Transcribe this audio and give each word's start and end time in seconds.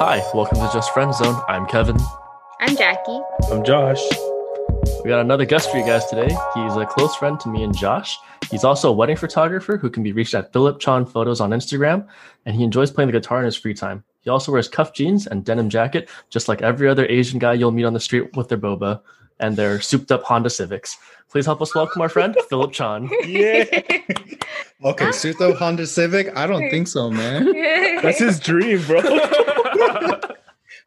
Hi, 0.00 0.22
welcome 0.32 0.58
to 0.58 0.70
Just 0.72 0.94
Friend 0.94 1.12
Zone. 1.12 1.42
I'm 1.48 1.66
Kevin. 1.66 1.96
I'm 2.60 2.76
Jackie. 2.76 3.20
I'm 3.50 3.64
Josh. 3.64 4.00
We 5.02 5.08
got 5.08 5.18
another 5.18 5.44
guest 5.44 5.72
for 5.72 5.76
you 5.76 5.84
guys 5.84 6.06
today. 6.06 6.28
He's 6.54 6.76
a 6.76 6.86
close 6.86 7.16
friend 7.16 7.40
to 7.40 7.48
me 7.48 7.64
and 7.64 7.76
Josh. 7.76 8.16
He's 8.48 8.62
also 8.62 8.90
a 8.90 8.92
wedding 8.92 9.16
photographer 9.16 9.76
who 9.76 9.90
can 9.90 10.04
be 10.04 10.12
reached 10.12 10.34
at 10.34 10.52
Philip 10.52 10.78
Chan 10.78 11.06
Photos 11.06 11.40
on 11.40 11.50
Instagram, 11.50 12.06
and 12.46 12.54
he 12.54 12.62
enjoys 12.62 12.92
playing 12.92 13.08
the 13.10 13.18
guitar 13.18 13.40
in 13.40 13.44
his 13.44 13.56
free 13.56 13.74
time. 13.74 14.04
He 14.28 14.30
also 14.30 14.52
wears 14.52 14.68
cuff 14.68 14.92
jeans 14.92 15.26
and 15.26 15.42
denim 15.42 15.70
jacket, 15.70 16.10
just 16.28 16.48
like 16.48 16.60
every 16.60 16.86
other 16.86 17.06
Asian 17.06 17.38
guy 17.38 17.54
you'll 17.54 17.70
meet 17.70 17.86
on 17.86 17.94
the 17.94 17.98
street 17.98 18.36
with 18.36 18.50
their 18.50 18.58
boba 18.58 19.00
and 19.40 19.56
their 19.56 19.80
souped 19.80 20.12
up 20.12 20.22
Honda 20.22 20.50
Civics. 20.50 20.98
Please 21.30 21.46
help 21.46 21.62
us 21.62 21.74
welcome 21.74 22.02
our 22.02 22.10
friend, 22.10 22.36
Philip 22.50 22.72
Chan. 22.72 23.08
Yeah, 23.26 23.64
Okay, 24.84 25.06
ah. 25.06 25.16
Suto 25.16 25.56
Honda 25.56 25.86
Civic? 25.86 26.36
I 26.36 26.46
don't 26.46 26.68
think 26.68 26.88
so, 26.88 27.10
man. 27.10 27.50
that's 28.02 28.18
his 28.18 28.38
dream, 28.38 28.82
bro. 28.82 29.00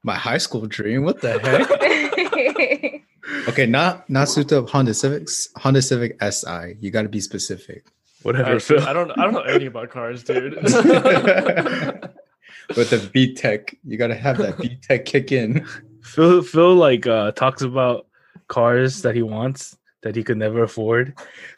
My 0.03 0.13
high 0.13 0.37
school 0.37 0.67
dream. 0.67 1.03
What 1.03 1.21
the 1.21 1.39
heck? 1.39 1.67
Okay, 3.47 3.65
not 3.65 4.07
not 4.07 4.27
Suto 4.27 4.69
Honda 4.69 4.93
Civics, 4.93 5.49
Honda 5.57 5.81
Civic 5.81 6.15
SI. 6.21 6.75
You 6.79 6.91
got 6.91 7.01
to 7.01 7.09
be 7.09 7.19
specific. 7.19 7.85
Whatever, 8.21 8.57
I, 8.57 8.59
Phil. 8.59 8.81
I 8.81 8.93
don't 8.93 9.09
I 9.17 9.23
don't 9.23 9.33
know 9.33 9.41
anything 9.41 9.69
about 9.69 9.89
cars, 9.89 10.23
dude. 10.23 10.59
With 12.75 12.89
the 12.89 12.97
VTEC, 12.97 13.77
you 13.83 13.97
got 13.97 14.07
to 14.07 14.15
have 14.15 14.37
that 14.37 14.57
VTEC 14.57 15.05
kick 15.05 15.31
in. 15.31 15.65
Phil, 16.03 16.41
Phil, 16.41 16.75
like 16.75 17.05
uh, 17.07 17.31
talks 17.31 17.61
about 17.61 18.07
cars 18.47 19.01
that 19.01 19.15
he 19.15 19.21
wants 19.21 19.77
that 20.03 20.15
he 20.15 20.23
could 20.23 20.37
never 20.37 20.63
afford. 20.63 21.13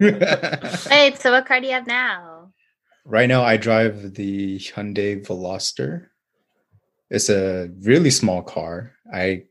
Wait, 0.00 1.18
so 1.18 1.32
what 1.32 1.46
car 1.46 1.60
do 1.60 1.66
you 1.66 1.72
have 1.72 1.86
now? 1.86 2.52
right 3.04 3.28
now, 3.28 3.42
I 3.42 3.56
drive 3.56 4.14
the 4.14 4.58
Hyundai 4.58 5.26
Veloster. 5.26 6.06
It's 7.10 7.28
a 7.28 7.70
really 7.80 8.10
small 8.10 8.42
car. 8.42 8.92
I 9.12 9.44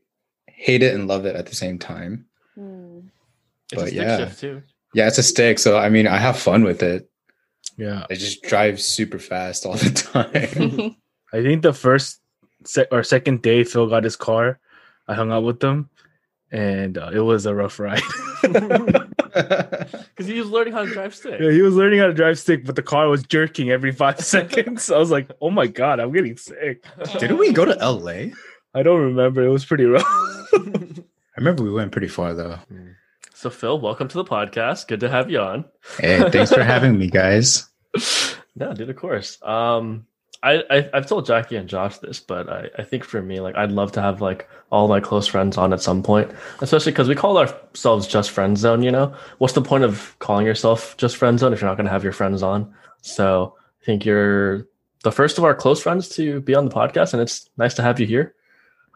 hate 0.46 0.82
it 0.82 0.94
and 0.94 1.06
love 1.06 1.26
it 1.26 1.36
at 1.36 1.46
the 1.46 1.54
same 1.54 1.78
time. 1.78 2.26
It's 2.56 3.72
a 3.72 3.76
But 3.76 3.88
stick 3.88 3.94
yeah. 3.94 4.16
shift 4.18 4.40
too. 4.40 4.62
Yeah, 4.94 5.06
it's 5.08 5.18
a 5.18 5.22
stick, 5.22 5.58
so 5.58 5.78
I 5.78 5.88
mean, 5.88 6.06
I 6.06 6.16
have 6.18 6.38
fun 6.38 6.64
with 6.64 6.82
it. 6.82 7.08
Yeah, 7.82 8.06
I 8.10 8.14
just 8.14 8.42
drive 8.42 8.80
super 8.80 9.18
fast 9.18 9.66
all 9.66 9.74
the 9.74 9.90
time. 10.12 10.96
I 11.32 11.42
think 11.42 11.62
the 11.62 11.72
first 11.72 12.20
se- 12.64 12.86
or 12.92 13.02
second 13.02 13.42
day 13.42 13.64
Phil 13.64 13.88
got 13.88 14.04
his 14.04 14.14
car, 14.14 14.60
I 15.08 15.14
hung 15.14 15.32
out 15.32 15.42
with 15.42 15.62
him, 15.62 15.90
and 16.52 16.96
uh, 16.96 17.10
it 17.12 17.20
was 17.20 17.46
a 17.46 17.54
rough 17.54 17.78
ride. 17.80 18.02
Because 19.32 20.26
he 20.26 20.38
was 20.38 20.50
learning 20.50 20.74
how 20.74 20.84
to 20.84 20.92
drive 20.92 21.14
stick. 21.14 21.40
yeah, 21.40 21.50
he 21.50 21.62
was 21.62 21.74
learning 21.74 21.98
how 21.98 22.06
to 22.06 22.12
drive 22.12 22.38
stick, 22.38 22.66
but 22.66 22.76
the 22.76 22.82
car 22.82 23.08
was 23.08 23.22
jerking 23.24 23.70
every 23.70 23.90
five 23.90 24.20
seconds. 24.20 24.90
I 24.90 24.98
was 24.98 25.10
like, 25.10 25.30
"Oh 25.40 25.48
my 25.50 25.66
god, 25.66 26.00
I'm 26.00 26.12
getting 26.12 26.36
sick." 26.36 26.84
Didn't 27.18 27.38
we 27.38 27.50
go 27.52 27.64
to 27.64 27.72
LA? 27.80 28.34
I 28.74 28.82
don't 28.82 29.00
remember. 29.00 29.42
It 29.42 29.48
was 29.48 29.64
pretty 29.64 29.84
rough. 29.86 30.04
I 30.52 31.38
remember 31.38 31.62
we 31.64 31.72
went 31.72 31.92
pretty 31.92 32.08
far 32.08 32.34
though. 32.34 32.58
So 33.32 33.48
Phil, 33.48 33.80
welcome 33.80 34.06
to 34.08 34.16
the 34.18 34.24
podcast. 34.24 34.86
Good 34.86 35.00
to 35.00 35.08
have 35.08 35.30
you 35.30 35.40
on. 35.40 35.64
Hey, 35.98 36.28
thanks 36.30 36.52
for 36.52 36.62
having 36.62 36.98
me, 36.98 37.08
guys. 37.08 37.66
No, 38.54 38.74
dude, 38.74 38.90
of 38.90 38.96
course. 38.96 39.38
Um, 39.42 40.06
I, 40.42 40.62
I 40.70 40.90
I've 40.92 41.06
told 41.06 41.26
Jackie 41.26 41.56
and 41.56 41.68
Josh 41.68 41.98
this, 41.98 42.20
but 42.20 42.48
I, 42.48 42.68
I 42.78 42.82
think 42.82 43.04
for 43.04 43.22
me, 43.22 43.40
like, 43.40 43.56
I'd 43.56 43.70
love 43.72 43.92
to 43.92 44.02
have 44.02 44.20
like 44.20 44.48
all 44.70 44.88
my 44.88 45.00
close 45.00 45.26
friends 45.26 45.56
on 45.56 45.72
at 45.72 45.80
some 45.80 46.02
point, 46.02 46.30
especially 46.60 46.92
because 46.92 47.08
we 47.08 47.14
call 47.14 47.38
ourselves 47.38 48.06
Just 48.06 48.30
Friend 48.30 48.58
Zone. 48.58 48.82
You 48.82 48.90
know, 48.90 49.14
what's 49.38 49.54
the 49.54 49.62
point 49.62 49.84
of 49.84 50.16
calling 50.18 50.46
yourself 50.46 50.96
Just 50.96 51.16
Friend 51.16 51.38
Zone 51.38 51.52
if 51.52 51.60
you're 51.60 51.70
not 51.70 51.76
going 51.76 51.86
to 51.86 51.92
have 51.92 52.04
your 52.04 52.12
friends 52.12 52.42
on? 52.42 52.74
So 53.02 53.56
I 53.80 53.84
think 53.84 54.04
you're 54.04 54.66
the 55.02 55.12
first 55.12 55.38
of 55.38 55.44
our 55.44 55.54
close 55.54 55.82
friends 55.82 56.08
to 56.10 56.40
be 56.40 56.54
on 56.54 56.64
the 56.64 56.74
podcast, 56.74 57.12
and 57.12 57.22
it's 57.22 57.48
nice 57.56 57.74
to 57.74 57.82
have 57.82 58.00
you 58.00 58.06
here. 58.06 58.34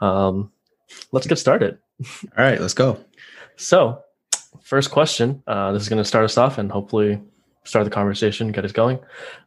Um, 0.01 0.51
let's 1.13 1.27
get 1.27 1.39
started. 1.39 1.79
All 2.37 2.45
right, 2.45 2.61
let's 2.61 2.75
go. 2.75 2.99
So, 3.57 4.03
first 4.63 4.91
question. 4.91 5.43
Uh, 5.47 5.73
this 5.73 5.83
is 5.83 5.89
going 5.89 6.03
to 6.03 6.05
start 6.05 6.25
us 6.25 6.37
off 6.37 6.59
and 6.59 6.71
hopefully 6.71 7.21
start 7.67 7.85
the 7.85 7.91
conversation, 7.91 8.53
get 8.53 8.65
us 8.65 8.73
going. 8.73 8.99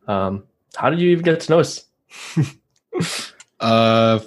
Um, 0.08 0.44
how 0.76 0.90
did 0.90 1.00
you 1.00 1.10
even 1.10 1.24
get 1.24 1.40
to 1.40 1.52
know 1.52 1.60
us? 1.60 1.86
Uh, 3.60 4.20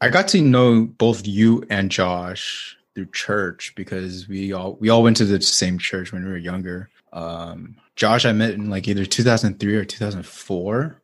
I 0.00 0.08
got 0.08 0.28
to 0.28 0.40
know 0.40 0.86
both 0.86 1.26
you 1.26 1.64
and 1.70 1.90
Josh 1.90 2.76
through 2.94 3.06
church 3.12 3.72
because 3.76 4.28
we 4.28 4.52
all 4.52 4.76
we 4.80 4.88
all 4.88 5.02
went 5.02 5.16
to 5.18 5.24
the 5.24 5.40
same 5.40 5.78
church 5.78 6.12
when 6.12 6.24
we 6.24 6.30
were 6.30 6.36
younger. 6.36 6.90
Um, 7.12 7.76
Josh, 7.96 8.24
I 8.24 8.32
met 8.32 8.54
in 8.54 8.70
like 8.70 8.88
either 8.88 9.04
2003 9.04 9.76
or 9.76 9.84
2004. 9.84 11.02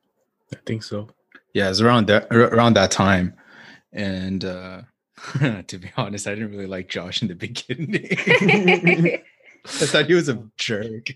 I 0.52 0.56
think 0.64 0.82
so. 0.82 1.08
Yeah, 1.52 1.70
it's 1.70 1.80
around 1.80 2.08
that 2.08 2.26
around 2.30 2.74
that 2.74 2.90
time. 2.90 3.34
And 3.92 4.44
uh, 4.44 4.82
to 5.66 5.78
be 5.78 5.90
honest, 5.96 6.26
I 6.26 6.34
didn't 6.34 6.50
really 6.50 6.66
like 6.66 6.88
Josh 6.88 7.22
in 7.22 7.28
the 7.28 7.34
beginning. 7.34 8.08
I 9.64 9.68
thought 9.68 10.06
he 10.06 10.14
was 10.14 10.28
a 10.28 10.42
jerk. 10.56 11.08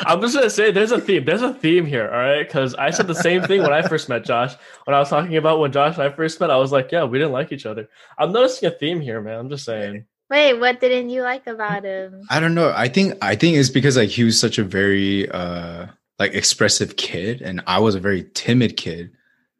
I'm 0.00 0.20
just 0.20 0.34
gonna 0.34 0.50
say 0.50 0.70
there's 0.70 0.92
a 0.92 1.00
theme. 1.00 1.24
There's 1.24 1.42
a 1.42 1.54
theme 1.54 1.86
here, 1.86 2.08
all 2.08 2.18
right? 2.18 2.46
Because 2.46 2.74
I 2.74 2.90
said 2.90 3.06
the 3.06 3.14
same 3.14 3.42
thing 3.42 3.62
when 3.62 3.72
I 3.72 3.82
first 3.82 4.08
met 4.08 4.24
Josh. 4.24 4.54
When 4.84 4.94
I 4.94 4.98
was 4.98 5.08
talking 5.10 5.36
about 5.36 5.60
when 5.60 5.72
Josh 5.72 5.94
and 5.94 6.02
I 6.02 6.10
first 6.10 6.40
met, 6.40 6.50
I 6.50 6.56
was 6.56 6.72
like, 6.72 6.90
"Yeah, 6.92 7.04
we 7.04 7.18
didn't 7.18 7.32
like 7.32 7.52
each 7.52 7.66
other." 7.66 7.88
I'm 8.18 8.32
noticing 8.32 8.68
a 8.68 8.72
theme 8.72 9.00
here, 9.00 9.20
man. 9.20 9.38
I'm 9.38 9.48
just 9.50 9.64
saying. 9.64 10.04
Wait, 10.30 10.54
what 10.54 10.78
didn't 10.80 11.08
you 11.08 11.22
like 11.22 11.46
about 11.46 11.84
him? 11.84 12.22
I 12.28 12.38
don't 12.38 12.54
know. 12.54 12.72
I 12.76 12.88
think 12.88 13.14
I 13.22 13.34
think 13.34 13.56
it's 13.56 13.70
because 13.70 13.96
like 13.96 14.10
he 14.10 14.24
was 14.24 14.38
such 14.38 14.58
a 14.58 14.64
very 14.64 15.28
uh 15.30 15.86
like 16.18 16.34
expressive 16.34 16.96
kid 16.96 17.40
and 17.40 17.62
I 17.66 17.78
was 17.78 17.94
a 17.94 18.00
very 18.00 18.26
timid 18.34 18.76
kid. 18.76 19.10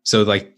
So 0.03 0.25
like 0.25 0.55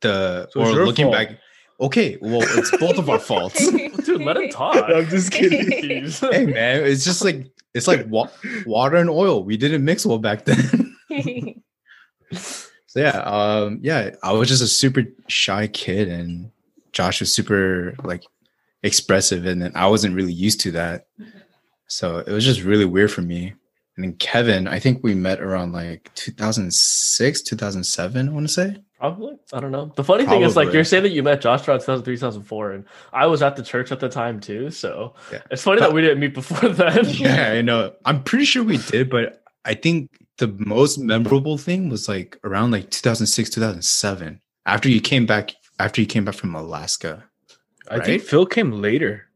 the 0.00 0.48
So 0.52 0.60
or 0.60 0.84
looking 0.86 1.06
fault. 1.06 1.14
back 1.14 1.38
okay, 1.80 2.18
well 2.20 2.42
it's 2.42 2.76
both 2.78 2.98
of 2.98 3.08
our 3.08 3.20
faults. 3.20 3.64
Dude, 3.70 4.22
let 4.22 4.36
him 4.36 4.48
talk. 4.48 4.74
I'm 4.88 5.06
just 5.06 5.30
kidding. 5.30 6.10
Hey 6.32 6.46
man, 6.46 6.84
it's 6.84 7.04
just 7.04 7.22
like 7.24 7.46
it's 7.78 7.88
like 7.88 8.06
wa- 8.08 8.28
water 8.66 8.96
and 8.96 9.08
oil. 9.08 9.42
We 9.42 9.56
didn't 9.56 9.84
mix 9.84 10.04
well 10.04 10.18
back 10.18 10.44
then. 10.44 10.94
so 12.32 13.00
yeah, 13.00 13.20
um 13.20 13.80
yeah, 13.82 14.10
I 14.22 14.32
was 14.32 14.48
just 14.48 14.62
a 14.62 14.66
super 14.66 15.04
shy 15.28 15.66
kid 15.68 16.08
and 16.08 16.50
Josh 16.92 17.20
was 17.20 17.32
super 17.32 17.94
like 18.04 18.24
expressive 18.82 19.46
and 19.46 19.62
then 19.62 19.72
I 19.74 19.86
wasn't 19.86 20.14
really 20.14 20.32
used 20.32 20.60
to 20.60 20.72
that. 20.72 21.06
So 21.86 22.18
it 22.18 22.30
was 22.30 22.44
just 22.44 22.62
really 22.62 22.84
weird 22.84 23.10
for 23.10 23.22
me. 23.22 23.54
And 23.96 24.04
then 24.04 24.12
Kevin, 24.14 24.68
I 24.68 24.78
think 24.78 25.02
we 25.02 25.14
met 25.14 25.40
around 25.40 25.72
like 25.72 26.10
2006, 26.14 27.42
2007, 27.42 28.28
I 28.28 28.32
want 28.32 28.46
to 28.46 28.52
say. 28.52 28.76
Probably. 28.98 29.36
I 29.52 29.60
don't 29.60 29.70
know. 29.70 29.92
The 29.94 30.02
funny 30.02 30.26
thing 30.26 30.42
is, 30.42 30.56
like, 30.56 30.72
you're 30.72 30.82
saying 30.82 31.04
that 31.04 31.10
you 31.10 31.22
met 31.22 31.40
Josh 31.40 31.68
around 31.68 31.78
2003, 31.80 32.16
2004, 32.16 32.72
and 32.72 32.84
I 33.12 33.26
was 33.26 33.42
at 33.42 33.54
the 33.54 33.62
church 33.62 33.92
at 33.92 34.00
the 34.00 34.08
time 34.08 34.40
too. 34.40 34.70
So 34.72 35.14
Yeah. 35.32 35.42
it's 35.52 35.62
funny 35.62 35.78
that 35.80 35.92
we 35.92 36.00
didn't 36.02 36.18
meet 36.18 36.34
before 36.34 36.68
then. 36.82 37.04
Yeah, 37.06 37.52
I 37.52 37.62
know. 37.62 37.92
I'm 38.04 38.24
pretty 38.24 38.44
sure 38.44 38.64
we 38.64 38.78
did, 38.78 39.08
but 39.08 39.42
I 39.64 39.74
think 39.74 40.10
the 40.38 40.48
most 40.48 40.98
memorable 40.98 41.58
thing 41.58 41.88
was 41.88 42.08
like 42.08 42.38
around 42.42 42.72
like 42.72 42.90
2006, 42.90 43.50
2007. 43.50 44.40
After 44.66 44.88
you 44.88 45.00
came 45.00 45.26
back, 45.26 45.52
after 45.78 46.00
you 46.00 46.06
came 46.06 46.24
back 46.24 46.34
from 46.34 46.54
Alaska. 46.56 47.24
I 47.90 48.00
think 48.00 48.22
Phil 48.22 48.46
came 48.46 48.72
later. 48.72 49.26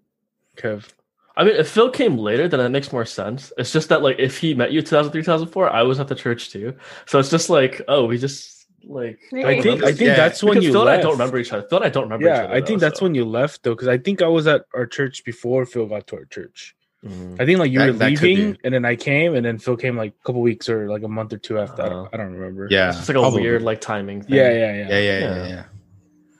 Kev. 0.56 0.88
I 1.36 1.44
mean, 1.44 1.54
if 1.56 1.68
Phil 1.70 1.88
came 1.90 2.18
later, 2.18 2.46
then 2.48 2.60
that 2.60 2.68
makes 2.70 2.92
more 2.92 3.06
sense. 3.06 3.52
It's 3.56 3.72
just 3.72 3.88
that, 3.88 4.02
like, 4.02 4.18
if 4.18 4.36
he 4.38 4.52
met 4.54 4.72
you 4.72 4.82
2003, 4.82 5.22
2004, 5.22 5.70
I 5.70 5.82
was 5.82 5.98
at 5.98 6.08
the 6.08 6.14
church 6.14 6.50
too. 6.50 6.74
So 7.06 7.18
it's 7.18 7.30
just 7.30 7.48
like, 7.48 7.80
oh, 7.88 8.04
we 8.04 8.18
just 8.18 8.61
like. 8.84 9.18
I 9.34 9.60
think 9.60 9.82
I 9.82 9.86
think 9.92 10.00
Yeah, 10.00 10.16
that's 10.16 10.42
when 10.42 10.54
because 10.54 10.64
you 10.66 10.72
Phil 10.72 10.80
and 10.82 10.90
I 10.90 10.92
left. 10.94 11.02
don't 11.04 11.12
remember 11.12 11.38
each 11.38 11.52
other. 11.52 11.66
Phil 11.68 11.78
and 11.78 11.86
I 11.86 11.90
don't 11.90 12.04
remember 12.04 12.26
each 12.26 12.30
Yeah, 12.34 12.44
other. 12.44 12.54
I 12.54 12.60
think 12.60 12.80
though, 12.80 12.86
that's 12.86 12.98
so. 13.00 13.04
when 13.06 13.14
you 13.14 13.24
left 13.24 13.62
though, 13.62 13.74
because 13.74 13.88
I 13.88 13.98
think 13.98 14.22
I 14.22 14.26
was 14.28 14.46
at 14.46 14.64
our 14.74 14.86
church 14.86 15.24
before 15.24 15.64
Phil 15.66 15.86
got 15.86 16.06
to 16.08 16.16
our 16.16 16.24
church. 16.26 16.74
Mhm. 17.04 17.40
I 17.40 17.46
think 17.46 17.58
like 17.58 17.70
you 17.72 17.78
That- 17.80 17.98
were 17.98 18.06
leaving, 18.06 18.56
and 18.64 18.72
then 18.74 18.84
I 18.84 18.94
came, 18.96 19.34
and 19.34 19.44
then 19.44 19.58
Phil 19.58 19.76
came 19.76 19.96
like 19.96 20.12
a 20.20 20.24
couple 20.24 20.40
weeks 20.40 20.68
or 20.68 20.88
like 20.88 21.02
a 21.02 21.08
month 21.08 21.32
or 21.32 21.38
two 21.38 21.58
after. 21.58 21.82
I, 21.82 21.86
Uh-huh. 21.86 21.94
don't, 21.94 22.14
I 22.14 22.16
don't 22.18 22.32
remember. 22.32 22.68
Yeah. 22.70 22.90
It's 22.90 23.08
like 23.08 23.16
a 23.16 23.20
probably. 23.20 23.42
weird, 23.42 23.62
like, 23.62 23.80
timing 23.80 24.22
thing. 24.22 24.34
yeah, 24.36 24.50
yeah, 24.52 24.58
yeah. 24.58 24.88
Yeah, 24.88 24.98
yeah, 24.98 25.18
yeah, 25.18 25.36
Yeah. 25.46 25.64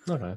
yeah. 0.08 0.14
Okay. 0.14 0.34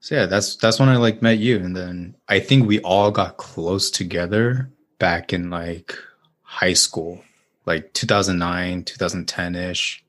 So 0.00 0.16
yeah, 0.16 0.26
that's 0.26 0.56
that's 0.56 0.80
when 0.80 0.88
I 0.88 0.96
like 0.96 1.22
met 1.22 1.38
you. 1.38 1.58
And 1.58 1.76
then 1.76 2.16
I 2.28 2.40
think 2.40 2.66
we 2.66 2.80
all 2.80 3.12
got 3.12 3.36
close 3.36 3.88
together 3.88 4.68
back 4.98 5.32
in 5.32 5.48
like 5.48 5.96
high 6.42 6.72
school, 6.72 7.22
like 7.66 7.92
2009, 7.92 8.82
2010 8.82 9.54
ish. 9.54 10.04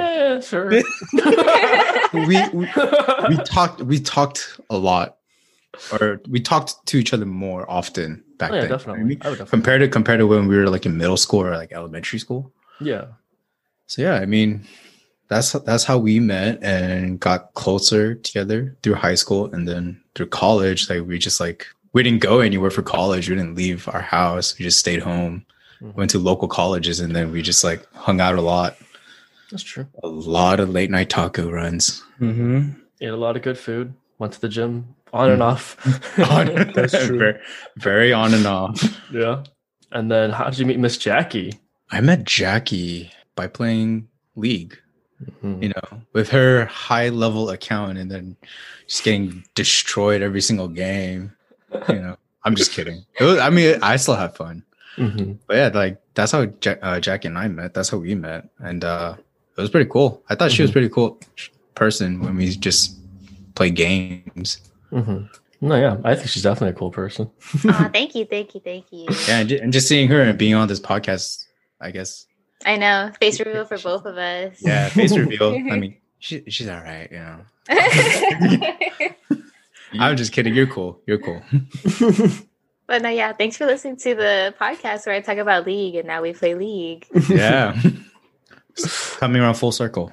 Yeah, 0.00 0.40
sure. 0.40 0.70
We, 2.14 2.40
we 2.52 2.66
we 3.28 3.36
talked 3.44 3.82
we 3.82 3.98
talked 4.00 4.58
a 4.70 4.76
lot 4.78 5.16
or 5.92 6.20
we 6.28 6.40
talked 6.40 6.86
to 6.86 6.96
each 6.96 7.12
other 7.12 7.26
more 7.26 7.68
often 7.70 8.24
back 8.38 8.52
Oh, 8.52 8.54
yeah, 8.54 8.60
then. 8.62 8.70
definitely. 8.70 9.00
I 9.00 9.04
mean, 9.04 9.18
I 9.22 9.28
would 9.30 9.38
definitely. 9.38 9.50
compared 9.50 9.80
to 9.82 9.88
compared 9.88 10.18
to 10.20 10.26
when 10.26 10.46
we 10.46 10.56
were 10.56 10.70
like 10.70 10.86
in 10.86 10.96
middle 10.96 11.16
school 11.18 11.42
or 11.42 11.54
like 11.56 11.72
elementary 11.72 12.18
school. 12.18 12.52
Yeah. 12.80 13.06
So 13.86 14.02
yeah, 14.02 14.14
I 14.14 14.24
mean, 14.26 14.66
that's 15.28 15.52
that's 15.52 15.84
how 15.84 15.98
we 15.98 16.20
met 16.20 16.62
and 16.62 17.20
got 17.20 17.52
closer 17.54 18.14
together 18.14 18.76
through 18.82 18.94
high 18.94 19.16
school 19.16 19.52
and 19.52 19.66
then 19.68 20.00
through 20.14 20.26
college. 20.28 20.88
Like 20.88 21.04
we 21.06 21.18
just 21.18 21.40
like 21.40 21.66
we 21.92 22.02
didn't 22.02 22.20
go 22.22 22.40
anywhere 22.40 22.70
for 22.70 22.82
college. 22.82 23.28
We 23.28 23.34
didn't 23.36 23.56
leave 23.56 23.88
our 23.88 24.00
house. 24.02 24.56
We 24.58 24.64
just 24.64 24.78
stayed 24.78 25.02
home. 25.02 25.44
Mhm. 25.82 25.94
Went 25.96 26.10
to 26.12 26.18
local 26.18 26.48
colleges 26.48 27.00
and 27.00 27.14
then 27.14 27.30
we 27.32 27.42
just 27.42 27.62
like 27.64 27.84
hung 27.92 28.20
out 28.20 28.36
a 28.36 28.40
lot. 28.40 28.76
That's 29.50 29.62
true. 29.62 29.86
A 30.02 30.08
lot 30.08 30.60
of 30.60 30.70
late 30.70 30.90
night 30.90 31.08
taco 31.10 31.50
runs. 31.50 32.02
Mm-hmm. 32.20 32.70
Ate 33.00 33.08
a 33.08 33.16
lot 33.16 33.36
of 33.36 33.42
good 33.42 33.58
food. 33.58 33.94
Went 34.18 34.32
to 34.32 34.40
the 34.40 34.48
gym 34.48 34.94
on 35.12 35.30
and 35.30 35.40
Mm. 35.42 35.44
off. 35.44 36.18
On- 36.30 36.72
That's 36.72 36.92
true. 37.06 37.18
very, 37.18 37.38
very 37.76 38.12
on 38.12 38.34
and 38.34 38.46
off. 38.46 38.82
yeah. 39.12 39.44
And 39.92 40.10
then 40.10 40.30
how 40.30 40.50
did 40.50 40.58
you 40.58 40.66
meet 40.66 40.78
Miss 40.78 40.96
Jackie? 40.98 41.54
I 41.90 42.00
met 42.00 42.24
Jackie 42.24 43.10
by 43.34 43.46
playing 43.46 44.08
League. 44.34 44.78
Mhm. 45.42 45.62
you 45.62 45.68
know, 45.70 46.02
with 46.12 46.28
her 46.28 46.66
high 46.66 47.08
level 47.08 47.48
account 47.48 47.96
and 47.96 48.10
then 48.10 48.36
just 48.86 49.02
getting 49.02 49.42
destroyed 49.54 50.20
every 50.20 50.42
single 50.42 50.68
game. 50.68 51.32
You 51.88 51.94
know, 51.94 52.16
I'm 52.44 52.54
just 52.54 52.72
kidding. 52.72 53.02
It 53.18 53.24
was, 53.24 53.38
I 53.38 53.48
mean, 53.48 53.78
I 53.82 53.96
still 53.96 54.14
have 54.16 54.36
fun, 54.36 54.62
Mhm. 54.98 55.38
but 55.46 55.56
yeah, 55.56 55.70
like 55.72 56.02
that's 56.12 56.32
how 56.32 56.42
ja- 56.62 56.76
uh, 56.82 57.00
Jackie 57.00 57.28
and 57.28 57.38
I 57.38 57.48
met. 57.48 57.72
That's 57.72 57.88
how 57.88 57.96
we 57.96 58.14
met, 58.14 58.50
and 58.58 58.84
uh, 58.84 59.14
it 59.56 59.60
was 59.60 59.70
pretty 59.70 59.88
cool. 59.90 60.22
I 60.28 60.34
thought 60.34 60.52
she 60.52 60.62
was 60.62 60.70
Mhm. 60.70 60.74
pretty 60.74 60.88
cool 60.88 61.20
person 61.74 62.20
when 62.20 62.36
we 62.36 62.54
just 62.56 62.96
play 63.54 63.70
games. 63.70 64.58
Mhm. 64.92 65.28
No, 65.62 65.74
yeah, 65.76 65.96
I 66.04 66.14
think 66.14 66.28
she's 66.28 66.42
definitely 66.42 66.76
a 66.76 66.78
cool 66.78 66.90
person. 66.90 67.30
Aw, 67.68 67.90
thank 67.92 68.14
you, 68.14 68.26
thank 68.26 68.54
you, 68.54 68.60
thank 68.60 68.84
you. 68.92 69.06
Yeah, 69.26 69.38
and, 69.40 69.48
ju- 69.48 69.58
and 69.62 69.72
just 69.72 69.88
seeing 69.88 70.08
her 70.08 70.20
and 70.20 70.38
being 70.38 70.54
on 70.54 70.68
this 70.68 70.80
podcast, 70.80 71.46
I 71.80 71.90
guess. 71.90 72.26
I 72.66 72.76
know. 72.76 73.10
Face 73.20 73.38
reveal 73.40 73.64
for 73.64 73.78
both 73.78 74.04
of 74.04 74.16
us. 74.18 74.56
Yeah, 74.60 74.88
face 74.90 75.16
reveal. 75.16 75.54
I 75.54 75.76
mean, 75.78 75.96
she, 76.18 76.42
she's 76.48 76.68
all 76.68 76.80
right. 76.80 77.08
You 77.10 77.18
know, 77.18 77.40
I'm 79.98 80.16
just 80.16 80.32
kidding. 80.32 80.54
You're 80.54 80.66
cool. 80.66 81.00
You're 81.06 81.18
cool. 81.18 81.42
but 82.86 83.02
no, 83.02 83.08
yeah. 83.08 83.32
Thanks 83.32 83.56
for 83.56 83.66
listening 83.66 83.96
to 83.98 84.14
the 84.14 84.54
podcast 84.60 85.06
where 85.06 85.14
I 85.14 85.20
talk 85.20 85.38
about 85.38 85.66
League 85.66 85.94
and 85.94 86.06
now 86.06 86.22
we 86.22 86.32
play 86.32 86.54
League. 86.54 87.06
Yeah, 87.28 87.80
coming 89.18 89.40
around 89.42 89.54
full 89.54 89.72
circle. 89.72 90.12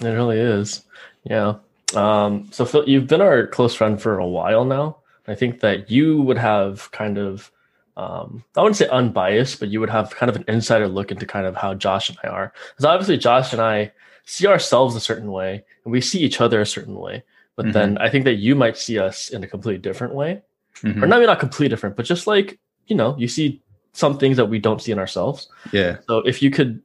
It 0.00 0.06
really 0.08 0.38
is. 0.38 0.82
Yeah. 1.24 1.54
Um, 1.94 2.48
so 2.50 2.64
Phil, 2.64 2.88
you've 2.88 3.06
been 3.06 3.20
our 3.20 3.46
close 3.46 3.74
friend 3.74 4.00
for 4.00 4.18
a 4.18 4.26
while 4.26 4.64
now. 4.64 4.96
I 5.28 5.34
think 5.34 5.60
that 5.60 5.90
you 5.90 6.22
would 6.22 6.38
have 6.38 6.90
kind 6.90 7.18
of, 7.18 7.50
um, 7.96 8.42
I 8.56 8.62
wouldn't 8.62 8.76
say 8.76 8.88
unbiased, 8.88 9.60
but 9.60 9.68
you 9.68 9.78
would 9.80 9.90
have 9.90 10.10
kind 10.10 10.30
of 10.30 10.36
an 10.36 10.44
insider 10.48 10.88
look 10.88 11.10
into 11.12 11.26
kind 11.26 11.46
of 11.46 11.54
how 11.54 11.74
Josh 11.74 12.08
and 12.08 12.18
I 12.24 12.28
are. 12.28 12.52
Because 12.70 12.84
obviously, 12.86 13.18
Josh 13.18 13.52
and 13.52 13.62
I 13.62 13.92
see 14.24 14.46
ourselves 14.46 14.96
a 14.96 15.00
certain 15.00 15.30
way, 15.30 15.64
and 15.84 15.92
we 15.92 16.00
see 16.00 16.20
each 16.20 16.40
other 16.40 16.60
a 16.60 16.66
certain 16.66 16.94
way. 16.96 17.22
But 17.54 17.72
then 17.74 17.98
I 17.98 18.08
think 18.08 18.24
that 18.24 18.36
you 18.36 18.56
might 18.56 18.76
see 18.78 18.98
us 18.98 19.28
in 19.28 19.44
a 19.44 19.46
completely 19.46 19.78
different 19.78 20.14
way, 20.14 20.42
Mhm. 20.82 21.02
or 21.02 21.06
not, 21.06 21.16
maybe 21.18 21.26
not 21.26 21.38
completely 21.38 21.68
different, 21.68 21.96
but 21.96 22.06
just 22.06 22.26
like 22.26 22.58
you 22.88 22.96
know, 22.96 23.14
you 23.16 23.28
see 23.28 23.60
some 23.92 24.18
things 24.18 24.36
that 24.38 24.46
we 24.46 24.58
don't 24.58 24.82
see 24.82 24.90
in 24.90 24.98
ourselves. 24.98 25.48
Yeah. 25.70 25.98
So 26.08 26.18
if 26.18 26.42
you 26.42 26.50
could 26.50 26.80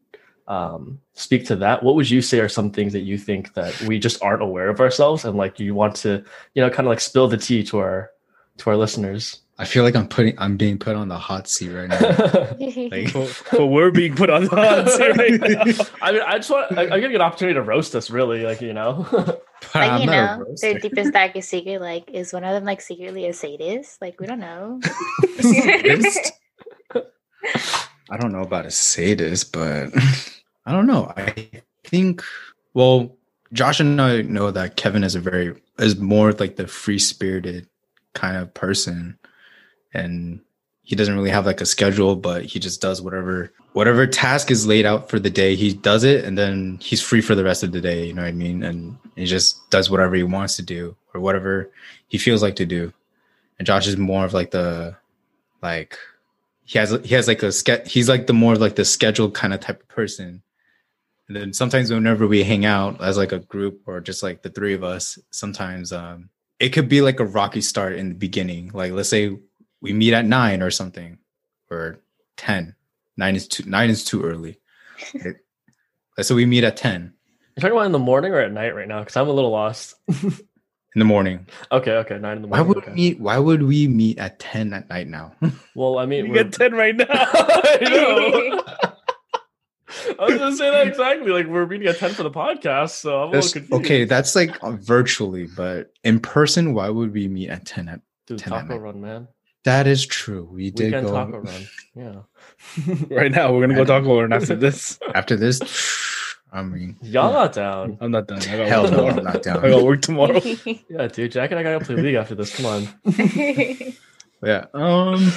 um, 0.47 0.99
speak 1.13 1.45
to 1.47 1.55
that, 1.57 1.83
what 1.83 1.95
would 1.95 2.09
you 2.09 2.21
say 2.21 2.39
are 2.39 2.49
some 2.49 2.71
things 2.71 2.94
that 2.94 3.01
you 3.01 3.17
think 3.17 3.53
that 3.53 3.79
we 3.81 3.99
just 3.99 4.21
aren't 4.23 4.41
aware 4.41 4.69
of 4.69 4.79
ourselves, 4.79 5.25
and 5.25 5.38
like 5.38 5.59
you 5.59 5.75
want 5.75 5.95
to, 5.97 6.23
you 6.53 6.61
know, 6.61 6.69
kind 6.69 6.88
of 6.88 6.91
like 6.91 7.01
spill 7.01 7.27
the 7.27 7.38
tea 7.38 7.63
to 7.65 7.79
our 7.79 8.11
to 8.57 8.69
our 8.69 8.77
listeners? 8.77 9.41
I 9.59 9.65
feel 9.65 9.83
like 9.83 9.95
I'm 9.95 10.07
putting 10.07 10.38
I'm 10.38 10.55
being 10.55 10.77
put 10.77 10.95
on 10.95 11.07
the 11.07 11.17
hot 11.17 11.47
seat 11.47 11.69
right 11.69 11.89
now. 11.89 11.97
Like, 12.59 13.11
But, 13.13 13.44
but 13.51 13.65
we're 13.67 13.91
being 13.91 14.15
put 14.15 14.29
on 14.29 14.45
the 14.45 14.55
hot 14.55 14.89
seat 14.89 15.17
right 15.17 15.41
now. 15.77 15.85
I 16.01 16.11
mean, 16.11 16.21
I 16.21 16.38
just 16.38 16.49
want 16.49 16.77
I, 16.77 16.83
I'm 16.83 17.01
getting 17.01 17.15
an 17.15 17.21
opportunity 17.21 17.55
to 17.55 17.63
roast 17.63 17.95
us, 17.95 18.09
really, 18.09 18.44
like 18.44 18.61
you 18.61 18.73
know. 18.73 19.07
like 19.75 20.01
you 20.01 20.07
know, 20.07 20.45
their 20.61 20.79
deepest 20.79 21.11
darkest 21.11 21.49
secret. 21.49 21.81
Like, 21.81 22.09
is 22.11 22.31
one 22.31 22.44
of 22.44 22.53
them 22.53 22.65
like 22.65 22.81
secretly 22.81 23.27
a 23.27 23.33
sadist? 23.33 23.99
Like, 23.99 24.19
we 24.19 24.27
don't 24.27 24.39
know. 24.39 24.79
I 28.09 28.17
don't 28.17 28.31
know 28.31 28.41
about 28.41 28.65
a 28.65 28.71
sadist, 28.71 29.51
but 29.51 29.91
I 30.67 30.73
don't 30.73 30.85
know. 30.85 31.11
I 31.15 31.49
think 31.85 32.21
well, 32.73 33.15
Josh 33.53 33.79
and 33.79 33.99
I 34.01 34.21
know 34.21 34.51
that 34.51 34.75
Kevin 34.75 35.05
is 35.05 35.15
a 35.15 35.21
very 35.21 35.55
is 35.79 35.97
more 35.97 36.33
like 36.33 36.57
the 36.57 36.67
free 36.67 36.99
spirited 36.99 37.67
kind 38.13 38.35
of 38.35 38.53
person, 38.53 39.17
and 39.93 40.41
he 40.81 40.95
doesn't 40.95 41.15
really 41.15 41.29
have 41.29 41.45
like 41.45 41.61
a 41.61 41.65
schedule, 41.65 42.17
but 42.17 42.43
he 42.43 42.59
just 42.59 42.81
does 42.81 43.01
whatever 43.01 43.53
whatever 43.71 44.05
task 44.05 44.51
is 44.51 44.67
laid 44.67 44.85
out 44.85 45.09
for 45.09 45.19
the 45.19 45.29
day. 45.29 45.55
He 45.55 45.73
does 45.73 46.03
it, 46.03 46.25
and 46.25 46.37
then 46.37 46.79
he's 46.81 47.01
free 47.01 47.21
for 47.21 47.33
the 47.33 47.45
rest 47.45 47.63
of 47.63 47.71
the 47.71 47.79
day. 47.79 48.05
You 48.05 48.13
know 48.13 48.23
what 48.23 48.27
I 48.27 48.33
mean? 48.33 48.61
And 48.61 48.97
he 49.15 49.25
just 49.25 49.69
does 49.69 49.89
whatever 49.89 50.15
he 50.15 50.23
wants 50.23 50.57
to 50.57 50.63
do 50.63 50.97
or 51.13 51.21
whatever 51.21 51.71
he 52.09 52.17
feels 52.17 52.43
like 52.43 52.57
to 52.57 52.65
do. 52.65 52.91
And 53.57 53.65
Josh 53.65 53.87
is 53.87 53.95
more 53.95 54.25
of 54.25 54.33
like 54.33 54.51
the 54.51 54.97
like 55.63 55.97
he 56.65 56.77
has 56.77 56.91
he 57.05 57.15
has 57.15 57.29
like 57.29 57.41
a 57.41 57.53
ske- 57.53 57.87
he's 57.87 58.09
like 58.09 58.27
the 58.27 58.33
more 58.33 58.57
like 58.57 58.75
the 58.75 58.83
scheduled 58.83 59.33
kind 59.33 59.53
of 59.53 59.61
type 59.61 59.79
of 59.79 59.87
person 59.87 60.43
and 61.27 61.35
then 61.35 61.53
sometimes 61.53 61.91
whenever 61.91 62.27
we 62.27 62.44
hang 62.44 62.65
out 62.65 63.01
as 63.01 63.18
like 63.18 63.31
a 63.31 63.39
group 63.39 63.81
or 63.85 64.00
just 64.01 64.24
like 64.24 64.41
the 64.44 64.50
three 64.50 64.74
of 64.74 64.83
us 64.83 65.18
sometimes 65.31 65.91
um 65.91 66.29
it 66.59 66.69
could 66.69 66.88
be 66.89 67.01
like 67.01 67.19
a 67.19 67.25
rocky 67.25 67.62
start 67.62 67.94
in 67.94 68.09
the 68.09 68.15
beginning 68.15 68.71
like 68.74 68.91
let's 68.91 69.09
say 69.09 69.38
we 69.81 69.94
meet 69.94 70.13
at 70.13 70.25
nine 70.25 70.62
or 70.62 70.71
something 70.71 71.18
or 71.69 72.00
10 72.38 72.75
nine 73.18 73.35
is 73.35 73.47
too 73.47 73.63
nine 73.69 73.89
is 73.89 74.03
too 74.03 74.24
early 74.24 74.59
It- 75.13 75.38
let's 76.18 76.27
say 76.29 76.35
we 76.35 76.45
meet 76.45 76.63
at 76.63 76.77
10 76.77 77.13
You're 77.56 77.62
talking 77.62 77.77
about 77.77 77.85
in 77.85 77.91
the 77.91 78.00
morning 78.00 78.31
or 78.33 78.39
at 78.39 78.51
night 78.51 78.73
right 78.75 78.88
now? 78.88 79.00
Because 79.01 79.15
I'm 79.18 79.27
a 79.27 79.31
little 79.31 79.51
lost. 79.51 79.95
in 80.95 81.00
the 81.00 81.06
morning 81.06 81.45
okay, 81.71 81.91
okay, 81.91 82.18
nine 82.18 82.38
in 82.38 82.41
the 82.41 82.47
morning. 82.47 82.65
why 82.65 82.68
would 82.68 82.77
okay. 82.77 82.89
we 82.91 82.95
meet 82.95 83.19
why 83.19 83.38
would 83.38 83.62
we 83.62 83.88
meet 83.88 84.18
at 84.18 84.39
10 84.39 84.73
at 84.73 84.89
night 84.89 85.07
now 85.07 85.35
Well, 85.75 86.00
I 86.00 86.06
mean, 86.07 86.30
we're- 86.30 86.44
get 86.44 86.53
10 86.53 86.71
right 86.73 86.95
now. 86.95 88.94
I 90.19 90.25
was 90.25 90.37
gonna 90.37 90.55
say 90.55 90.69
that 90.69 90.87
exactly. 90.87 91.31
Like 91.31 91.47
we're 91.47 91.65
meeting 91.65 91.87
at 91.87 91.97
ten 91.97 92.11
for 92.11 92.23
the 92.23 92.31
podcast, 92.31 92.91
so 92.91 93.23
I'm 93.23 93.29
a 93.29 93.31
That's- 93.31 93.55
little 93.55 93.61
confused. 93.79 93.85
okay 93.85 94.05
that's 94.05 94.35
like 94.35 94.51
virtually 94.81 95.47
but 95.55 95.91
in 96.03 96.19
person 96.19 96.73
why 96.73 96.89
would 96.89 97.13
we 97.13 97.27
meet 97.27 97.49
at 97.49 97.65
10 97.65 97.87
at 97.89 98.01
dude, 98.25 98.39
10 98.39 98.53
at 98.53 98.61
Taco 98.61 98.73
night. 98.73 98.81
Run, 98.81 99.01
man. 99.01 99.27
That 99.63 99.87
is 99.87 100.05
true. 100.05 100.47
We 100.51 100.71
did 100.71 100.91
go 100.91 101.11
Taco 101.11 101.37
Run. 101.39 101.67
Yeah. 101.95 102.15
right 103.09 103.31
now, 103.31 103.51
we're 103.51 103.65
going 103.65 103.69
to 103.69 103.75
go 103.75 103.83
talk 103.85 104.03
about 104.03 104.23
it 104.23 104.31
after 104.33 104.55
this. 104.55 104.97
after 105.15 105.35
this. 105.35 105.59
I 106.53 106.61
mean, 106.63 106.97
Y'all 107.01 107.33
not 107.33 107.51
down. 107.53 107.97
I'm 107.99 108.11
not 108.11 108.27
done. 108.27 108.39
I 108.39 108.57
got 108.57 108.67
hell 108.67 108.89
no. 108.89 109.07
I'm 109.09 109.23
not 109.23 109.43
down. 109.43 109.57
I 109.57 109.69
got 109.69 109.77
down. 109.77 109.85
work 109.85 110.01
tomorrow. 110.01 110.39
Yeah, 110.89 111.07
dude. 111.07 111.33
Jack 111.33 111.51
and 111.51 111.59
I 111.59 111.63
gotta 111.63 111.83
play 111.83 111.95
league 111.97 112.15
after 112.15 112.35
this. 112.35 112.55
Come 112.55 112.65
on. 112.65 112.87
Yeah. 114.41 114.65
Um. 114.73 115.31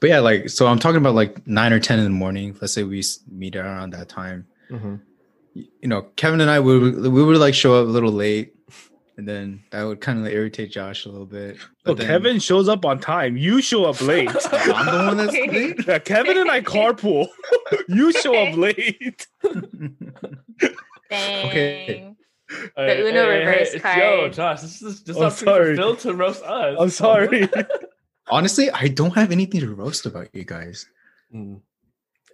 But 0.00 0.08
yeah, 0.10 0.20
like 0.20 0.48
so, 0.48 0.66
I'm 0.66 0.78
talking 0.78 0.96
about 0.96 1.14
like 1.14 1.46
nine 1.46 1.72
or 1.72 1.78
ten 1.80 1.98
in 1.98 2.04
the 2.04 2.10
morning. 2.10 2.56
Let's 2.60 2.72
say 2.72 2.82
we 2.84 3.02
meet 3.30 3.54
around 3.56 3.90
that 3.92 4.08
time. 4.08 4.46
hmm 4.70 4.96
You 5.54 5.88
know, 5.88 6.02
Kevin 6.16 6.40
and 6.40 6.50
I 6.50 6.58
would 6.60 6.80
we 7.02 7.22
would 7.24 7.36
like 7.36 7.54
show 7.54 7.74
up 7.74 7.86
a 7.86 7.90
little 7.90 8.12
late, 8.12 8.54
and 9.18 9.28
then 9.28 9.62
that 9.72 9.82
would 9.84 10.00
kind 10.00 10.18
of 10.18 10.32
irritate 10.32 10.70
Josh 10.72 11.04
a 11.04 11.10
little 11.10 11.26
bit. 11.26 11.56
Oh, 11.60 11.66
But 11.84 11.98
then- 11.98 12.06
Kevin 12.06 12.38
shows 12.38 12.66
up 12.68 12.84
on 12.86 12.98
time. 12.98 13.36
You 13.36 13.60
show 13.60 13.84
up 13.84 14.00
late. 14.00 14.30
I'm 14.52 14.86
the 14.86 15.04
one 15.08 15.16
that's 15.18 15.32
late. 15.32 15.86
Yeah, 15.86 15.98
Kevin 15.98 16.38
and 16.38 16.50
I 16.50 16.62
carpool. 16.62 17.26
you 17.88 18.10
show 18.12 18.34
up 18.34 18.56
late. 18.56 19.26
Dang. 21.10 21.48
Okay. 21.48 22.14
Hey, 22.76 23.00
Uno 23.08 23.28
reverse 23.28 23.74
Yo, 23.74 23.80
card. 23.80 24.32
Josh, 24.32 24.60
this 24.62 24.82
is 24.82 25.02
this 25.02 25.10
is 25.14 25.16
I'm 25.16 25.22
not 25.24 25.32
sorry. 25.34 25.76
Phil 25.76 25.96
to 25.96 26.14
roast 26.14 26.42
us. 26.42 26.76
I'm 26.80 26.90
sorry. 26.90 27.48
Honestly, 28.30 28.70
I 28.70 28.88
don't 28.88 29.14
have 29.14 29.32
anything 29.32 29.60
to 29.60 29.74
roast 29.74 30.06
about 30.06 30.28
you 30.32 30.44
guys. 30.44 30.86
Mm. 31.34 31.60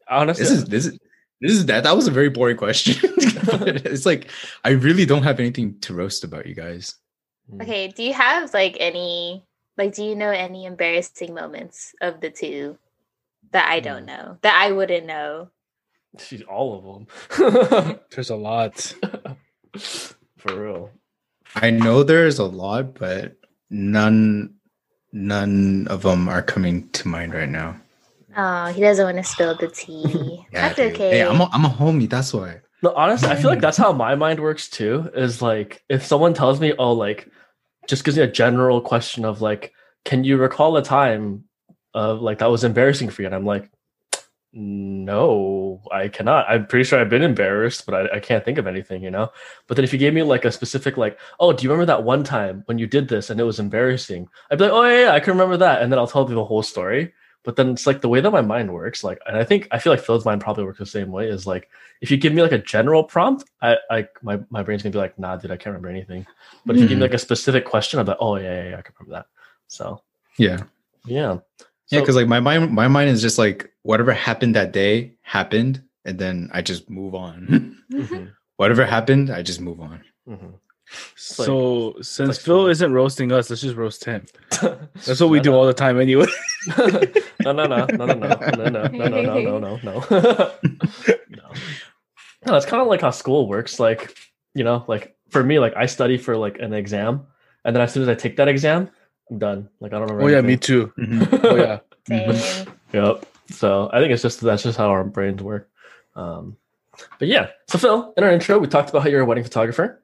Honestly, 0.09 0.45
This 0.45 0.53
is 0.53 0.65
this 0.65 0.87
is 0.87 0.99
this 1.41 1.53
is 1.53 1.67
that. 1.67 1.85
That 1.85 1.97
was 1.97 2.07
a 2.07 2.11
very 2.11 2.31
boring 2.31 2.57
question. 2.57 2.97
it's 3.17 4.07
like 4.07 4.31
I 4.65 4.71
really 4.71 5.07
don't 5.07 5.23
have 5.23 5.41
anything 5.41 5.79
to 5.81 5.95
roast 5.95 6.25
about 6.25 6.47
you 6.47 6.55
guys. 6.55 6.97
Mm. 7.53 7.63
Okay, 7.63 7.89
do 7.89 8.03
you 8.03 8.13
have 8.13 8.53
like 8.55 8.77
any 8.81 9.45
like 9.77 9.95
do 9.95 10.05
you 10.05 10.15
know 10.15 10.31
any 10.31 10.65
embarrassing 10.65 11.35
moments 11.35 11.95
of 12.01 12.21
the 12.21 12.31
two 12.31 12.79
that 13.53 13.69
I 13.69 13.81
don't 13.81 14.07
know 14.07 14.39
that 14.43 14.61
I 14.61 14.73
wouldn't 14.73 15.07
know? 15.07 15.51
She's 16.19 16.43
all 16.43 16.79
of 16.79 17.39
them. 17.39 18.01
There's 18.11 18.31
a 18.31 18.37
lot. 18.37 18.95
For 20.37 20.63
real. 20.63 20.91
I 21.55 21.71
know 21.71 22.03
there's 22.03 22.39
a 22.39 22.45
lot, 22.45 22.95
but 22.95 23.37
none 23.71 24.55
none 25.17 25.87
of 25.89 26.03
them 26.03 26.29
are 26.29 26.43
coming 26.43 26.89
to 26.91 27.09
mind 27.09 27.33
right 27.35 27.49
now. 27.49 27.77
Oh, 28.37 28.67
he 28.67 28.83
doesn't 28.83 29.05
want 29.05 29.17
to 29.17 29.25
spill 29.25 29.57
the 29.57 29.69
tea. 29.69 30.45
Yeah, 30.53 30.69
That's 30.69 30.77
dude. 30.77 30.93
okay. 30.95 31.11
Hey, 31.11 31.23
I'm 31.23 31.41
a, 31.41 31.49
I'm 31.53 31.65
a 31.65 31.71
homie. 31.71 32.09
That's 32.09 32.33
why. 32.33 32.61
No, 32.83 32.93
honestly, 32.95 33.29
I 33.29 33.37
feel 33.37 33.51
like 33.51 33.61
that's 33.63 33.79
how 33.79 33.93
my 33.93 34.15
mind 34.15 34.41
works 34.41 34.69
too. 34.69 35.11
Is 35.15 35.41
like 35.41 35.83
if 35.89 36.05
someone 36.05 36.35
tells 36.35 36.61
me, 36.61 36.75
oh, 36.79 36.93
like 36.93 37.31
just 37.89 38.05
gives 38.05 38.17
me 38.19 38.23
a 38.23 38.31
general 38.31 38.81
question 38.83 39.25
of 39.25 39.41
like, 39.41 39.73
can 40.05 40.23
you 40.25 40.37
recall 40.37 40.77
a 40.77 40.83
time 40.83 41.45
of 41.95 42.21
like 42.21 42.39
that 42.39 42.51
was 42.51 42.65
embarrassing 42.65 43.09
for 43.09 43.23
you? 43.23 43.27
And 43.27 43.35
I'm 43.35 43.47
like, 43.47 43.71
no, 44.57 45.83
I 45.93 46.09
cannot. 46.09 46.47
I'm 46.49 46.67
pretty 46.67 46.85
sure 46.85 46.99
I've 46.99 47.11
been 47.11 47.23
embarrassed, 47.23 47.85
but 47.87 47.95
I, 47.95 48.17
I 48.17 48.21
can't 48.21 48.45
think 48.45 48.57
of 48.59 48.67
anything, 48.67 49.03
you 49.03 49.11
know. 49.11 49.31
But 49.67 49.77
then 49.77 49.85
if 49.85 49.93
you 49.93 49.99
gave 49.99 50.15
me 50.15 50.23
like 50.23 50.45
a 50.45 50.51
specific 50.53 50.97
like, 50.97 51.19
oh, 51.41 51.53
do 51.53 51.63
you 51.63 51.71
remember 51.71 51.87
that 51.87 52.05
one 52.05 52.25
time 52.25 52.63
when 52.67 52.79
you 52.79 52.87
did 52.87 53.09
this 53.09 53.29
and 53.31 53.39
it 53.39 53.45
was 53.45 53.61
embarrassing? 53.61 54.29
I'd 54.51 54.59
be 54.59 54.65
like, 54.65 54.73
oh 54.73 54.85
yeah, 54.85 55.01
yeah 55.05 55.13
I 55.13 55.21
can 55.21 55.33
remember 55.35 55.57
that, 55.59 55.83
and 55.83 55.93
then 55.93 55.99
I'll 55.99 56.07
tell 56.07 56.29
you 56.29 56.35
the 56.35 56.45
whole 56.45 56.63
story. 56.63 57.13
But 57.43 57.55
then 57.55 57.71
it's 57.71 57.87
like 57.87 58.01
the 58.01 58.09
way 58.09 58.21
that 58.21 58.31
my 58.33 58.41
mind 58.41 58.73
works, 58.75 59.05
like, 59.05 59.21
and 59.27 59.37
I 59.37 59.45
think 59.45 59.69
I 59.71 59.79
feel 59.79 59.93
like 59.93 60.03
Phil's 60.03 60.25
mind 60.25 60.41
probably 60.41 60.65
works 60.65 60.81
the 60.81 60.87
same 60.87 61.13
way. 61.13 61.29
Is 61.29 61.47
like 61.47 61.69
if 62.01 62.11
you 62.11 62.17
give 62.17 62.33
me 62.33 62.43
like 62.43 62.51
a 62.51 62.59
general 62.59 63.05
prompt, 63.05 63.45
I, 63.63 63.77
I 63.89 64.09
my 64.23 64.41
my 64.51 64.63
brain's 64.65 64.83
gonna 64.83 64.93
be 64.93 64.99
like, 64.99 65.17
nah, 65.19 65.37
dude, 65.37 65.53
I 65.53 65.57
can't 65.57 65.67
remember 65.67 65.89
anything. 65.91 66.27
But 66.67 66.75
if 66.75 66.83
you 66.83 66.89
give 66.89 66.99
me 66.99 67.03
Mhm. 67.05 67.09
like 67.11 67.15
a 67.15 67.19
specific 67.19 67.65
question, 67.65 68.01
I'm 68.01 68.07
like, 68.07 68.17
oh 68.19 68.37
yeah, 68.37 68.43
yeah, 68.65 68.71
yeah 68.71 68.79
I 68.79 68.83
can 68.83 68.95
remember 68.99 69.19
that. 69.19 69.27
So 69.69 70.03
Yeah. 70.39 70.59
yeah, 71.05 71.39
Yeah, 71.91 72.01
because 72.01 72.17
like 72.17 72.27
my 72.29 72.41
mind, 72.41 72.73
my 72.73 72.89
mind 72.89 73.11
is 73.11 73.23
just 73.23 73.39
like 73.39 73.71
whatever 73.83 74.13
happened 74.13 74.55
that 74.57 74.73
day 74.73 75.15
happened, 75.23 75.83
and 76.05 76.19
then 76.19 76.51
I 76.53 76.63
just 76.63 76.91
move 76.91 77.15
on. 77.15 77.77
mhm, 77.93 78.33
whatever 78.57 78.85
happened, 78.85 79.31
I 79.31 79.43
just 79.43 79.61
move 79.61 79.81
on. 79.81 80.01
mhm. 80.29 80.55
So 81.17 81.95
since 82.01 82.29
like 82.29 82.39
Phil 82.39 82.65
food. 82.65 82.71
isn't 82.71 82.93
roasting 82.93 83.33
us, 83.33 83.51
let's 83.51 83.63
just 83.63 83.77
roast 83.77 84.05
him. 84.05 84.25
That's 84.61 85.21
what 85.21 85.31
we 85.31 85.39
No, 85.39 85.43
do 85.45 85.51
no. 85.51 85.59
all 85.59 85.67
the 85.67 85.75
time 85.75 86.01
anyway. 86.01 86.27
no, 87.45 87.53
no, 87.53 87.67
no, 87.67 87.87
no, 87.87 87.87
no, 87.87 88.15
no, 88.15 88.15
no, 88.15 88.69
no, 88.69 88.87
no, 88.87 88.89
no, 88.89 89.23
no, 89.23 89.59
no, 89.59 89.59
no, 89.59 89.81
no. 89.83 90.05
no. 91.29 91.53
No, 92.47 92.61
kind 92.61 92.81
of 92.83 92.87
like 92.87 93.01
how 93.01 93.11
school 93.11 93.49
works. 93.49 93.81
Like, 93.81 94.17
you 94.55 94.63
know, 94.63 94.85
like 94.87 95.17
for 95.31 95.43
me, 95.43 95.59
like 95.59 95.75
I 95.77 95.87
study 95.87 96.17
for 96.19 96.37
like 96.37 96.59
an 96.61 96.73
exam, 96.73 97.27
and 97.65 97.75
then 97.75 97.83
as 97.83 97.93
soon 97.93 98.03
as 98.05 98.09
I 98.09 98.15
take 98.15 98.37
that 98.37 98.47
exam, 98.49 98.89
I'm 99.31 99.39
done. 99.39 99.69
Like 99.81 99.93
I 99.93 99.99
don't 99.99 100.09
remember. 100.09 100.25
oh 100.25 100.29
yeah, 100.29 100.41
me 100.41 100.55
anything. 100.55 100.61
too. 100.61 100.93
Mhm. 100.99 101.41
Oh 101.45 101.57
yeah. 101.57 101.79
Same. 102.09 102.73
Yep. 102.93 103.27
So 103.51 103.91
I 103.93 104.01
think 104.01 104.13
it's 104.13 104.23
just 104.23 104.41
that's 104.41 104.63
just 104.63 104.79
how 104.79 104.89
our 104.89 105.05
brains 105.05 105.43
work. 105.43 105.69
Um, 106.15 106.57
but 107.19 107.29
yeah. 107.29 107.49
So 107.69 107.79
Phil, 107.79 108.15
in 108.17 108.25
our 108.25 108.31
intro, 108.31 108.59
we 108.59 108.67
talked 108.69 108.91
about 108.91 109.03
how 109.03 109.09
you're 109.09 109.21
a 109.21 109.25
wedding 109.27 109.45
photographer, 109.45 110.03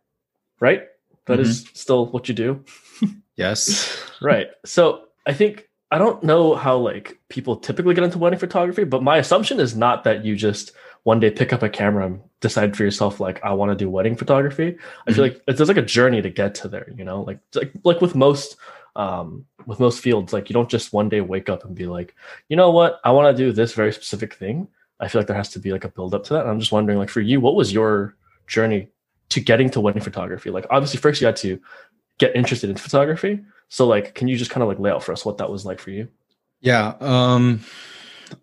right? 0.60 0.82
That 1.26 1.38
is 1.40 1.66
still 1.74 2.06
what 2.06 2.28
you 2.28 2.34
do. 2.34 2.64
Yes. 3.36 3.98
Right. 4.20 4.48
So 4.66 5.04
I 5.26 5.32
think 5.32 5.68
I 5.90 5.96
don't 5.98 6.22
know 6.22 6.54
how 6.54 6.76
like 6.76 7.18
people 7.30 7.56
typically 7.56 7.94
get 7.94 8.04
into 8.04 8.18
wedding 8.18 8.38
photography, 8.38 8.84
but 8.84 9.02
my 9.02 9.16
assumption 9.16 9.58
is 9.58 9.74
not 9.74 10.04
that 10.04 10.22
you 10.24 10.36
just 10.36 10.72
one 11.04 11.18
day 11.18 11.30
pick 11.30 11.52
up 11.52 11.62
a 11.62 11.68
camera 11.70 12.06
and 12.06 12.20
decide 12.40 12.76
for 12.76 12.84
yourself 12.84 13.20
like 13.20 13.42
I 13.42 13.54
want 13.54 13.70
to 13.70 13.74
do 13.74 13.88
wedding 13.88 14.16
photography. 14.16 14.76
I 15.08 15.12
feel 15.12 15.24
like 15.24 15.40
it's 15.48 15.56
there's 15.56 15.68
like 15.68 15.78
a 15.78 15.82
journey 15.82 16.20
to 16.20 16.28
get 16.30 16.54
to 16.56 16.68
there, 16.68 16.88
you 16.94 17.04
know? 17.04 17.22
Like 17.22 17.40
like 17.54 17.72
like 17.84 18.00
with 18.02 18.14
most 18.14 18.56
um 18.96 19.46
with 19.66 19.80
most 19.80 20.00
fields, 20.00 20.32
like 20.32 20.48
you 20.48 20.54
don't 20.54 20.68
just 20.68 20.92
one 20.92 21.08
day 21.08 21.20
wake 21.20 21.48
up 21.48 21.64
and 21.64 21.74
be 21.74 21.86
like, 21.86 22.14
you 22.48 22.56
know 22.56 22.70
what, 22.70 23.00
I 23.04 23.10
want 23.12 23.34
to 23.34 23.42
do 23.42 23.52
this 23.52 23.74
very 23.74 23.92
specific 23.92 24.34
thing. 24.34 24.68
I 25.00 25.08
feel 25.08 25.20
like 25.20 25.26
there 25.26 25.36
has 25.36 25.48
to 25.50 25.58
be 25.58 25.72
like 25.72 25.84
a 25.84 25.88
build 25.88 26.14
up 26.14 26.24
to 26.24 26.34
that. 26.34 26.42
And 26.42 26.50
I'm 26.50 26.60
just 26.60 26.72
wondering, 26.72 26.98
like 26.98 27.08
for 27.08 27.20
you, 27.20 27.40
what 27.40 27.54
was 27.54 27.72
your 27.72 28.16
journey 28.46 28.88
to 29.30 29.40
getting 29.40 29.70
to 29.70 29.80
wedding 29.80 30.02
photography? 30.02 30.50
Like 30.50 30.66
obviously 30.70 31.00
first 31.00 31.20
you 31.20 31.26
had 31.26 31.36
to 31.36 31.60
get 32.18 32.36
interested 32.36 32.70
in 32.70 32.76
photography. 32.76 33.40
So 33.68 33.86
like, 33.86 34.14
can 34.14 34.28
you 34.28 34.36
just 34.36 34.50
kind 34.50 34.62
of 34.62 34.68
like 34.68 34.78
lay 34.78 34.90
out 34.90 35.02
for 35.02 35.12
us 35.12 35.24
what 35.24 35.38
that 35.38 35.50
was 35.50 35.64
like 35.64 35.80
for 35.80 35.90
you? 35.90 36.08
Yeah. 36.60 36.94
Um 37.00 37.60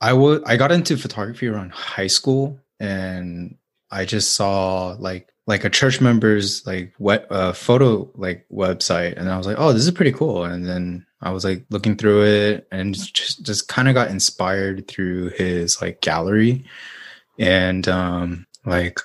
I 0.02 0.14
would 0.14 0.44
I 0.46 0.58
got 0.58 0.72
into 0.72 0.98
photography 0.98 1.48
around 1.48 1.72
high 1.72 2.08
school 2.08 2.60
and 2.80 3.58
I 3.92 4.06
just 4.06 4.34
saw 4.34 4.96
like 5.00 5.34
like 5.50 5.66
a 5.66 5.70
church 5.70 6.00
member's 6.00 6.66
like 6.68 6.94
what 7.00 7.26
uh 7.32 7.52
photo 7.52 8.08
like 8.14 8.46
website 8.52 9.18
and 9.18 9.32
I 9.32 9.36
was 9.38 9.48
like, 9.48 9.58
oh, 9.58 9.74
this 9.74 9.84
is 9.84 9.92
pretty 9.92 10.12
cool. 10.12 10.44
And 10.44 10.64
then 10.64 11.08
I 11.22 11.32
was 11.32 11.44
like 11.44 11.66
looking 11.72 11.98
through 11.98 12.24
it 12.26 12.68
and 12.72 12.94
just 12.94 13.44
just 13.44 13.68
kind 13.68 13.88
of 13.88 13.96
got 13.96 14.12
inspired 14.12 14.88
through 14.88 15.30
his 15.30 15.82
like 15.82 16.02
gallery. 16.02 16.66
And 17.40 17.88
um 17.88 18.46
like 18.64 19.00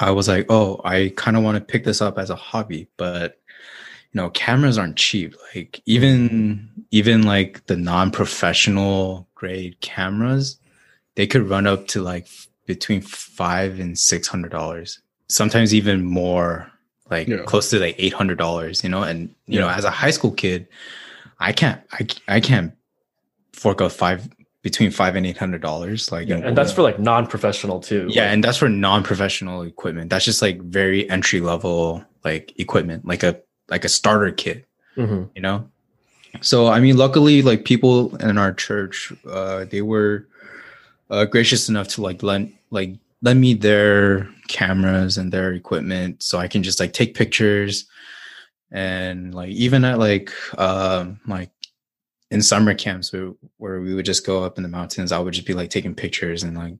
I 0.00 0.10
was 0.12 0.26
like, 0.26 0.46
oh, 0.48 0.80
I 0.84 1.12
kind 1.16 1.36
of 1.36 1.42
want 1.42 1.58
to 1.58 1.72
pick 1.72 1.84
this 1.84 2.00
up 2.00 2.18
as 2.18 2.30
a 2.30 2.34
hobby, 2.34 2.88
but 2.96 3.38
you 4.12 4.20
know, 4.22 4.30
cameras 4.30 4.78
aren't 4.78 4.96
cheap. 4.96 5.36
Like 5.54 5.82
even 5.84 6.70
even 6.90 7.24
like 7.24 7.66
the 7.66 7.76
non-professional 7.76 9.28
grade 9.34 9.78
cameras, 9.82 10.56
they 11.14 11.26
could 11.26 11.46
run 11.50 11.66
up 11.66 11.88
to 11.88 12.00
like 12.00 12.26
between 12.64 13.02
five 13.02 13.78
and 13.78 13.98
six 13.98 14.28
hundred 14.28 14.50
dollars. 14.50 14.98
Sometimes 15.30 15.72
even 15.74 16.02
more, 16.04 16.70
like 17.10 17.28
Yeah. 17.28 17.42
close 17.46 17.70
to 17.70 17.78
like 17.78 17.94
eight 17.98 18.12
hundred 18.12 18.38
dollars. 18.38 18.82
You 18.84 18.90
know, 18.90 19.02
and 19.02 19.34
you 19.46 19.60
know, 19.60 19.68
as 19.68 19.84
a 19.84 19.90
high 19.90 20.10
school 20.10 20.32
kid, 20.32 20.66
I 21.38 21.52
can't 21.52 21.80
I 21.92 22.06
I 22.28 22.40
can't 22.40 22.72
fork 23.52 23.80
out 23.80 23.92
five 23.92 24.28
between 24.62 24.90
five 24.90 25.16
and 25.16 25.24
eight 25.26 25.36
hundred 25.38 25.62
dollars. 25.62 26.12
Like 26.12 26.28
And 26.28 26.56
that's 26.56 26.72
for 26.72 26.82
like 26.82 26.98
non-professional 26.98 27.80
too. 27.80 28.06
yeah, 28.10 28.24
Like, 28.24 28.32
and 28.32 28.44
that's 28.44 28.58
for 28.58 28.68
non-professional 28.68 29.62
equipment. 29.62 30.10
That's 30.10 30.24
just 30.24 30.42
like 30.42 30.60
very 30.62 31.08
entry 31.08 31.40
level 31.40 32.04
like 32.24 32.52
equipment, 32.58 33.06
like 33.06 33.22
a 33.22 33.40
like 33.70 33.84
a 33.84 33.88
starter 33.88 34.32
kit, 34.32 34.66
mhm. 34.96 35.30
you 35.34 35.42
know. 35.42 35.68
So 36.42 36.66
I 36.68 36.80
mean, 36.80 36.96
luckily, 36.96 37.42
like 37.42 37.64
people 37.64 38.14
in 38.16 38.36
our 38.38 38.52
church, 38.52 39.12
uh, 39.28 39.64
they 39.64 39.82
were 39.82 40.26
uh, 41.10 41.24
gracious 41.24 41.68
enough 41.68 41.88
to 41.88 42.02
like 42.02 42.22
lend 42.22 42.52
like 42.70 42.98
lend 43.22 43.40
me 43.40 43.54
their 43.54 44.28
cameras 44.48 45.18
and 45.18 45.32
their 45.32 45.52
equipment, 45.52 46.22
so 46.22 46.38
I 46.38 46.48
can 46.48 46.62
just 46.62 46.80
like 46.80 46.92
take 46.92 47.14
pictures, 47.14 47.86
and 48.70 49.34
like 49.34 49.50
even 49.50 49.84
at 49.84 49.98
like 49.98 50.32
um 50.58 51.20
like 51.26 51.50
in 52.30 52.40
summer 52.42 52.74
camps 52.74 53.12
where, 53.12 53.32
where 53.56 53.80
we 53.80 53.92
would 53.94 54.06
just 54.06 54.24
go 54.24 54.44
up 54.44 54.56
in 54.56 54.62
the 54.62 54.68
mountains, 54.68 55.10
I 55.10 55.18
would 55.18 55.34
just 55.34 55.46
be 55.46 55.54
like 55.54 55.68
taking 55.70 55.94
pictures 55.96 56.44
and 56.44 56.56
like 56.56 56.74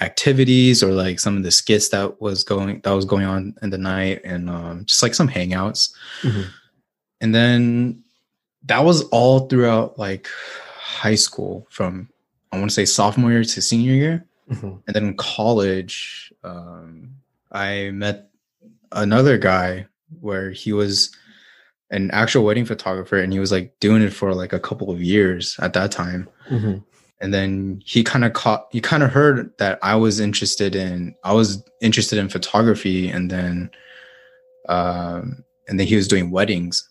activities 0.00 0.82
or 0.82 0.92
like 0.92 1.18
some 1.18 1.36
of 1.36 1.42
the 1.42 1.50
skits 1.50 1.88
that 1.88 2.20
was 2.20 2.44
going 2.44 2.80
that 2.84 2.92
was 2.92 3.04
going 3.04 3.24
on 3.24 3.54
in 3.62 3.70
the 3.70 3.78
night 3.78 4.20
and 4.24 4.48
um, 4.50 4.84
just 4.84 5.02
like 5.02 5.14
some 5.14 5.28
hangouts. 5.28 5.92
Mhm. 6.22 6.46
and 7.20 7.34
then 7.34 8.02
that 8.66 8.84
was 8.84 9.02
all 9.04 9.46
throughout 9.48 9.98
like 9.98 10.28
high 10.76 11.14
school 11.14 11.66
from 11.70 12.08
i 12.52 12.58
want 12.58 12.68
to 12.68 12.74
say 12.74 12.84
sophomore 12.84 13.30
year 13.32 13.44
to 13.44 13.62
senior 13.62 13.94
year 13.94 14.24
Mhm. 14.50 14.80
and 14.86 14.94
then 14.94 15.06
in 15.08 15.16
college 15.16 16.32
um, 16.44 17.10
i 17.52 17.90
met 17.92 18.30
another 18.92 19.38
guy 19.38 19.86
where 20.20 20.50
he 20.52 20.72
was 20.72 21.10
an 21.90 22.10
actual 22.12 22.44
wedding 22.44 22.64
photographer 22.64 23.18
and 23.18 23.32
he 23.32 23.40
was 23.40 23.50
like 23.50 23.74
doing 23.80 24.02
it 24.02 24.12
for 24.12 24.34
like 24.34 24.52
a 24.52 24.60
couple 24.60 24.90
of 24.90 25.02
years 25.02 25.56
at 25.60 25.72
that 25.72 25.90
time 25.90 26.28
Mhm. 26.48 26.84
and 27.20 27.34
then 27.34 27.82
he 27.84 28.04
kind 28.04 28.24
of 28.24 28.32
caught 28.34 28.66
he 28.70 28.80
kind 28.80 29.02
of 29.02 29.10
heard 29.10 29.50
that 29.58 29.78
i 29.82 29.94
was 29.96 30.20
interested 30.20 30.76
in 30.76 31.14
i 31.24 31.32
was 31.32 31.62
interested 31.80 32.18
in 32.18 32.28
photography 32.28 33.08
and 33.08 33.30
then 33.30 33.70
um 34.68 35.42
and 35.68 35.78
then 35.80 35.86
he 35.86 35.96
was 35.96 36.08
doing 36.08 36.30
weddings 36.30 36.88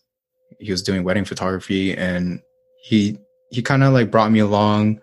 he 0.60 0.72
was 0.72 0.82
doing 0.84 1.04
wedding 1.04 1.26
photography 1.26 1.96
and 1.96 2.42
he 2.82 3.18
he 3.52 3.62
kind 3.62 3.84
of 3.84 3.94
like 3.94 4.12
brought 4.12 4.32
me 4.32 4.40
along 4.40 5.00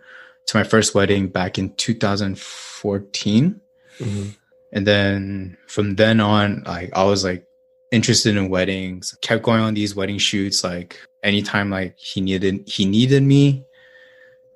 to 0.53 0.59
my 0.59 0.65
first 0.65 0.95
wedding 0.95 1.29
back 1.29 1.59
in 1.59 1.75
2014 1.77 3.61
Mhm. 3.99 4.37
and 4.73 4.87
then 4.87 5.57
from 5.67 5.97
then 5.97 6.21
on 6.21 6.63
like 6.65 6.91
i 6.95 7.05
was 7.05 7.25
like 7.25 7.45
interested 7.91 8.37
in 8.37 8.49
weddings 8.49 9.17
kept 9.23 9.43
going 9.43 9.61
on 9.61 9.75
these 9.75 9.95
wedding 9.95 10.19
shoots 10.19 10.65
like 10.65 10.99
anytime 11.23 11.71
like 11.71 11.97
he 11.99 12.21
needed 12.21 12.67
he 12.67 12.85
needed 12.85 13.23
me 13.23 13.63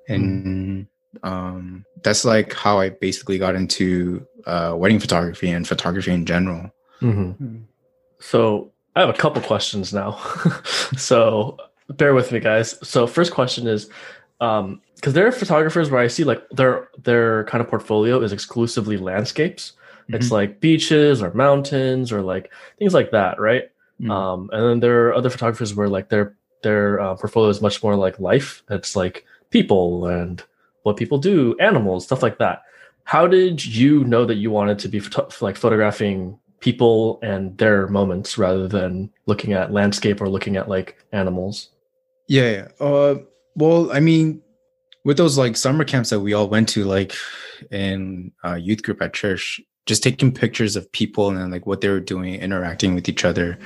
and 0.07 0.87
um 1.23 1.85
that's 2.03 2.25
like 2.25 2.53
how 2.53 2.79
i 2.79 2.89
basically 2.89 3.37
got 3.37 3.55
into 3.55 4.25
uh 4.45 4.73
wedding 4.75 4.99
photography 4.99 5.49
and 5.49 5.67
photography 5.67 6.11
in 6.11 6.25
general 6.25 6.71
Mhm. 7.01 7.61
So 8.19 8.71
I 8.95 9.01
have 9.01 9.09
a 9.09 9.13
couple 9.13 9.39
questions 9.43 9.93
now. 9.93 10.17
so 10.97 11.57
bear 11.89 12.15
with 12.15 12.31
me, 12.31 12.39
guys. 12.39 12.73
So 12.81 13.05
first 13.05 13.31
question 13.31 13.67
is, 13.67 13.87
um, 14.39 14.81
because 14.95 15.13
there 15.13 15.27
are 15.27 15.31
photographers 15.31 15.89
where 15.91 16.01
I 16.01 16.07
see 16.07 16.23
like 16.23 16.47
their 16.49 16.89
their 17.03 17.43
kind 17.45 17.61
of 17.61 17.69
portfolio 17.69 18.21
is 18.21 18.33
exclusively 18.33 18.97
landscapes. 18.97 19.73
It's 20.09 20.31
like 20.31 20.61
beaches 20.61 21.21
or 21.21 21.33
mountains 21.33 22.13
or 22.13 22.21
like 22.21 22.49
things 22.79 22.93
like 22.93 23.11
that, 23.11 23.41
right? 23.41 23.63
Mhm. 24.01 24.09
Um, 24.09 24.49
and 24.53 24.63
then 24.63 24.79
there 24.79 25.07
are 25.07 25.13
other 25.13 25.29
photographers 25.29 25.75
where 25.75 25.89
like 25.89 26.07
their 26.09 26.33
their 26.63 26.99
uh, 26.99 27.15
portfolio 27.15 27.49
is 27.49 27.61
much 27.61 27.83
more 27.83 27.95
like 27.95 28.17
life. 28.19 28.63
It's 28.69 28.95
like 28.95 29.25
people 29.49 30.07
and 30.07 30.41
what 30.83 30.97
people 30.97 31.17
do, 31.17 31.57
animals, 31.59 32.05
stuff 32.05 32.23
like 32.23 32.37
that. 32.37 32.63
How 33.03 33.27
did 33.27 33.65
you 33.65 34.03
know 34.05 34.25
that 34.25 34.35
you 34.35 34.49
wanted 34.49 34.79
to 34.79 34.87
be 34.87 34.99
photo- 34.99 35.29
like 35.45 35.57
photographing 35.57 36.39
people 36.59 37.19
and 37.21 37.57
their 37.57 37.87
moments 37.87 38.37
rather 38.37 38.67
than 38.67 39.09
looking 39.25 39.53
at 39.53 39.73
landscape 39.73 40.21
or 40.21 40.29
looking 40.29 40.55
at 40.55 40.69
like 40.69 40.97
animals? 41.11 41.69
Yeah, 42.27 42.49
yeah. 42.79 42.85
Uh, 42.85 43.15
well, 43.57 43.91
I 43.91 43.99
mean, 43.99 44.41
with 45.03 45.17
those 45.17 45.37
like 45.37 45.57
summer 45.57 45.83
camps 45.83 46.11
that 46.11 46.19
we 46.19 46.33
all 46.33 46.47
went 46.47 46.69
to, 46.69 46.85
like 46.85 47.13
in 47.71 48.31
uh, 48.45 48.53
youth 48.53 48.83
group 48.83 49.01
at 49.01 49.13
church, 49.13 49.59
just 49.87 50.03
taking 50.03 50.31
pictures 50.31 50.75
of 50.75 50.91
people 50.91 51.29
and 51.29 51.37
then 51.37 51.49
like 51.49 51.65
what 51.65 51.81
they 51.81 51.89
were 51.89 51.99
doing, 51.99 52.35
interacting 52.35 52.93
with 52.93 53.09
each 53.09 53.25
other, 53.25 53.57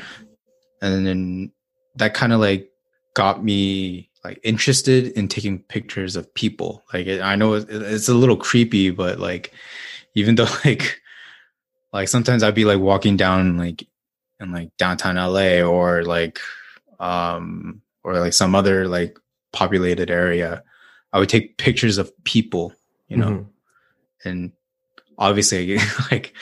and 0.81 1.05
then 1.05 1.51
that 1.95 2.13
kind 2.13 2.31
of 2.31 2.39
like 2.39 2.71
got 3.15 3.43
me 3.43 4.09
like 4.23 4.39
interested 4.43 5.07
in 5.17 5.27
taking 5.27 5.59
pictures 5.59 6.15
of 6.15 6.33
people. 6.35 6.83
Like 6.93 7.07
I 7.07 7.35
know 7.35 7.55
it, 7.55 7.67
it's 7.69 8.07
a 8.07 8.13
little 8.13 8.37
creepy, 8.37 8.91
but 8.91 9.19
like 9.19 9.53
even 10.15 10.35
though 10.35 10.47
like 10.65 11.01
like 11.91 12.07
sometimes 12.07 12.43
I'd 12.43 12.55
be 12.55 12.65
like 12.65 12.79
walking 12.79 13.17
down 13.17 13.57
like 13.57 13.85
in 14.39 14.53
like 14.53 14.69
downtown 14.77 15.15
LA 15.15 15.61
or 15.61 16.03
like 16.03 16.39
um 16.99 17.81
or 18.03 18.19
like 18.19 18.33
some 18.33 18.55
other 18.55 18.87
like 18.87 19.19
populated 19.53 20.09
area 20.09 20.63
I 21.13 21.19
would 21.19 21.27
take 21.29 21.57
pictures 21.57 21.97
of 21.97 22.11
people, 22.23 22.73
you 23.09 23.17
know, 23.17 23.29
Mhm. 23.31 23.45
and 24.23 24.51
obviously 25.17 25.77
like 26.11 26.33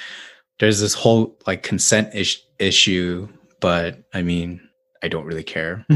there's 0.59 0.79
this 0.79 0.93
whole 0.93 1.37
like 1.47 1.63
consent 1.63 2.13
ish- 2.13 2.41
issue, 2.59 3.27
but 3.61 4.03
I 4.13 4.21
mean, 4.21 4.61
I 5.03 5.07
don't 5.07 5.25
really 5.25 5.43
care. 5.43 5.85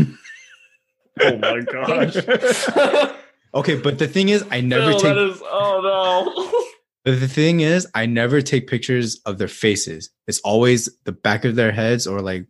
Oh 1.21 1.37
my 1.37 1.59
gosh. 1.59 2.15
okay, 3.53 3.75
but 3.79 3.99
the 3.99 4.07
thing 4.07 4.29
is, 4.29 4.43
I 4.49 4.61
never 4.61 4.91
Phil, 4.93 4.99
take 4.99 5.13
that 5.13 5.29
is, 5.29 5.39
oh 5.45 6.63
But 7.05 7.19
the 7.19 7.27
thing 7.27 7.59
is, 7.59 7.85
I 7.93 8.07
never 8.07 8.41
take 8.41 8.65
pictures 8.67 9.21
of 9.27 9.37
their 9.37 9.47
faces. 9.47 10.09
It's 10.27 10.39
always 10.39 10.89
the 11.03 11.11
back 11.11 11.45
of 11.45 11.55
their 11.55 11.71
heads 11.71 12.07
or 12.07 12.21
like 12.21 12.47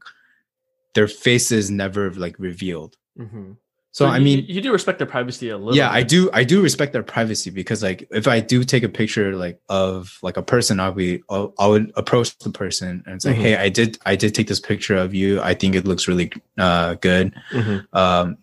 their 0.95 1.09
faces 1.09 1.69
never 1.69 2.11
like 2.11 2.39
revealed. 2.39 2.95
no. 3.17 3.57
So 3.93 4.07
I 4.07 4.17
mean, 4.17 4.43
you, 4.47 4.59
do 4.59 4.71
respect 4.73 4.97
their 4.97 5.05
privacy 5.07 5.49
a 5.49 5.57
little. 5.57 5.75
yeah, 5.77 5.89
I 5.91 6.01
do. 6.01 6.27
I 6.33 6.43
do 6.43 6.63
respect 6.63 6.93
their 6.93 7.03
privacy 7.03 7.51
because 7.51 7.83
like 7.83 8.07
if 8.09 8.27
I 8.27 8.39
do 8.39 8.63
take 8.63 8.81
a 8.81 8.89
picture 8.89 9.35
like 9.35 9.59
of 9.69 10.17
like 10.23 10.35
a 10.35 10.41
person, 10.41 10.79
I'll 10.79 10.91
be 10.93 11.21
I'll, 11.29 11.53
I 11.59 11.67
would 11.67 11.91
approach 11.95 12.35
the 12.39 12.49
person 12.49 13.03
and 13.05 13.21
say, 13.21 13.33
Mhm. 13.33 13.41
hey, 13.43 13.55
I 13.55 13.69
did 13.69 13.99
I 14.05 14.15
did 14.15 14.33
take 14.33 14.47
this 14.47 14.59
picture 14.59 14.95
of 14.97 15.13
you. 15.13 15.39
I 15.41 15.53
think 15.53 15.75
it 15.75 15.85
looks 15.85 16.07
really 16.07 16.31
uh, 16.57 16.95
good. 16.95 17.33
Mhm, 17.51 17.85
Um, 17.93 18.37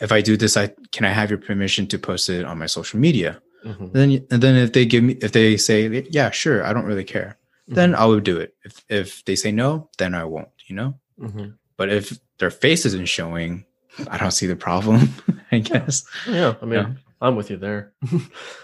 if 0.00 0.10
I 0.10 0.22
do 0.22 0.38
this, 0.38 0.56
I 0.56 0.72
can 0.90 1.04
I 1.04 1.10
have 1.12 1.28
your 1.28 1.38
permission 1.38 1.86
to 1.88 1.98
post 1.98 2.30
it 2.30 2.46
on 2.46 2.56
my 2.58 2.66
social 2.66 2.98
media? 2.98 3.42
mhm, 3.66 3.92
then 3.92 4.26
and 4.30 4.40
then 4.42 4.56
if 4.56 4.72
they 4.72 4.86
give 4.86 5.04
me 5.04 5.18
if 5.20 5.32
they 5.32 5.56
say 5.58 6.06
yeah 6.10 6.30
sure 6.30 6.64
i 6.64 6.72
don't 6.72 6.86
really 6.86 7.02
care 7.04 7.36
then 7.66 7.90
mhm, 7.92 7.96
i 7.98 8.04
would 8.06 8.22
do 8.22 8.38
it 8.38 8.54
if 8.64 8.84
if 8.88 9.24
they 9.26 9.34
say 9.34 9.50
no 9.50 9.90
then 9.98 10.14
i 10.14 10.22
won't 10.22 10.48
you 10.68 10.76
know 10.76 10.94
mhm. 11.18 11.54
but 11.76 11.90
if 11.90 12.16
their 12.38 12.52
face 12.52 12.86
isn't 12.86 13.08
showing 13.08 13.64
i 14.10 14.16
don't 14.18 14.32
see 14.32 14.46
the 14.46 14.56
problem 14.56 15.08
i 15.52 15.58
guess 15.58 16.04
Yeah, 16.26 16.54
I 16.62 16.64
mean, 16.64 16.74
Yeah. 16.74 16.92
I'm 17.20 17.36
with 17.36 17.50
you 17.50 17.56
there. 17.56 17.92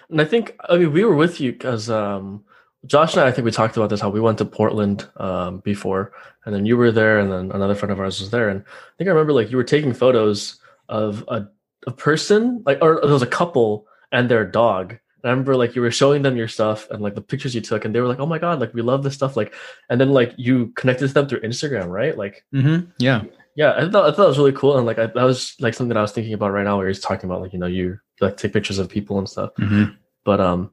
and 0.09 0.21
I 0.21 0.25
think, 0.25 0.57
I 0.69 0.77
mean, 0.77 0.93
we 0.93 1.05
were 1.05 1.15
with 1.15 1.41
you 1.41 1.53
because 1.53 1.91
um, 1.91 2.45
Josh 2.87 3.15
and 3.15 3.23
I, 3.23 3.29
I 3.29 3.33
think 3.33 3.45
we 3.45 3.51
talked 3.51 3.77
about 3.77 3.91
this 3.91 4.01
how 4.01 4.11
we 4.11 4.21
went 4.21 4.39
to 4.39 4.45
Portland 4.45 5.09
um, 5.17 5.59
before, 5.59 6.13
and 6.45 6.55
then 6.55 6.67
you 6.67 6.77
were 6.77 6.93
there, 6.93 7.19
and 7.19 7.33
then 7.33 7.51
another 7.53 7.75
friend 7.75 7.93
of 7.93 8.01
ours 8.01 8.21
was 8.21 8.31
there. 8.31 8.49
And 8.49 8.61
I 8.61 8.93
think 8.97 9.09
I 9.09 9.13
remember 9.13 9.33
like 9.33 9.51
you 9.51 9.57
were 9.57 9.65
taking 9.65 9.93
photos 9.93 10.61
of 10.89 11.25
a, 11.29 11.49
a 11.87 11.91
person, 11.91 12.63
like, 12.67 12.79
or 12.83 13.01
there 13.03 13.13
was 13.13 13.23
a 13.23 13.27
couple 13.27 13.87
and 14.13 14.29
their 14.29 14.45
dog. 14.45 14.99
I 15.25 15.31
remember 15.31 15.57
like 15.57 15.75
you 15.75 15.81
were 15.81 15.91
showing 15.91 16.21
them 16.21 16.37
your 16.37 16.49
stuff 16.49 16.89
and 16.91 17.03
like 17.03 17.15
the 17.15 17.23
pictures 17.23 17.55
you 17.55 17.63
took, 17.63 17.85
and 17.85 17.95
they 17.95 18.01
were 18.01 18.09
like, 18.09 18.21
"Oh 18.21 18.27
my 18.27 18.39
god, 18.39 18.61
like 18.61 18.75
we 18.75 18.83
love 18.83 19.03
this 19.03 19.15
stuff!" 19.15 19.37
Like, 19.37 19.55
and 19.89 19.99
then 19.99 20.11
like 20.11 20.35
you 20.37 20.67
connected 20.77 21.09
to 21.09 21.15
them 21.15 21.27
through 21.27 21.41
Instagram, 21.41 21.89
right? 21.89 22.17
Like, 22.17 22.45
mm-hmm. 22.53 22.91
yeah 22.99 23.23
yeah, 23.57 23.75
I 23.77 23.89
thought 23.89 24.07
I 24.07 24.15
thought 24.15 24.25
it 24.25 24.29
was 24.29 24.39
really 24.39 24.53
cool, 24.53 24.77
and 24.77 24.87
like 24.87 24.99
I, 24.99 25.07
that 25.07 25.23
was 25.23 25.55
like 25.61 25.75
something 25.75 25.89
that 25.89 25.99
I 25.99 26.03
was 26.03 26.13
thinking 26.13 26.35
about 26.35 26.53
right 26.53 26.65
now, 26.65 26.77
where 26.77 26.89
he's 26.89 27.01
talking 27.01 27.29
about 27.29 27.41
like 27.41 27.53
you 27.53 27.59
know 27.59 27.67
you 27.67 27.99
like 28.21 28.37
take 28.37 28.53
pictures 28.53 28.79
of 28.79 28.89
people 28.89 29.19
and 29.19 29.29
stuff. 29.29 29.51
mm-hmm. 29.59 29.95
But 30.25 30.41
um, 30.41 30.71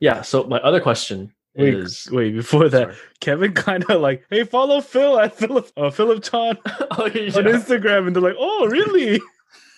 yeah. 0.00 0.22
So 0.22 0.44
my 0.44 0.58
other 0.58 0.80
question 0.80 1.32
Wait, 1.58 1.74
is, 1.74 2.08
wait, 2.12 2.36
before 2.36 2.68
that, 2.68 2.94
Kevin 3.20 3.52
kind 3.52 3.84
of 3.90 4.00
like, 4.00 4.24
hey, 4.30 4.44
follow 4.44 4.80
Phil 4.80 5.18
at 5.18 5.34
Philip 5.34 5.70
uh, 5.76 5.90
Philip 5.90 6.22
Chan 6.22 6.56
oh, 6.66 7.06
yeah. 7.06 7.36
on 7.36 7.44
Instagram, 7.44 8.06
and 8.06 8.14
they're 8.14 8.22
like, 8.22 8.36
oh, 8.38 8.68
really? 8.68 9.20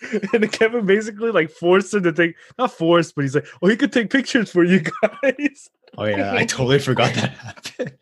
and 0.32 0.52
Kevin 0.52 0.84
basically 0.84 1.30
like 1.30 1.50
forced 1.50 1.94
him 1.94 2.02
to 2.02 2.12
take, 2.12 2.36
not 2.58 2.72
forced, 2.72 3.14
but 3.14 3.22
he's 3.22 3.34
like, 3.34 3.46
oh, 3.62 3.68
he 3.68 3.76
could 3.76 3.92
take 3.92 4.10
pictures 4.10 4.50
for 4.50 4.64
you 4.64 4.80
guys. 5.22 5.70
oh 5.98 6.04
yeah 6.04 6.32
i 6.34 6.44
totally 6.44 6.78
forgot 6.78 7.12
that 7.14 7.30
happened 7.30 7.92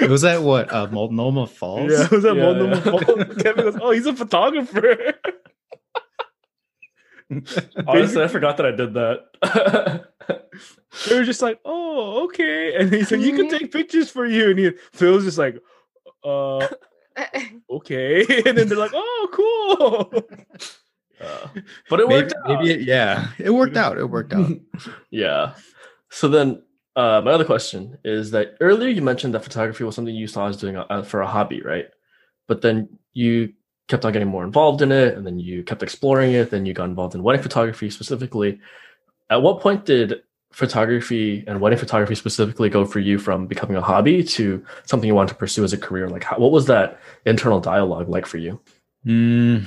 it 0.00 0.10
was 0.10 0.24
at 0.24 0.42
what 0.42 0.72
uh 0.72 0.86
multnomah 0.88 1.46
falls 1.46 1.90
Yeah, 1.92 2.04
it 2.04 2.10
was 2.10 2.24
at 2.24 2.36
Yeah, 2.36 2.42
Multnomah 2.42 2.76
yeah. 2.76 2.82
Falls. 2.82 3.36
Kevin 3.42 3.64
goes, 3.64 3.78
oh, 3.80 3.90
he's 3.90 4.06
a 4.06 4.14
photographer. 4.14 5.14
Honestly, 7.86 8.22
I 8.22 8.28
forgot 8.28 8.56
that 8.56 8.66
I 8.66 8.70
did 8.70 8.94
that. 8.94 10.06
they 11.08 11.18
were 11.18 11.24
just 11.24 11.42
like, 11.42 11.60
oh, 11.64 12.24
okay. 12.24 12.74
And 12.74 12.92
he 12.92 13.04
said, 13.04 13.20
you 13.20 13.36
can 13.36 13.50
take 13.50 13.70
pictures 13.70 14.08
for 14.10 14.24
you. 14.24 14.50
And 14.50 14.58
he, 14.58 14.70
Phil's 14.92 15.24
just 15.24 15.36
like, 15.36 15.60
uh, 16.24 16.66
okay. 17.70 18.24
And 18.46 18.56
then 18.56 18.68
they're 18.68 18.78
like, 18.78 18.92
oh, 18.94 19.28
cool. 20.10 20.22
Uh, 21.20 21.48
but 21.90 22.00
it 22.00 22.08
maybe, 22.08 22.22
worked 22.22 22.32
out. 22.32 22.48
maybe 22.48 22.70
it, 22.70 22.80
yeah 22.82 23.26
it 23.38 23.50
worked 23.50 23.76
out 23.76 23.98
it 23.98 24.04
worked 24.08 24.32
out 24.32 24.52
yeah. 25.10 25.54
So 26.10 26.28
then, 26.28 26.62
uh, 26.98 27.22
my 27.24 27.30
other 27.30 27.44
question 27.44 27.96
is 28.02 28.32
that 28.32 28.56
earlier 28.60 28.88
you 28.88 29.00
mentioned 29.00 29.32
that 29.32 29.44
photography 29.44 29.84
was 29.84 29.94
something 29.94 30.12
you 30.12 30.26
saw 30.26 30.48
as 30.48 30.56
doing 30.56 30.76
uh, 30.76 31.02
for 31.04 31.20
a 31.20 31.26
hobby, 31.28 31.62
right? 31.62 31.86
But 32.48 32.60
then 32.60 32.88
you 33.12 33.52
kept 33.86 34.04
on 34.04 34.12
getting 34.12 34.26
more 34.26 34.42
involved 34.42 34.82
in 34.82 34.90
it, 34.90 35.16
and 35.16 35.24
then 35.24 35.38
you 35.38 35.62
kept 35.62 35.84
exploring 35.84 36.32
it. 36.32 36.50
Then 36.50 36.66
you 36.66 36.74
got 36.74 36.88
involved 36.88 37.14
in 37.14 37.22
wedding 37.22 37.40
photography 37.40 37.88
specifically. 37.88 38.58
At 39.30 39.42
what 39.42 39.60
point 39.60 39.84
did 39.84 40.22
photography 40.50 41.44
and 41.46 41.60
wedding 41.60 41.78
photography 41.78 42.16
specifically 42.16 42.68
go 42.68 42.84
for 42.84 42.98
you 42.98 43.16
from 43.20 43.46
becoming 43.46 43.76
a 43.76 43.80
hobby 43.80 44.24
to 44.24 44.64
something 44.84 45.06
you 45.06 45.14
wanted 45.14 45.28
to 45.28 45.34
pursue 45.36 45.62
as 45.62 45.72
a 45.72 45.78
career? 45.78 46.08
Like, 46.08 46.24
how, 46.24 46.38
what 46.38 46.50
was 46.50 46.66
that 46.66 46.98
internal 47.24 47.60
dialogue 47.60 48.08
like 48.08 48.26
for 48.26 48.38
you? 48.38 48.58
Mm, 49.06 49.66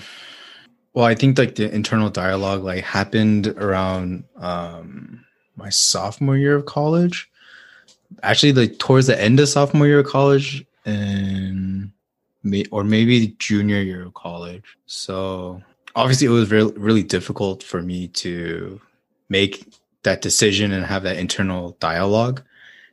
well, 0.94 1.06
I 1.06 1.15
think 1.15 1.38
like 1.38 1.56
the 1.56 1.74
internal 1.74 2.10
dialogue 2.10 2.62
like 2.65 2.84
happened 2.84 3.48
around 3.48 4.26
um 4.36 5.24
my 5.62 5.69
sophomore 5.69 6.38
year 6.38 6.56
of 6.56 6.65
college. 6.65 7.30
Actually, 8.24 8.54
like 8.54 8.78
towards 8.80 9.08
the 9.08 9.19
end 9.19 9.39
of 9.39 9.47
sophomore 9.47 9.88
year 9.88 10.00
of 10.00 10.08
college, 10.08 10.65
and 10.86 11.91
or 12.71 12.84
maybe 12.84 13.36
junior 13.39 13.82
year 13.82 14.04
of 14.04 14.13
college. 14.13 14.78
So 14.86 15.62
obviously, 15.95 16.28
it 16.28 16.32
was 16.32 16.52
really 16.52 16.74
really 16.74 17.04
difficult 17.04 17.63
for 17.63 17.82
me 17.82 18.08
to 18.08 18.82
make 19.30 19.74
that 20.04 20.21
decision 20.21 20.71
and 20.71 20.86
have 20.86 21.04
that 21.04 21.17
internal 21.17 21.78
dialogue 21.80 22.43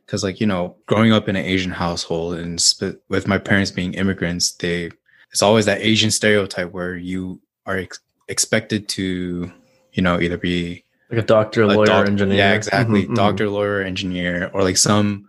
because 0.05 0.23
like 0.23 0.39
you 0.39 0.47
know 0.47 0.75
growing 0.85 1.11
up 1.11 1.27
in 1.27 1.35
an 1.35 1.43
asian 1.43 1.71
household 1.71 2.35
and 2.35 2.61
sp- 2.61 3.01
with 3.09 3.27
my 3.27 3.37
parents 3.37 3.71
being 3.71 3.93
immigrants 3.93 4.51
they 4.53 4.89
it's 5.31 5.41
always 5.41 5.65
that 5.65 5.81
asian 5.81 6.11
stereotype 6.11 6.71
where 6.71 6.95
you 6.95 7.39
are 7.65 7.77
ex- 7.77 7.99
expected 8.27 8.87
to 8.87 9.51
you 9.93 10.03
know 10.03 10.19
either 10.19 10.37
be 10.37 10.83
Like 11.09 11.19
a 11.19 11.25
doctor, 11.25 11.63
a 11.63 11.67
lawyer, 11.67 11.85
doc- 11.87 12.07
engineer. 12.07 12.37
yeah 12.37 12.53
exactly 12.53 13.03
Mhm, 13.05 13.09
mhm. 13.09 13.15
doctor 13.15 13.49
lawyer 13.49 13.81
engineer 13.81 14.49
or 14.53 14.63
like 14.63 14.77
some 14.77 15.27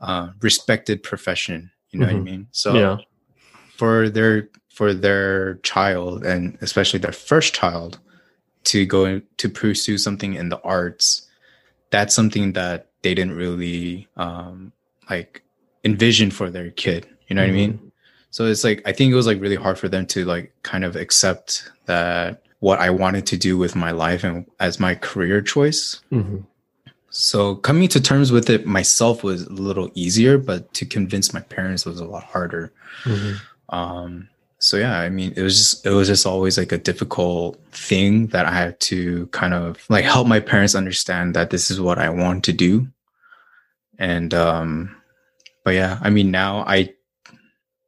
uh, 0.00 0.28
respected 0.42 1.02
profession 1.02 1.70
you 1.90 1.98
know 2.00 2.06
what 2.06 2.14
i 2.14 2.18
Mhm. 2.18 2.24
mean 2.24 2.46
so 2.52 2.74
yeah. 2.74 2.96
for 3.76 4.08
their 4.10 4.48
for 4.68 4.92
their 4.92 5.54
child 5.62 6.24
and 6.26 6.58
especially 6.60 6.98
their 6.98 7.12
first 7.12 7.54
child 7.54 7.98
to 8.64 8.84
go 8.84 9.20
to 9.38 9.48
pursue 9.48 9.96
something 9.96 10.34
in 10.34 10.48
the 10.50 10.60
arts 10.62 11.26
that's 11.90 12.14
something 12.14 12.52
that 12.52 12.90
they 13.02 13.14
didn't 13.14 13.34
really 13.36 14.08
um 14.16 14.72
like 15.08 15.42
envision 15.84 16.30
for 16.30 16.50
their 16.50 16.70
kid 16.72 17.06
you 17.28 17.36
know 17.36 17.42
what 17.42 17.48
i 17.48 17.52
mean 17.52 17.72
Mm-hmm. 17.74 17.88
so 18.30 18.44
it's 18.46 18.64
like 18.64 18.82
i 18.84 18.92
think 18.92 19.10
it 19.12 19.16
was 19.16 19.26
like 19.26 19.40
really 19.40 19.56
hard 19.56 19.78
for 19.78 19.88
them 19.88 20.04
to 20.06 20.24
like 20.26 20.52
kind 20.62 20.84
of 20.84 20.96
accept 20.96 21.70
that 21.86 22.42
what 22.64 22.78
i 22.86 22.90
wanted 23.02 23.24
to 23.26 23.36
do 23.48 23.52
with 23.62 23.74
my 23.84 23.90
life 24.04 24.22
and 24.28 24.36
as 24.66 24.74
my 24.86 24.94
career 25.08 25.38
choice 25.54 25.82
Mhm. 26.10 26.44
so 27.10 27.38
coming 27.68 27.88
to 27.94 28.00
terms 28.10 28.28
with 28.36 28.48
it 28.54 28.62
myself 28.78 29.16
was 29.28 29.40
a 29.46 29.52
little 29.68 29.88
easier 30.04 30.34
but 30.48 30.60
to 30.78 30.84
convince 30.96 31.26
my 31.38 31.42
parents 31.56 31.84
was 31.90 32.00
a 32.00 32.10
lot 32.14 32.24
harder 32.34 32.64
Mhm. 33.04 33.32
um 33.78 34.10
so 34.58 34.74
yeah 34.84 34.96
i 35.06 35.08
mean 35.16 35.30
it 35.36 35.42
was 35.42 35.56
just 35.60 35.72
it 35.86 35.90
was 35.98 36.08
just 36.12 36.24
always 36.32 36.56
like 36.60 36.72
a 36.72 36.78
difficult 36.90 37.50
thing 37.88 38.28
that 38.32 38.44
i 38.46 38.54
had 38.62 38.74
to 38.90 39.26
kind 39.40 39.52
of 39.52 39.68
like 39.94 40.04
help 40.14 40.26
my 40.26 40.40
parents 40.40 40.74
understand 40.82 41.26
that 41.36 41.50
this 41.50 41.70
is 41.72 41.78
what 41.86 41.98
i 41.98 42.08
want 42.22 42.40
to 42.44 42.52
do 42.66 42.72
and 43.98 44.32
um 44.34 44.68
but 45.64 45.74
yeah 45.74 45.98
i 46.06 46.08
mean 46.10 46.30
now 46.30 46.64
i 46.66 46.78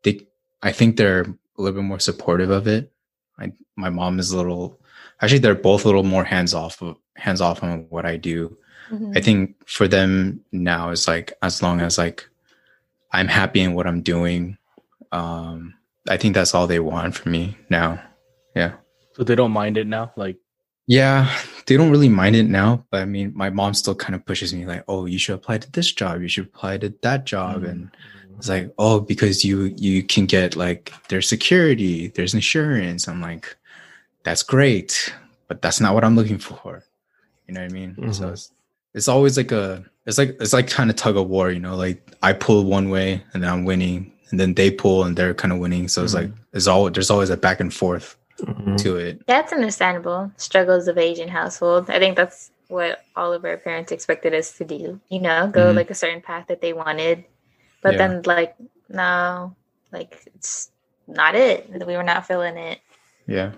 they 0.03 0.15
i 0.63 0.71
think 0.73 0.97
they're 0.97 1.23
a 1.23 1.59
little 1.63 1.81
bit 1.81 1.89
more 1.93 2.01
supportive 2.11 2.51
of 2.51 2.67
it 2.77 2.93
I, 3.39 3.53
my 3.77 3.91
mom 3.91 4.19
is 4.19 4.31
a 4.31 4.37
little 4.37 4.81
actually 5.21 5.39
they're 5.39 5.55
both 5.55 5.85
a 5.85 5.89
little 5.89 6.03
more 6.03 6.25
hands 6.25 6.55
off 6.55 6.83
of 6.83 6.97
hands 7.17 7.41
off 7.41 7.63
on 7.63 7.87
what 7.89 8.05
i 8.05 8.17
do 8.17 8.57
Mhm. 8.91 9.17
I 9.17 9.21
think 9.21 9.57
for 9.69 9.89
them 9.89 10.41
now 10.53 10.91
is 10.91 11.09
like 11.09 11.33
as 11.43 11.63
long 11.63 11.81
as 11.81 11.99
like 11.99 12.29
I'm 13.13 13.29
happy 13.29 13.61
in 13.61 13.75
what 13.75 13.87
I'm 13.87 14.03
doing, 14.03 14.59
um, 15.13 15.75
I 16.09 16.17
think 16.17 16.35
that's 16.35 16.55
all 16.55 16.67
they 16.67 16.81
want 16.81 17.15
from 17.15 17.33
me 17.33 17.57
now. 17.71 18.03
Yeah. 18.55 18.75
So 19.15 19.25
they 19.25 19.35
don't 19.35 19.53
mind 19.53 19.79
it 19.79 19.87
now. 19.87 20.13
Like, 20.17 20.37
Yeah, 20.87 21.35
they 21.67 21.77
don't 21.77 21.91
really 21.91 22.09
mind 22.09 22.37
it 22.37 22.47
now, 22.47 22.85
but 22.91 23.03
I 23.03 23.07
mean 23.07 23.33
my 23.35 23.51
mom 23.51 23.75
still 23.75 23.95
kind 23.95 24.15
of 24.15 24.25
pushes 24.25 24.55
me 24.55 24.67
like, 24.67 24.85
oh, 24.87 25.07
you 25.07 25.19
should 25.19 25.35
apply 25.35 25.59
to 25.59 25.71
this 25.73 25.91
job, 25.91 26.21
you 26.21 26.29
should 26.29 26.47
apply 26.47 26.79
to 26.79 26.95
that 27.03 27.25
job. 27.25 27.63
Mm. 27.63 27.71
And 27.71 27.91
it's 28.39 28.49
like, 28.49 28.73
oh, 28.79 29.01
because 29.01 29.45
you 29.45 29.75
you 29.77 30.03
can 30.03 30.27
get 30.27 30.57
like 30.57 30.93
there's 31.09 31.29
security, 31.29 32.09
there's 32.09 32.35
insurance. 32.35 33.09
I'm 33.09 33.21
like, 33.21 33.57
that's 34.25 34.43
great, 34.43 35.13
but 35.49 35.63
that's 35.63 35.81
not 35.81 35.95
what 35.95 36.05
I'm 36.05 36.17
looking 36.17 36.39
for. 36.39 36.83
You 37.47 37.55
know 37.55 37.61
what 37.63 37.71
I 37.71 37.75
mean? 37.75 37.95
So 38.13 38.25
Mhm. 38.27 38.33
it's 38.33 38.53
it's 38.95 39.09
always 39.09 39.37
like 39.37 39.53
a 39.53 39.85
it's 40.07 40.19
like 40.19 40.37
it's 40.41 40.53
like 40.53 40.69
kind 40.69 40.91
of 40.91 40.97
tug 40.97 41.17
of 41.17 41.29
war, 41.29 41.51
you 41.51 41.61
know, 41.61 41.77
like 41.77 42.01
I 42.23 42.33
pull 42.33 42.65
one 42.65 42.91
way 42.91 43.23
and 43.33 43.43
then 43.43 43.51
I'm 43.51 43.65
winning, 43.65 44.13
and 44.31 44.39
then 44.41 44.55
they 44.55 44.71
pull 44.71 45.05
and 45.05 45.17
they're 45.17 45.35
kind 45.35 45.53
of 45.53 45.59
winning. 45.59 45.89
So 45.89 46.03
it's 46.05 46.15
like 46.15 46.31
it's 46.53 46.67
all 46.67 46.91
there's 46.91 47.11
always 47.11 47.31
a 47.31 47.37
back 47.37 47.61
and 47.61 47.73
forth. 47.73 48.17
Mhm. 48.43 48.77
to 48.83 48.97
it. 48.99 49.27
That's 49.27 49.51
understandable. 49.51 50.31
Struggles 50.37 50.89
of 50.89 50.99
Asian 50.99 51.27
household. 51.29 51.89
I 51.89 51.99
think 51.99 52.17
that's 52.19 52.51
what 52.69 53.03
all 53.17 53.33
of 53.33 53.47
our 53.47 53.57
parents 53.57 53.93
expected 53.93 54.35
us 54.35 54.53
to 54.59 54.65
do. 54.67 55.01
You 55.09 55.21
know, 55.21 55.47
go 55.49 55.73
Mhm. 55.73 55.77
like 55.77 55.91
a 55.91 55.95
certain 55.95 56.21
path 56.21 56.45
that 56.49 56.61
they 56.61 56.75
wanted. 56.75 57.25
But 57.83 57.93
Yeah. 57.93 57.99
then 57.99 58.23
like 58.25 58.57
no, 58.89 59.55
like 59.93 60.19
it's 60.35 60.71
not 61.07 61.35
it. 61.35 61.69
We 61.87 61.97
were 61.97 62.03
not 62.03 62.27
feeling 62.27 62.57
it. 62.57 62.81
Yeah. 63.27 63.53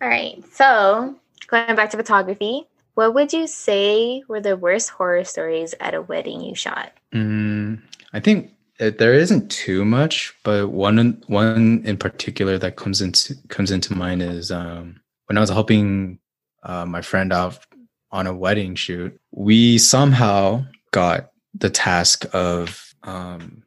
All 0.00 0.08
right. 0.08 0.42
So 0.52 1.16
going 1.46 1.76
back 1.76 1.90
to 1.90 1.96
photography, 1.96 2.66
what 2.94 3.14
would 3.14 3.32
you 3.32 3.46
say 3.46 4.22
were 4.28 4.40
the 4.40 4.56
worst 4.56 4.90
horror 4.90 5.24
stories 5.24 5.74
at 5.80 5.94
a 5.94 6.02
wedding 6.02 6.40
you 6.40 6.54
shot? 6.54 6.92
Mm, 7.14 7.82
I 8.12 8.20
think 8.20 8.50
uh, 8.80 8.90
there 8.98 9.14
isn't 9.14 9.50
too 9.50 9.84
much, 9.84 10.34
but 10.42 10.68
one 10.68 10.98
in- 10.98 11.22
one 11.26 11.82
in 11.84 11.96
particular 11.96 12.58
that 12.58 12.76
comes 12.76 13.02
into 13.02 13.34
comes 13.48 13.70
into 13.70 13.94
mind 13.94 14.22
is 14.22 14.50
um, 14.50 15.00
when 15.26 15.36
I 15.36 15.40
was 15.40 15.50
helping 15.50 16.18
uh, 16.62 16.86
my 16.86 17.02
friend 17.02 17.32
out 17.32 17.58
on 18.10 18.26
a 18.26 18.34
wedding 18.34 18.74
shoot. 18.74 19.18
We 19.32 19.78
somehow 19.78 20.64
got 20.92 21.30
the 21.54 21.70
task 21.70 22.24
of 22.32 22.89
um, 23.02 23.62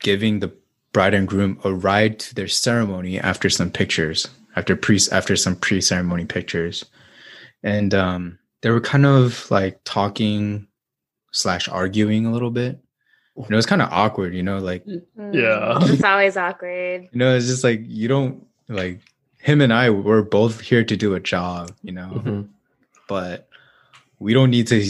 giving 0.00 0.40
the 0.40 0.52
bride 0.92 1.14
and 1.14 1.26
groom 1.26 1.58
a 1.64 1.72
ride 1.72 2.18
to 2.20 2.34
their 2.34 2.48
ceremony 2.48 3.18
after 3.18 3.48
some 3.50 3.70
pictures, 3.70 4.28
after 4.56 4.76
pre 4.76 4.98
after 5.12 5.36
some 5.36 5.56
pre 5.56 5.80
ceremony 5.80 6.24
pictures, 6.24 6.84
and 7.62 7.94
um, 7.94 8.38
they 8.62 8.70
were 8.70 8.80
kind 8.80 9.06
of 9.06 9.50
like 9.50 9.80
talking 9.84 10.66
slash 11.32 11.68
arguing 11.68 12.26
a 12.26 12.32
little 12.32 12.50
bit. 12.50 12.78
And 13.36 13.50
it 13.50 13.56
was 13.56 13.66
kind 13.66 13.82
of 13.82 13.88
awkward, 13.90 14.32
you 14.32 14.44
know, 14.44 14.58
like 14.58 14.84
Yeah. 14.86 15.02
Mm, 15.18 15.92
it's 15.92 16.04
always 16.04 16.36
awkward. 16.36 17.08
You 17.10 17.18
know, 17.18 17.34
it's 17.34 17.46
just 17.48 17.64
like 17.64 17.80
you 17.82 18.06
don't 18.06 18.46
like 18.68 19.00
him 19.40 19.60
and 19.60 19.72
I 19.72 19.90
were 19.90 20.22
both 20.22 20.60
here 20.60 20.84
to 20.84 20.96
do 20.96 21.14
a 21.14 21.20
job, 21.20 21.72
you 21.82 21.90
know, 21.90 22.22
Mhm. 22.24 22.48
but 23.08 23.48
we 24.20 24.32
don't 24.34 24.50
need 24.50 24.68
to 24.68 24.88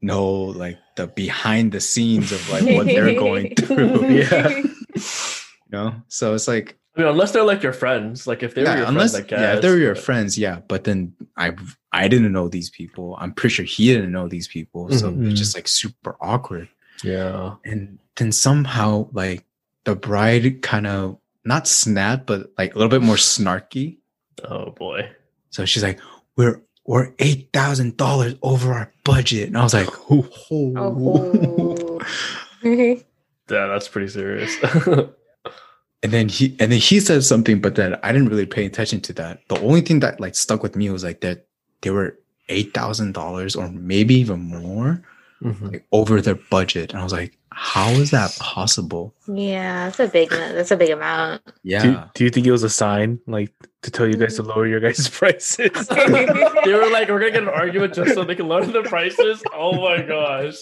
know 0.00 0.24
like 0.26 0.78
the 0.96 1.06
behind 1.08 1.72
the 1.72 1.80
scenes 1.80 2.32
of 2.32 2.48
like 2.50 2.64
what 2.64 2.86
they're 2.86 3.14
going 3.18 3.54
through, 3.56 4.06
Yeah. 4.08 4.48
you 4.94 5.72
know. 5.72 5.94
So 6.08 6.34
it's 6.34 6.48
like 6.48 6.76
I 6.96 7.00
mean, 7.00 7.08
unless 7.08 7.32
they're 7.32 7.42
like 7.44 7.62
your 7.62 7.72
friends, 7.72 8.26
like 8.26 8.42
if 8.44 8.54
they 8.54 8.62
were 8.62 8.68
yeah, 8.68 8.76
your 8.78 8.86
unless 8.86 9.12
friends, 9.12 9.26
I 9.26 9.28
guess. 9.28 9.40
yeah, 9.40 9.54
if 9.56 9.62
they 9.62 9.70
were 9.70 9.76
your 9.78 9.94
but- 9.94 10.04
friends, 10.04 10.38
yeah. 10.38 10.60
But 10.68 10.84
then 10.84 11.14
I 11.36 11.52
I 11.92 12.06
didn't 12.08 12.32
know 12.32 12.48
these 12.48 12.70
people. 12.70 13.16
I'm 13.20 13.32
pretty 13.32 13.54
sure 13.54 13.64
he 13.64 13.86
didn't 13.92 14.12
know 14.12 14.28
these 14.28 14.46
people, 14.48 14.90
so 14.92 15.10
Mhm. 15.10 15.30
it's 15.30 15.38
just 15.40 15.54
like 15.56 15.66
super 15.68 16.16
awkward. 16.20 16.68
Yeah. 17.02 17.56
and 17.64 17.98
then 18.16 18.30
somehow 18.30 19.08
like 19.12 19.44
the 19.82 19.96
bride 19.96 20.62
kind 20.62 20.86
of 20.86 21.18
not 21.44 21.66
snapped 21.66 22.24
but 22.26 22.52
like 22.56 22.74
a 22.74 22.78
little 22.78 22.88
bit 22.88 23.02
more 23.02 23.16
snarky 23.16 23.98
Oh 24.48 24.70
boy. 24.70 25.10
so 25.50 25.64
she's 25.66 25.82
like 25.82 25.98
we're 26.36 26.62
we're 26.86 27.12
eight 27.18 27.48
thousand 27.52 27.96
dollars 27.96 28.34
over 28.42 28.72
our 28.72 28.92
budget 29.04 29.48
and 29.48 29.56
i 29.58 29.62
was 29.62 29.74
like 29.74 29.88
oh, 30.10 30.28
Oh. 30.76 32.00
Yeah, 32.62 32.96
that's 33.66 33.88
pretty 33.88 34.08
serious. 34.08 34.56
and 36.02 36.12
then 36.12 36.28
he 36.28 36.56
and 36.60 36.72
then 36.72 36.78
he 36.80 37.00
said 37.00 37.24
something 37.24 37.60
but 37.60 37.74
then 37.74 37.98
i 38.02 38.12
didn't 38.12 38.28
really 38.28 38.46
pay 38.46 38.66
attention 38.66 39.00
to 39.00 39.12
that 39.12 39.40
the 39.48 39.58
only 39.60 39.80
thing 39.80 40.00
that 40.00 40.20
like 40.20 40.34
stuck 40.34 40.62
with 40.62 40.76
me 40.76 40.90
was 40.90 41.02
like 41.04 41.20
that 41.20 41.46
they 41.80 41.90
were 41.90 42.18
eight 42.48 42.72
thousand 42.74 43.12
dollars 43.12 43.56
or 43.56 43.68
maybe 43.70 44.14
even 44.14 44.40
more 44.40 45.02
Mhm. 45.42 45.72
like 45.72 45.86
over 45.92 46.20
their 46.22 46.36
budget 46.50 46.92
and 46.92 47.00
i 47.00 47.02
was 47.02 47.12
like 47.12 47.36
how 47.50 47.90
is 47.90 48.10
that 48.12 48.34
possible 48.40 49.14
yeah, 49.28 49.84
that's 49.86 50.00
a 50.00 50.08
big 50.08 50.30
that's 50.30 50.70
a 50.70 50.76
big 50.76 50.90
amount. 50.90 51.42
yeah 51.62 51.82
Do, 51.82 52.00
do 52.14 52.24
you 52.24 52.30
think 52.30 52.46
it 52.46 52.52
was 52.52 52.62
a 52.64 52.68
sign, 52.70 53.18
like, 53.26 53.52
to 53.82 53.90
tell 53.90 54.06
you 54.06 54.14
guys 54.16 54.36
to 54.36 54.42
lower 54.42 54.66
your 54.66 54.80
guys' 54.80 55.08
prices? 55.20 55.86
They 55.88 56.72
were 56.74 56.90
like, 56.90 57.08
we're 57.08 57.20
gonna 57.20 57.30
get 57.30 57.42
an 57.44 57.48
argument 57.48 57.94
just 57.94 58.14
so 58.14 58.24
they 58.24 58.34
can 58.34 58.48
lower 58.48 58.64
the 58.66 58.82
prices. 58.82 59.42
Oh 59.54 59.72
my 59.80 60.02
gosh. 60.02 60.56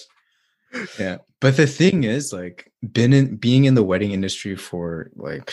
Yeah. 0.99 1.19
But 1.41 1.57
the 1.57 1.67
thing 1.67 2.05
is, 2.05 2.33
like, 2.33 2.71
been 2.93 3.13
in 3.13 3.37
being 3.37 3.65
in 3.65 3.75
the 3.75 3.83
wedding 3.83 4.13
industry 4.13 4.55
for 4.57 5.11
like 5.17 5.51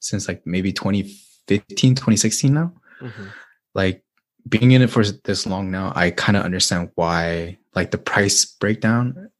since 0.00 0.26
like 0.28 0.42
maybe 0.46 0.72
2015, 0.72 1.94
2016 1.94 2.54
now. 2.54 2.72
Mhm. 3.02 3.28
Like 3.74 4.02
being 4.48 4.72
in 4.72 4.82
it 4.82 4.90
for 4.90 5.04
this 5.04 5.46
long 5.46 5.70
now, 5.70 5.92
I 5.94 6.10
kind 6.10 6.36
of 6.36 6.44
understand 6.44 6.90
why 6.94 7.58
like 7.74 7.90
the 7.90 7.98
price 7.98 8.44
breakdown 8.44 9.30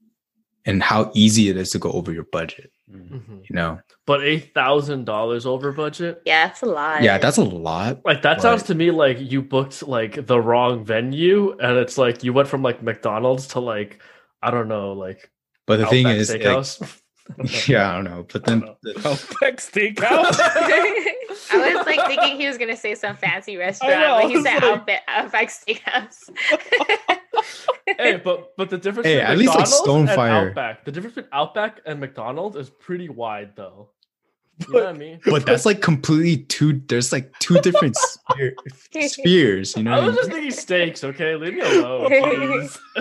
and 0.64 0.82
how 0.82 1.10
easy 1.14 1.48
it 1.48 1.56
is 1.56 1.70
to 1.70 1.78
go 1.78 1.90
over 1.92 2.12
your 2.12 2.24
budget. 2.30 2.70
Mhm. 2.92 3.42
You 3.48 3.54
know? 3.54 3.80
But 4.06 4.22
eight 4.24 4.54
thousand 4.54 5.04
dollars 5.04 5.44
over 5.46 5.72
budget. 5.72 6.22
Yeah, 6.24 6.46
that's 6.46 6.62
a 6.62 6.66
lot. 6.66 7.02
Yeah, 7.02 7.18
that's 7.18 7.36
a 7.36 7.44
lot. 7.44 8.00
Like 8.04 8.22
that 8.22 8.40
sounds 8.40 8.62
to 8.64 8.74
me 8.74 8.90
like 8.90 9.18
you 9.20 9.42
booked 9.42 9.86
like 9.86 10.26
the 10.26 10.40
wrong 10.40 10.84
venue, 10.84 11.56
and 11.58 11.76
it's 11.78 11.98
like 11.98 12.24
you 12.24 12.32
went 12.32 12.48
from 12.48 12.62
like 12.62 12.82
McDonald's 12.82 13.46
to 13.48 13.60
like 13.60 14.00
I 14.42 14.50
don't 14.50 14.68
know, 14.68 14.92
like 14.92 15.30
But 15.66 15.78
the 15.80 15.86
thing 15.86 16.06
is, 16.06 16.30
like, 16.32 16.42
yeah, 17.68 17.90
I 17.90 17.94
don't 17.96 18.04
know. 18.04 18.24
But 18.32 18.44
then 18.46 18.62
I 18.64 18.74
the- 18.82 18.96
Outback 19.08 19.58
Steakhouse. 19.58 20.38
I 21.52 21.74
was 21.74 21.86
like 21.86 22.06
thinking 22.06 22.36
he 22.36 22.46
was 22.46 22.58
gonna 22.58 22.76
say 22.76 22.94
some 22.94 23.16
fancy 23.16 23.56
restaurant, 23.56 24.00
know, 24.00 24.18
but 24.22 24.30
he 24.30 24.42
said 24.42 24.62
like- 24.62 24.64
Outback, 24.64 25.02
uh, 25.08 25.10
Outback 25.22 25.48
Steakhouse. 25.48 26.30
hey, 27.98 28.16
but 28.16 28.56
but 28.56 28.70
the 28.70 28.78
difference 28.78 29.06
Hey, 29.06 29.16
between 29.16 29.30
at 29.32 29.38
least, 29.38 29.54
like, 29.54 29.68
McDonald's 29.68 30.10
and 30.10 30.18
Stonefire- 30.18 30.48
Outback, 30.48 30.84
the 30.84 30.92
difference 30.92 31.14
between 31.14 31.30
Outback 31.32 31.80
and 31.86 32.00
McDonald's 32.00 32.56
is 32.56 32.70
pretty 32.70 33.08
wide 33.08 33.52
though. 33.56 33.90
You 34.66 34.74
know 34.74 34.80
what 34.80 34.88
I 34.88 34.98
mean? 34.98 35.20
but 35.24 35.46
that's 35.46 35.64
like 35.64 35.80
completely 35.80 36.44
two 36.44 36.82
there's 36.88 37.12
like 37.12 37.32
two 37.38 37.60
different 37.60 37.96
sphere, 37.96 38.54
spheres, 39.06 39.76
you 39.76 39.84
know? 39.84 39.92
I 39.92 40.06
was 40.06 40.16
just 40.16 40.32
thinking 40.32 40.50
steaks, 40.50 41.04
okay? 41.04 41.36
Leave 41.36 41.54
me 41.54 41.60
alone, 41.60 42.68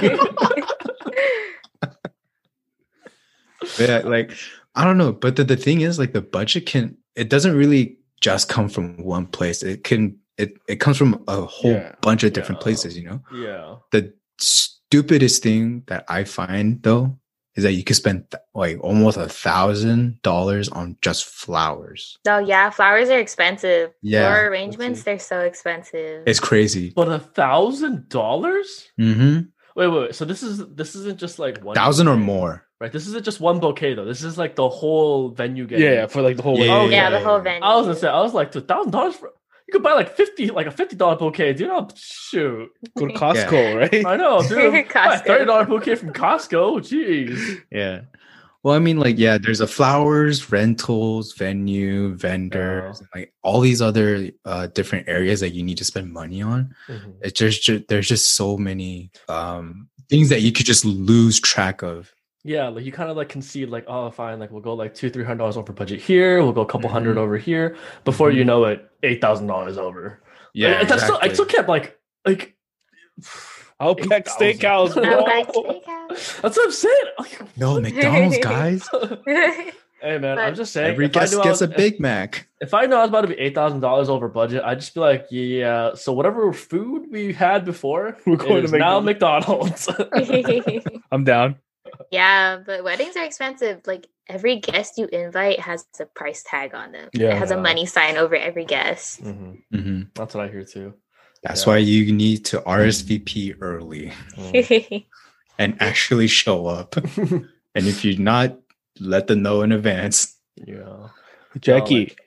yeah 3.79 3.99
like 4.05 4.31
i 4.75 4.83
don't 4.83 4.97
know 4.97 5.11
but 5.11 5.35
the, 5.35 5.43
the 5.43 5.57
thing 5.57 5.81
is 5.81 5.99
like 5.99 6.13
the 6.13 6.21
budget 6.21 6.65
can 6.65 6.95
it 7.15 7.29
doesn't 7.29 7.55
really 7.55 7.97
just 8.21 8.49
come 8.49 8.67
from 8.69 8.97
one 9.03 9.25
place 9.27 9.63
it 9.63 9.83
can 9.83 10.17
it, 10.37 10.53
it 10.67 10.75
comes 10.77 10.97
from 10.97 11.23
a 11.27 11.41
whole 11.41 11.71
Yeah. 11.71 11.95
bunch 12.01 12.23
of 12.23 12.33
different 12.33 12.59
Yeah. 12.61 12.63
places 12.63 12.97
you 12.97 13.03
know 13.05 13.21
yeah. 13.33 13.75
the 13.91 14.13
stupidest 14.39 15.43
thing 15.43 15.83
that 15.87 16.05
i 16.07 16.23
find 16.23 16.81
though 16.83 17.17
is 17.55 17.63
that 17.63 17.73
you 17.73 17.83
could 17.83 17.95
spend 17.95 18.29
th- 18.29 18.41
like 18.53 18.77
almost 18.83 19.17
a 19.17 19.27
thousand 19.27 20.21
dollars 20.21 20.69
on 20.69 20.95
just 21.01 21.25
flowers 21.25 22.17
Oh 22.27 22.37
yeah, 22.37 22.69
flowers 22.69 23.09
are 23.09 23.17
expensive. 23.19 23.93
Yeah, 24.03 24.29
Flower 24.31 24.49
arrangements, 24.51 25.01
they're 25.03 25.17
so 25.17 25.39
expensive. 25.39 26.21
it's 26.27 26.39
crazy 26.39 26.91
But 26.95 27.09
a 27.09 27.17
thousand 27.17 28.09
dollars? 28.09 28.89
mm-hmm. 28.99 29.47
Wait, 29.77 29.87
wait, 29.87 29.99
wait. 30.01 30.15
So 30.15 30.25
this 30.25 30.43
is 30.43 30.57
this 30.75 30.95
isn't 30.95 31.19
just 31.19 31.39
like 31.39 31.63
one 31.63 31.75
thousand 31.75 32.07
or 32.09 32.17
more 32.17 32.67
right? 32.79 32.91
This 32.91 33.07
isn't 33.07 33.23
just 33.25 33.39
one 33.39 33.59
bouquet 33.59 33.93
though. 33.93 34.05
This 34.05 34.23
is 34.23 34.37
like 34.37 34.55
the 34.55 34.67
whole 34.69 35.29
venue 35.29 35.63
yeah, 35.63 35.69
getting. 35.69 35.85
yeah, 35.85 36.07
for 36.07 36.21
like 36.21 36.37
the 36.37 36.43
whole 36.43 36.57
Yeah, 36.59 36.77
wedding. 36.79 36.91
yeah, 36.91 37.09
the 37.09 37.19
whole 37.19 37.39
venue. 37.39 37.61
I 37.63 37.75
was 37.75 37.85
gonna 37.87 37.97
say, 37.97 38.07
I 38.07 38.19
was 38.21 38.33
like, 38.33 38.51
two 38.51 38.61
thousand 38.61 38.91
dollars 38.91 39.15
for 39.15 39.29
you 39.67 39.71
could 39.73 39.83
buy 39.83 39.93
like 39.93 40.15
fifty, 40.15 40.47
like 40.49 40.65
a 40.67 40.71
fifty 40.71 40.95
dollar 40.95 41.15
bouquet. 41.17 41.53
Do 41.53 41.63
you 41.63 41.69
know? 41.69 41.87
Shoot, 41.95 42.69
Go 42.97 43.07
to 43.07 43.13
Costco, 43.13 43.75
right? 43.77 44.05
I 44.05 44.15
know, 44.15 44.41
dude. 44.41 44.73
Costco. 44.89 45.25
thirty 45.25 45.45
dollar 45.45 45.65
bouquet 45.65 45.95
from 45.95 46.13
Costco. 46.13 46.79
Jeez. 46.79 47.61
yeah 47.71 48.01
well 48.63 48.75
i 48.75 48.79
mean 48.79 48.97
like 48.99 49.17
yeah 49.17 49.37
there's 49.37 49.61
a 49.61 49.67
flowers 49.67 50.51
rentals 50.51 51.33
venue 51.33 52.15
vendors 52.15 53.01
like 53.15 53.33
all 53.43 53.59
these 53.61 53.81
other 53.81 54.29
uh 54.45 54.67
different 54.67 55.07
areas 55.07 55.39
that 55.39 55.51
you 55.51 55.63
need 55.63 55.77
to 55.77 55.85
spend 55.85 56.11
money 56.11 56.41
on 56.41 56.73
it's 57.21 57.37
just, 57.39 57.63
ju- 57.63 57.83
there's 57.87 58.07
just 58.07 58.35
so 58.35 58.57
many 58.57 59.11
um 59.29 59.87
things 60.09 60.29
that 60.29 60.41
you 60.41 60.51
could 60.51 60.65
just 60.65 60.85
lose 60.85 61.39
track 61.39 61.81
of 61.83 62.11
Yeah, 62.43 62.69
like 62.69 62.85
you 62.85 62.93
kind 62.93 63.09
of 63.11 63.17
like 63.17 63.27
concede, 63.27 63.67
like, 63.69 63.83
oh, 63.89 64.09
fine, 64.09 64.39
like 64.39 64.51
we'll 64.51 64.61
go 64.63 64.73
like 64.73 64.93
two, 64.95 65.09
three 65.09 65.25
hundred 65.25 65.39
dollars 65.39 65.57
over 65.57 65.73
budget 65.73 65.99
here. 65.99 66.41
We'll 66.41 66.53
go 66.53 66.61
a 66.61 66.65
couple 66.73 66.87
hundred 66.89 67.17
Mhm. 67.17 67.23
over 67.27 67.37
here. 67.37 67.75
Before 68.05 68.31
you 68.31 68.43
Mhm. 68.43 68.45
know 68.51 68.63
it, 68.71 68.89
eight 69.03 69.19
thousand 69.19 69.47
dollars 69.47 69.77
over. 69.77 70.21
Like, 70.55 70.87
that's 70.87 71.03
still, 71.03 71.19
I 71.21 71.27
still 71.33 71.45
kept 71.45 71.67
like, 71.67 71.99
like. 72.25 72.55
Outback 73.79 74.27
8,000. 74.27 74.59
Steakhouse, 74.59 74.93
bro. 74.93 75.19
Outback 75.19 75.47
Steakhouse. 75.53 76.41
That's 76.41 76.57
what 76.57 76.65
I'm 76.65 76.71
saying. 76.71 77.05
Like, 77.19 77.41
no 77.57 77.79
mcdonald's 77.81 78.37
guys 78.39 78.87
hey 80.01 80.17
man, 80.19 80.37
I'm 80.39 80.55
just 80.55 80.73
saying. 80.73 80.91
every 80.91 81.09
guest 81.09 81.33
gets 81.35 81.47
was- 81.47 81.61
a 81.63 81.67
big 81.67 81.99
mac 81.99 82.47
If 82.61 82.73
I 82.73 82.85
know 82.85 82.97
I 82.97 83.01
was 83.01 83.09
about 83.09 83.21
to 83.21 83.27
be 83.27 83.39
eight 83.39 83.55
thousand 83.55 83.79
dollars 83.81 84.09
over 84.09 84.27
budget, 84.27 84.63
I'd 84.63 84.79
just 84.79 84.93
be 84.95 84.99
like, 84.99 85.27
yeah. 85.29 85.93
So 85.95 86.11
whatever 86.13 86.51
food 86.53 87.07
we 87.11 87.33
had 87.33 87.65
before, 87.65 88.17
We're 88.25 88.35
going 88.37 88.63
is 88.63 88.71
to 88.71 88.77
now 88.79 88.99
McDonald's. 88.99 89.87
McDonald's. 89.87 90.87
I'm 91.11 91.23
down. 91.23 91.57
yeah, 92.11 92.57
but 92.65 92.83
weddings 92.83 93.15
are 93.15 93.23
expensive. 93.25 93.81
Like 93.85 94.07
every 94.27 94.57
guest 94.57 94.97
you 94.97 95.07
invite 95.07 95.59
has 95.59 95.85
a 95.99 96.05
price 96.05 96.43
tag 96.43 96.73
on 96.73 96.91
them. 96.91 97.09
Yeah. 97.13 97.35
it 97.35 97.37
has 97.37 97.51
a 97.51 97.57
money 97.61 97.85
sign 97.85 98.17
over 98.17 98.35
every 98.35 98.65
guest. 98.65 99.23
Mhm. 99.23 99.61
hmm 99.71 100.01
That's 100.15 100.33
what 100.35 100.45
I 100.45 100.51
hear 100.51 100.63
too. 100.63 100.93
That's 101.43 101.65
Yeah. 101.65 101.73
why 101.73 101.77
you 101.77 102.11
need 102.11 102.45
to 102.45 102.59
rsvp 102.61 103.55
early 103.61 104.11
Mm. 104.35 105.05
and 105.59 105.75
actually 105.81 106.27
show 106.27 106.67
up 106.67 106.95
and 107.17 107.47
if 107.87 108.03
you're 108.05 108.19
not 108.19 108.57
let 108.99 109.27
them 109.27 109.41
know 109.43 109.61
in 109.61 109.71
advance 109.71 110.35
yeah. 110.65 111.09
Jackie, 111.59 111.99
like- 111.99 112.19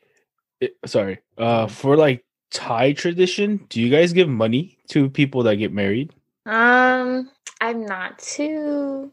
it- 0.61 0.77
sorry. 0.87 1.19
Uh, 1.39 1.67
for 1.67 1.97
like 1.97 2.25
Thai 2.53 2.93
tradition, 2.93 3.65
do 3.69 3.81
you 3.81 3.89
guys 3.91 4.13
give 4.13 4.29
money 4.29 4.77
to 4.91 5.09
people 5.11 5.43
that 5.45 5.57
get 5.57 5.73
married? 5.73 6.13
Um, 6.47 7.31
I'm 7.61 7.87
not 7.87 8.19
too 8.19 9.13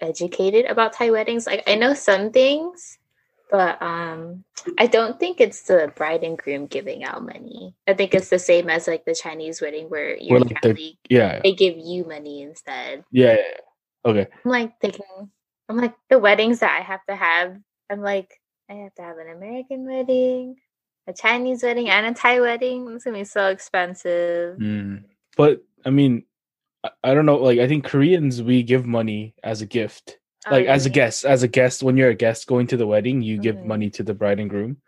educated 0.00 0.66
about 0.66 0.92
Thai 0.94 1.10
weddings. 1.10 1.46
Like 1.46 1.62
I 1.66 1.74
know 1.74 1.94
some 1.94 2.30
things, 2.30 2.98
but 3.52 3.80
um 3.80 4.44
I 4.78 4.86
don't 4.88 5.20
think 5.20 5.40
it's 5.40 5.62
the 5.62 5.92
bride 5.94 6.24
and 6.24 6.38
groom 6.38 6.66
giving 6.66 7.04
out 7.04 7.22
money. 7.22 7.76
I 7.86 7.94
think 7.94 8.14
it's 8.14 8.30
the 8.30 8.38
same 8.40 8.70
as 8.70 8.88
like 8.88 9.04
the 9.04 9.14
Chinese 9.14 9.60
wedding 9.60 9.86
where 9.90 10.16
your 10.16 10.40
like 10.40 10.60
family 10.62 10.98
Yeah. 11.08 11.40
they 11.44 11.52
give 11.52 11.76
you 11.76 12.04
money 12.04 12.42
instead. 12.42 13.04
Yeah. 13.12 13.34
yeah, 13.34 13.36
yeah. 13.36 14.10
Okay. 14.10 14.26
I'm 14.44 14.50
like 14.50 14.80
thinking 14.80 15.30
I'm 15.68 15.76
like 15.76 15.94
the 16.10 16.18
weddings 16.18 16.60
that 16.60 16.76
I 16.76 16.82
have 16.82 17.04
to 17.08 17.16
have, 17.16 17.56
I'm 17.90 18.02
like, 18.02 18.40
I 18.68 18.74
have 18.74 18.94
to 18.94 19.02
have 19.02 19.18
an 19.18 19.30
American 19.30 19.86
wedding, 19.86 20.56
a 21.06 21.12
Chinese 21.12 21.62
wedding, 21.62 21.88
and 21.88 22.06
a 22.06 22.14
Thai 22.14 22.40
wedding. 22.40 22.90
It's 22.94 23.04
gonna 23.04 23.18
be 23.18 23.24
so 23.24 23.48
expensive. 23.48 24.58
Mm. 24.58 25.04
But 25.36 25.62
I 25.86 25.90
mean, 25.90 26.24
I, 26.84 26.90
I 27.04 27.14
don't 27.14 27.26
know. 27.26 27.36
Like, 27.36 27.58
I 27.58 27.68
think 27.68 27.84
Koreans 27.84 28.42
we 28.42 28.62
give 28.62 28.86
money 28.86 29.34
as 29.42 29.62
a 29.62 29.66
gift. 29.66 30.18
Like 30.50 30.66
as 30.66 30.86
a 30.86 30.90
guest, 30.90 31.24
as 31.24 31.42
a 31.42 31.48
guest, 31.48 31.82
when 31.82 31.96
you're 31.96 32.10
a 32.10 32.14
guest 32.14 32.46
going 32.46 32.66
to 32.68 32.76
the 32.76 32.86
wedding, 32.86 33.22
you 33.22 33.38
give 33.38 33.56
Mhm. 33.56 33.66
money 33.66 33.90
to 33.90 34.02
the 34.02 34.14
bride 34.14 34.40
and 34.40 34.50
groom. 34.50 34.78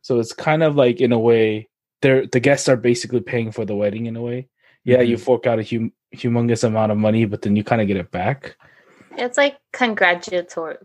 So 0.00 0.18
it's 0.20 0.32
kind 0.32 0.62
of 0.62 0.74
like 0.76 1.00
in 1.00 1.12
a 1.12 1.18
way, 1.18 1.68
they're 2.00 2.26
the 2.26 2.40
guests 2.40 2.68
are 2.68 2.76
basically 2.76 3.20
paying 3.20 3.52
for 3.52 3.64
the 3.64 3.76
wedding 3.76 4.06
in 4.06 4.16
a 4.16 4.22
way. 4.22 4.48
Yeah, 4.84 5.00
you 5.02 5.16
Mhm. 5.16 5.20
fork 5.20 5.46
out 5.46 5.58
a 5.58 5.62
hum- 5.62 5.92
humongous 6.14 6.64
amount 6.64 6.92
of 6.92 6.98
money, 6.98 7.24
but 7.26 7.42
then 7.42 7.56
you 7.56 7.62
kind 7.64 7.80
of 7.82 7.86
get 7.88 7.96
it 7.98 8.10
back. 8.10 8.56
It's 9.16 9.36
like 9.36 9.58
congratulatory. 9.72 10.76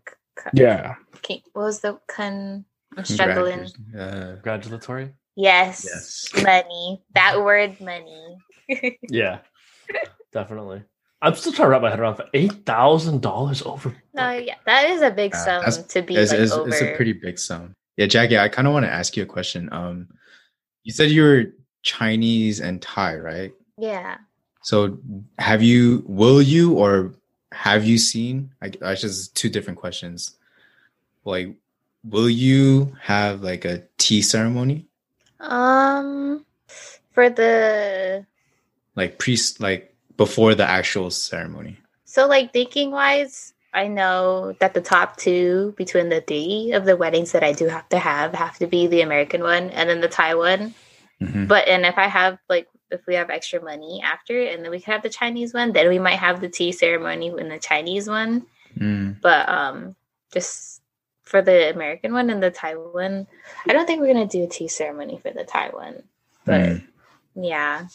Yeah. 0.53 0.95
Can- 1.23 1.41
What 1.53 1.63
was 1.63 1.79
the 1.79 1.99
con? 2.07 2.65
I'm 2.97 3.05
struggling. 3.05 3.67
Uh, 3.97 4.33
Congratulatory. 4.43 5.13
Yes. 5.35 5.85
Yes. 5.85 6.43
Money. 6.43 7.01
That 7.15 7.43
word, 7.43 7.79
money. 7.79 8.37
Yeah, 9.09 9.39
definitely. 10.33 10.83
I'm 11.21 11.33
still 11.35 11.51
trying 11.51 11.67
to 11.67 11.69
wrap 11.71 11.81
my 11.81 11.89
head 11.89 11.99
around 11.99 12.21
eight 12.33 12.65
thousand 12.65 13.21
dollars 13.21 13.61
over. 13.63 13.95
no, 14.13 14.31
yeah, 14.31 14.55
that 14.65 14.89
is 14.89 15.01
a 15.01 15.11
big 15.11 15.33
sum 15.35 15.61
that's- 15.61 15.83
to 15.93 16.01
be 16.01 16.15
it's, 16.15 16.31
like 16.31 16.41
it's, 16.41 16.51
over. 16.51 16.69
it's 16.69 16.81
a 16.81 16.95
pretty 16.95 17.13
big 17.13 17.39
sum. 17.39 17.73
Yeah, 17.97 18.05
Jackie, 18.05 18.37
I 18.37 18.47
kind 18.49 18.67
of 18.67 18.73
want 18.73 18.85
to 18.85 18.91
ask 18.91 19.17
you 19.17 19.23
a 19.23 19.25
question. 19.25 19.69
Um, 19.71 20.07
you 20.83 20.91
said 20.93 21.09
you 21.09 21.23
were 21.23 21.45
Chinese 21.81 22.59
and 22.59 22.81
Thai, 22.81 23.15
right? 23.17 23.53
yeah. 23.77 24.17
So 24.63 24.97
have 25.39 25.63
you, 25.63 26.03
will 26.07 26.41
you, 26.41 26.73
or 26.73 27.13
have 27.53 27.85
you 27.85 27.97
seen? 27.97 28.51
I, 28.61 28.71
I 28.81 28.95
just 28.95 29.33
two 29.33 29.49
different 29.49 29.79
questions. 29.79 30.35
Like, 31.23 31.55
will 32.03 32.29
you 32.29 32.93
have 33.01 33.41
like 33.41 33.63
a 33.63 33.83
tea 33.97 34.21
ceremony, 34.21 34.85
Um, 35.39 36.45
for 37.13 37.29
the 37.29 38.25
like 38.95 39.17
priest, 39.19 39.61
like 39.61 39.95
before 40.17 40.55
the 40.55 40.67
actual 40.69 41.09
ceremony? 41.11 41.77
so 42.05 42.25
like 42.27 42.51
thinking 42.53 42.89
wise, 42.91 43.53
I 43.73 43.87
know 43.87 44.53
that 44.59 44.73
the 44.73 44.81
top 44.81 45.17
two 45.17 45.73
between 45.77 46.09
the 46.09 46.21
three 46.21 46.71
of 46.71 46.85
the 46.85 46.95
weddings 46.97 47.31
that 47.33 47.43
I 47.43 47.51
do 47.51 47.67
have 47.67 47.87
to 47.89 47.99
have 47.99 48.33
have 48.33 48.57
to 48.59 48.65
be 48.67 48.87
the 48.87 49.01
American 49.01 49.41
one 49.43 49.69
and 49.71 49.89
then 49.89 50.01
the 50.01 50.07
Thai 50.07 50.33
one. 50.35 50.73
Mhm. 51.21 51.47
But 51.47 51.67
and 51.67 51.85
if 51.85 51.97
I 51.97 52.07
have 52.07 52.39
like 52.49 52.67
if 52.89 53.01
we 53.05 53.15
have 53.15 53.29
extra 53.29 53.61
money 53.61 54.01
after 54.03 54.41
and 54.41 54.63
then 54.63 54.71
we 54.71 54.79
can 54.79 54.93
have 54.93 55.03
the 55.03 55.09
Chinese 55.09 55.53
one, 55.53 55.73
then 55.73 55.89
we 55.89 55.99
might 55.99 56.17
have 56.17 56.39
the 56.41 56.49
tea 56.49 56.71
ceremony 56.71 57.27
in 57.27 57.49
the 57.49 57.59
Chinese 57.59 58.07
one. 58.07 58.47
Mm. 58.79 59.19
But 59.21 59.47
um 59.49 59.95
just 60.33 60.81
for 61.23 61.41
the 61.41 61.69
American 61.73 62.13
one 62.13 62.29
and 62.29 62.41
the 62.41 62.49
Thai 62.51 62.75
one, 62.75 63.27
I 63.67 63.73
don't 63.73 63.85
think 63.85 63.99
we're 63.99 64.13
gonna 64.13 64.25
do 64.25 64.43
a 64.45 64.47
tea 64.47 64.69
ceremony 64.69 65.19
for 65.21 65.31
the 65.31 65.43
Thai 65.43 65.69
one. 65.69 66.03
But 66.45 66.61
Mm. 66.61 66.87
yeah. 67.35 67.87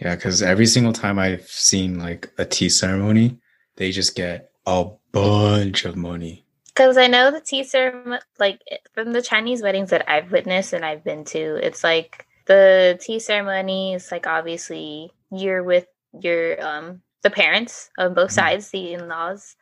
Yeah, 0.00 0.14
because 0.16 0.42
every 0.42 0.66
single 0.66 0.92
time 0.92 1.18
I've 1.18 1.46
seen 1.48 1.98
like 1.98 2.32
a 2.38 2.44
tea 2.44 2.68
ceremony, 2.70 3.38
they 3.76 3.90
just 3.90 4.16
get 4.16 4.50
a 4.66 4.86
bunch 5.12 5.84
of 5.84 5.96
money. 5.96 6.44
Because 6.66 6.96
I 6.96 7.06
know 7.06 7.30
the 7.30 7.40
tea 7.40 7.64
ceremony, 7.64 8.20
like 8.38 8.60
from 8.94 9.12
the 9.12 9.20
Chinese 9.20 9.62
weddings 9.62 9.90
that 9.90 10.08
I've 10.08 10.32
witnessed 10.32 10.72
and 10.72 10.84
I've 10.84 11.04
been 11.04 11.24
to, 11.26 11.56
it's 11.56 11.84
like 11.84 12.26
the 12.46 12.98
tea 13.00 13.18
ceremony 13.18 13.94
is 13.94 14.10
like 14.10 14.26
obviously 14.26 15.12
you're 15.30 15.62
with 15.62 15.86
your 16.18 16.60
um 16.64 17.02
the 17.22 17.30
parents 17.30 17.90
on 17.98 18.14
both 18.14 18.30
Mhm. 18.30 18.34
sides, 18.34 18.70
the 18.70 18.94
in 18.94 19.08
laws, 19.08 19.56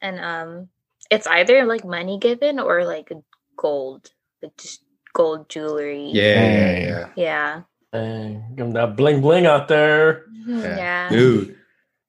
and 0.00 0.18
um 0.18 0.68
it's 1.10 1.26
either 1.28 1.64
like 1.64 1.84
money 1.84 2.18
given 2.18 2.58
or 2.58 2.84
like 2.84 3.12
gold, 3.56 4.10
like 4.42 4.56
just 4.56 4.82
gold 5.14 5.48
jewelry. 5.48 6.10
Yeah, 6.12 6.34
yeah, 6.34 6.78
Yeah. 6.88 7.08
yeah. 7.16 7.62
Yeah, 7.96 8.18
Dang, 8.18 8.44
give 8.56 8.66
them 8.66 8.72
that 8.72 8.96
bling 8.96 9.20
bling 9.20 9.46
out 9.46 9.68
there. 9.68 10.24
Mhm, 10.46 10.62
yeah. 10.76 11.08
Dude, 11.10 11.56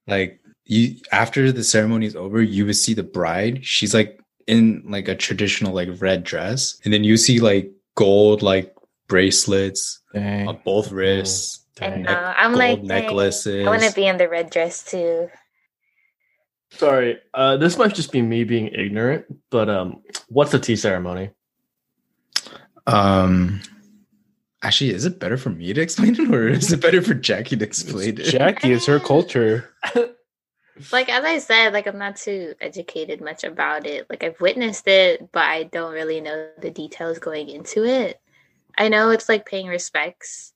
like 0.08 0.40
you 0.66 0.96
after 1.12 1.52
the 1.52 1.64
ceremony 1.64 2.06
is 2.06 2.16
over, 2.16 2.42
you 2.42 2.66
would 2.66 2.76
see 2.76 2.94
the 2.94 3.04
bride. 3.04 3.66
She's 3.66 3.94
like 3.94 4.20
in 4.48 4.84
like 4.88 5.08
a 5.08 5.16
traditional 5.16 5.74
like 5.74 5.90
red 6.02 6.24
dress, 6.24 6.80
and 6.84 6.94
then 6.94 7.04
you 7.04 7.18
see 7.18 7.40
like 7.40 7.72
gold 7.96 8.42
like 8.42 8.74
bracelets 9.08 10.02
Dang. 10.14 10.48
on 10.48 10.60
both 10.64 10.92
wrists, 10.92 11.66
And 11.82 12.04
neck- 12.04 12.36
I'm 12.38 12.52
gold 12.54 12.60
like, 12.60 12.84
necklaces. 12.84 13.66
I 13.66 13.70
want 13.70 13.84
to 13.84 13.94
be 13.94 14.06
in 14.06 14.18
the 14.18 14.28
red 14.30 14.50
dress 14.50 14.84
too. 14.84 15.30
Sorry, 16.72 17.18
uh, 17.34 17.56
this 17.58 17.78
might 17.78 17.96
just 17.96 18.12
be 18.12 18.22
me 18.22 18.44
being 18.44 18.68
ignorant, 18.68 19.26
but 19.50 19.70
um, 19.70 20.02
what's 20.28 20.52
the 20.52 20.60
tea 20.60 20.76
ceremony? 20.76 21.30
Um, 22.86 23.62
actually, 24.64 24.92
is 24.92 25.06
it 25.06 25.20
better 25.20 25.38
for 25.38 25.50
me 25.50 25.74
to 25.74 25.82
explain 25.82 26.20
it, 26.20 26.32
or 26.32 26.48
is 26.48 26.72
it 26.72 26.82
better 26.82 27.02
for 27.02 27.14
Jackie 27.14 27.58
to 27.58 27.66
explain 27.66 28.20
it? 28.20 28.26
Jackie, 28.26 28.74
it's 28.74 28.86
her 28.86 29.00
culture. 29.00 29.74
like 30.92 31.10
as 31.10 31.24
I 31.24 31.38
said, 31.40 31.74
like 31.74 31.88
I'm 31.88 31.98
not 31.98 32.16
too 32.16 32.56
educated 32.62 33.22
much 33.22 33.44
about 33.44 33.86
it. 33.86 34.08
Like 34.10 34.24
I've 34.24 34.40
witnessed 34.40 34.88
it, 34.88 35.32
but 35.32 35.44
I 35.44 35.64
don't 35.64 35.94
really 35.94 36.22
know 36.22 36.50
the 36.60 36.72
details 36.72 37.20
going 37.20 37.50
into 37.50 37.84
it. 37.86 38.20
I 38.78 38.90
know 38.90 39.10
it's 39.10 39.30
like 39.30 39.46
paying 39.46 39.68
respects, 39.68 40.54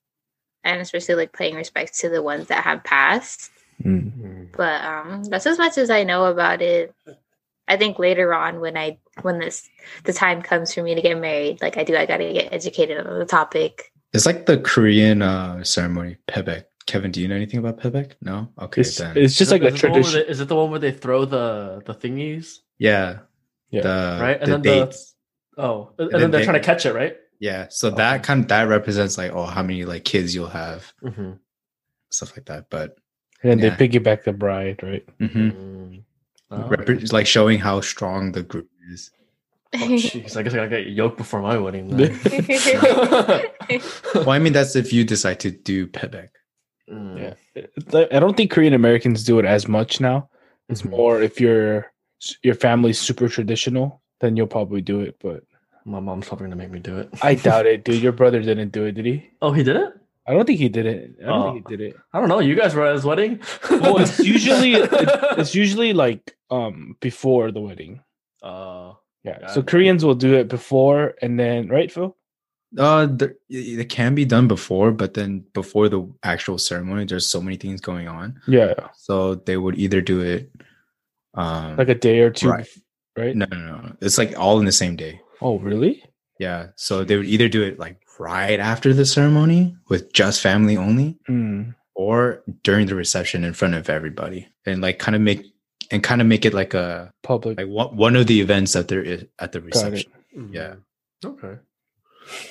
and 0.64 0.80
especially 0.80 1.16
like 1.16 1.32
paying 1.32 1.56
respects 1.56 2.00
to 2.00 2.08
the 2.08 2.22
ones 2.22 2.48
that 2.48 2.64
have 2.64 2.84
passed. 2.84 3.50
Mm. 3.82 4.52
But 4.56 4.84
um, 4.84 5.24
that's 5.24 5.46
as 5.46 5.58
much 5.58 5.78
as 5.78 5.90
I 5.90 6.04
know 6.04 6.26
about 6.26 6.62
it. 6.62 6.94
I 7.68 7.76
think 7.76 7.98
later 7.98 8.34
on, 8.34 8.60
when 8.60 8.76
I 8.76 8.98
when 9.22 9.38
this 9.38 9.68
the 10.04 10.12
time 10.12 10.42
comes 10.42 10.74
for 10.74 10.82
me 10.82 10.94
to 10.94 11.02
get 11.02 11.18
married, 11.18 11.60
like 11.62 11.76
I 11.76 11.84
do, 11.84 11.96
I 11.96 12.06
gotta 12.06 12.32
get 12.32 12.52
educated 12.52 13.06
on 13.06 13.18
the 13.18 13.24
topic. 13.24 13.91
It's 14.12 14.26
like 14.26 14.46
the 14.46 14.58
Korean 14.58 15.22
uh 15.22 15.64
ceremony, 15.64 16.16
pebek. 16.28 16.64
Kevin, 16.86 17.10
do 17.12 17.20
you 17.20 17.28
know 17.28 17.36
anything 17.36 17.60
about 17.60 17.78
pebek? 17.80 18.12
No. 18.20 18.48
Okay, 18.58 18.80
It's, 18.82 18.98
then. 18.98 19.16
it's 19.16 19.36
just 19.36 19.42
Is 19.48 19.52
it- 19.52 19.54
like 19.54 19.62
a 19.62 19.66
is 19.68 19.72
it 19.74 19.76
the 19.76 19.78
tradition. 19.88 20.12
they- 20.20 20.26
Is 20.28 20.40
it 20.40 20.48
the 20.48 20.56
one 20.56 20.70
where 20.70 20.80
they 20.80 20.92
throw 20.92 21.24
the 21.24 21.82
the 21.86 21.94
thingies? 21.94 22.58
yeah, 22.78 23.20
Yeah. 23.70 23.82
the 23.82 24.18
Right, 24.20 24.38
and 24.40 24.52
the 24.52 24.58
then 24.58 24.88
the- 24.88 24.98
Oh, 25.58 25.92
and, 25.98 26.10
then 26.10 26.20
then 26.20 26.30
they're 26.30 26.40
they- 26.40 26.44
trying 26.46 26.60
to 26.60 26.64
catch 26.66 26.86
it, 26.86 26.94
right? 26.94 27.16
Yeah, 27.38 27.66
so 27.70 27.88
Okay. 27.88 27.96
that 27.98 28.22
kind 28.22 28.48
that 28.48 28.68
represents 28.68 29.16
like 29.18 29.32
oh 29.32 29.44
how 29.46 29.62
many 29.62 29.84
like 29.84 30.04
kids 30.04 30.34
you'll 30.34 30.48
have 30.48 30.92
Mm-hmm. 31.02 31.32
stuff 32.10 32.36
like 32.36 32.46
that. 32.46 32.66
But 32.70 32.96
and 33.42 33.60
Yeah. 33.60 33.74
they 33.74 33.88
piggyback 33.88 34.24
the 34.24 34.32
bride, 34.32 34.82
right? 34.82 35.04
mhm. 35.20 36.02
Oh, 36.50 36.68
Rep- 36.68 36.88
it's 36.90 37.12
like 37.12 37.26
showing 37.26 37.58
how 37.58 37.80
strong 37.80 38.32
the 38.32 38.42
group 38.42 38.68
is. 38.92 39.10
Oh, 39.74 39.78
jeez, 39.78 40.36
I 40.36 40.42
guess 40.42 40.52
I 40.52 40.56
gotta 40.56 40.68
get 40.68 40.86
yoked 40.88 41.16
before 41.18 41.40
my 41.42 41.56
wedding. 41.58 41.88
Then. 41.88 42.18
Well, 44.14 44.30
I 44.30 44.38
mean 44.38 44.52
that's 44.52 44.76
if 44.76 44.92
you 44.92 45.04
decide 45.04 45.40
to 45.40 45.50
do 45.50 45.86
pebek. 45.86 46.28
Mm. 46.90 47.18
Yeah. 47.18 48.06
I 48.12 48.18
don't 48.18 48.36
think 48.36 48.50
Korean 48.50 48.74
Americans 48.74 49.24
do 49.24 49.38
it 49.38 49.44
as 49.44 49.66
much 49.68 50.00
now. 50.00 50.28
It's 50.68 50.82
Mhm. 50.82 50.90
more 50.90 51.22
if 51.22 51.40
your 51.40 51.92
your 52.42 52.54
family's 52.54 52.98
super 52.98 53.28
traditional, 53.28 54.02
then 54.20 54.36
you'll 54.36 54.46
probably 54.46 54.80
do 54.82 55.00
it. 55.00 55.16
But 55.22 55.42
My 55.84 56.00
mom's 56.00 56.28
probably 56.28 56.46
gonna 56.46 56.56
make 56.56 56.70
me 56.70 56.78
do 56.80 56.98
it. 56.98 57.08
I 57.22 57.34
doubt 57.34 57.66
it, 57.66 57.84
dude. 57.84 58.02
Your 58.02 58.12
brother 58.12 58.40
didn't 58.42 58.70
do 58.70 58.84
it, 58.84 58.92
did 58.92 59.06
he? 59.06 59.30
Oh, 59.40 59.52
he 59.52 59.62
did 59.62 59.76
it. 59.76 59.88
I 60.26 60.34
don't 60.34 60.46
think 60.46 60.60
he 60.60 60.68
did 60.68 60.86
it. 60.86 61.16
I 61.20 61.26
don't 61.26 61.54
think 61.54 61.66
Oh. 61.66 61.70
he 61.70 61.76
did 61.76 61.88
it. 61.88 61.96
I 62.12 62.20
don't 62.20 62.28
know. 62.28 62.38
You 62.38 62.54
guys 62.54 62.74
were 62.74 62.86
at 62.86 62.94
his 62.94 63.04
wedding. 63.04 63.40
Well, 63.70 63.98
it's 63.98 64.18
usually 64.20 64.74
it, 64.82 64.88
it's 65.38 65.54
usually 65.54 65.92
like 65.94 66.36
um 66.50 66.96
before 67.00 67.50
the 67.50 67.60
wedding. 67.60 68.02
Uh, 68.42 68.92
Yeah. 69.24 69.40
Got 69.40 69.50
So. 69.52 69.62
Koreans 69.62 70.04
will 70.04 70.14
do 70.14 70.34
it 70.34 70.48
before 70.48 71.14
and 71.22 71.38
then 71.38 71.68
right, 71.68 71.90
Phil? 71.90 72.16
Uh, 72.78 73.06
there, 73.06 73.34
it 73.50 73.88
can 73.90 74.14
be 74.14 74.24
done 74.24 74.48
before, 74.48 74.92
but 74.92 75.12
then 75.14 75.44
before 75.52 75.88
the 75.90 76.10
actual 76.22 76.56
ceremony, 76.56 77.04
there's 77.04 77.28
so 77.28 77.40
many 77.40 77.56
things 77.56 77.80
going 77.82 78.08
on. 78.08 78.40
Yeah. 78.48 78.72
So 78.94 79.34
they 79.34 79.58
would 79.58 79.78
either 79.78 80.00
do 80.00 80.20
it, 80.22 80.50
um, 81.34 81.76
Like 81.76 81.88
a 81.90 81.94
day 81.94 82.20
or 82.20 82.30
two, 82.30 82.48
Right. 82.48 82.66
right? 83.16 83.36
no, 83.36 83.46
no, 83.50 83.58
no, 83.58 83.96
it's 84.00 84.16
like 84.18 84.38
all 84.38 84.58
in 84.58 84.64
the 84.64 84.72
same 84.72 84.96
day. 84.96 85.20
Oh, 85.40 85.58
really? 85.58 86.02
Yeah. 86.38 86.68
So 86.76 87.04
they 87.04 87.16
would 87.16 87.26
either 87.26 87.48
do 87.48 87.62
it 87.62 87.78
like 87.78 88.00
right 88.18 88.58
after 88.58 88.92
the 88.94 89.04
ceremony 89.04 89.76
with 89.88 90.12
just 90.12 90.40
family 90.40 90.76
only, 90.76 91.18
Mm. 91.28 91.74
or 91.94 92.42
during 92.62 92.86
the 92.86 92.94
reception 92.94 93.44
in 93.44 93.52
front 93.52 93.74
of 93.74 93.90
everybody, 93.90 94.48
and 94.64 94.80
like 94.80 94.98
kind 94.98 95.14
of 95.14 95.20
make 95.20 95.44
and 95.92 96.02
kind 96.02 96.20
of 96.20 96.26
make 96.26 96.44
it 96.44 96.54
like 96.54 96.74
a 96.74 97.12
Public. 97.22 97.58
like 97.58 97.68
one 97.68 97.94
one 97.96 98.16
of 98.16 98.26
the 98.26 98.40
events 98.40 98.72
that 98.72 98.88
there 98.88 99.02
is 99.02 99.24
at 99.38 99.52
the 99.52 99.60
reception. 99.60 100.10
mm. 100.36 100.52
Yeah. 100.52 100.74
Okay. 101.24 101.58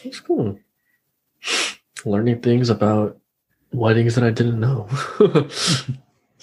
It's 0.03 0.19
cool. 0.19 0.57
Learning 2.05 2.41
things 2.41 2.69
about 2.69 3.17
weddings 3.73 4.15
that 4.15 4.23
I 4.23 4.31
didn't 4.31 4.59
know. 4.59 4.87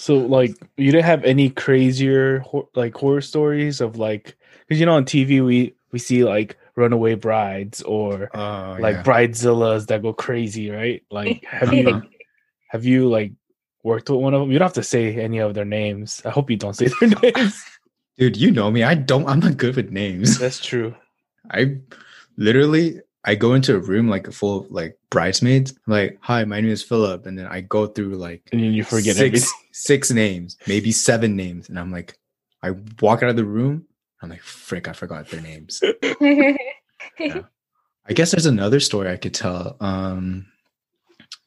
So 0.01 0.15
like 0.15 0.55
you 0.77 0.93
didn't 0.93 1.07
have 1.07 1.25
any 1.25 1.51
crazier 1.51 2.45
like 2.77 2.95
horror 2.95 3.21
stories 3.21 3.81
of 3.81 3.97
like 3.99 4.37
because 4.61 4.79
you 4.79 4.87
know 4.87 4.95
on 4.95 5.05
TV 5.05 5.45
we 5.45 5.75
we 5.91 5.99
see 5.99 6.23
like 6.23 6.57
runaway 6.77 7.17
brides 7.17 7.83
or 7.83 8.31
Uh, 8.33 8.77
like 8.79 8.95
yeah. 8.95 9.03
bridezillas 9.03 9.89
that 9.89 10.03
go 10.03 10.13
crazy, 10.13 10.71
right? 10.71 11.03
Like 11.11 11.45
have 11.47 11.75
you 11.75 12.03
have 12.69 12.85
you 12.85 13.09
like 13.09 13.33
worked 13.89 14.11
with 14.11 14.21
one 14.21 14.35
of 14.35 14.41
them? 14.41 14.53
You 14.53 14.59
don't 14.59 14.67
have 14.67 14.75
to 14.75 14.83
say 14.83 15.17
any 15.17 15.39
of 15.39 15.55
their 15.55 15.65
names. 15.65 16.23
I 16.25 16.31
hope 16.31 16.51
you 16.51 16.57
don't 16.57 16.75
say 16.75 16.89
their 17.01 17.09
names. 17.23 17.65
dude, 18.19 18.37
you 18.37 18.51
know 18.51 18.71
me. 18.71 18.83
I 18.85 18.95
don't. 18.95 19.29
I'm 19.29 19.41
not 19.41 19.57
good 19.57 19.77
with 19.77 19.91
names. 19.91 20.39
That's 20.39 20.61
true. 20.61 20.95
I 21.51 21.79
literally 22.37 23.01
I 23.25 23.35
go 23.35 23.55
into 23.55 23.75
a 23.75 23.79
room 23.79 24.09
like 24.09 24.27
a 24.29 24.33
full 24.33 24.61
of 24.61 24.71
like 24.71 24.99
bridesmaids. 25.11 25.73
I'm 25.87 25.93
like, 25.93 26.19
hi, 26.21 26.45
my 26.45 26.61
name 26.61 26.71
is 26.71 26.83
Philip, 26.83 27.27
and 27.27 27.39
then 27.39 27.47
I 27.47 27.61
go 27.61 27.87
through 27.87 28.17
like 28.17 28.49
And 28.53 28.63
then 28.63 28.73
you 28.73 28.85
forget 28.85 29.17
six 29.17 29.21
everything. 29.27 29.49
six 29.73 30.11
names, 30.11 30.57
maybe 30.67 30.93
seven 30.93 31.37
names, 31.37 31.69
and 31.69 31.79
I'm 31.79 31.91
like, 31.91 32.19
I 32.63 32.71
walk 33.01 33.23
out 33.23 33.31
of 33.31 33.37
the 33.37 33.45
room. 33.45 33.87
I'm 34.23 34.31
like, 34.31 34.43
frick, 34.43 34.89
I 34.89 34.93
forgot 34.93 35.29
their 35.29 35.41
names. 35.41 35.81
I 37.21 38.15
guess 38.15 38.31
there's 38.31 38.47
another 38.47 38.81
story 38.81 39.11
I 39.11 39.17
could 39.17 39.35
tell. 39.35 39.77
Um, 39.81 40.47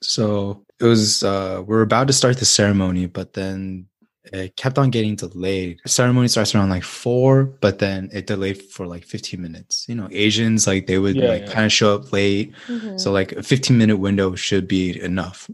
so 0.02 0.64
it 0.82 0.86
was 0.86 1.24
uh, 1.24 1.64
we're 1.66 1.82
about 1.82 2.08
to 2.08 2.14
start 2.14 2.38
the 2.40 2.46
ceremony, 2.46 3.06
but 3.06 3.34
then 3.34 3.88
it 4.26 4.56
kept 4.56 4.78
on 4.78 4.90
getting 4.92 5.16
delayed. 5.16 5.80
The 5.84 5.90
ceremony 5.90 6.28
starts 6.28 6.54
around 6.54 6.70
like 6.70 6.84
four, 6.84 7.44
but 7.60 7.80
then 7.80 8.10
it 8.14 8.28
delayed 8.28 8.62
for 8.62 8.86
like 8.88 9.04
15 9.04 9.42
minutes. 9.42 9.86
You 9.90 9.96
know, 9.96 10.08
Asians 10.12 10.68
like 10.68 10.88
they 10.88 11.00
would 11.00 11.16
Yeah, 11.16 11.28
like 11.28 11.42
yeah. 11.46 11.52
kind 11.54 11.66
of 11.66 11.72
show 11.72 11.96
up 11.96 12.12
late, 12.14 12.54
Mhm. 12.68 13.00
so 13.00 13.12
like 13.12 13.32
a 13.34 13.44
15 13.44 13.78
minute 13.78 13.98
window 13.98 14.36
should 14.36 14.68
be 14.68 15.00
enough 15.02 15.50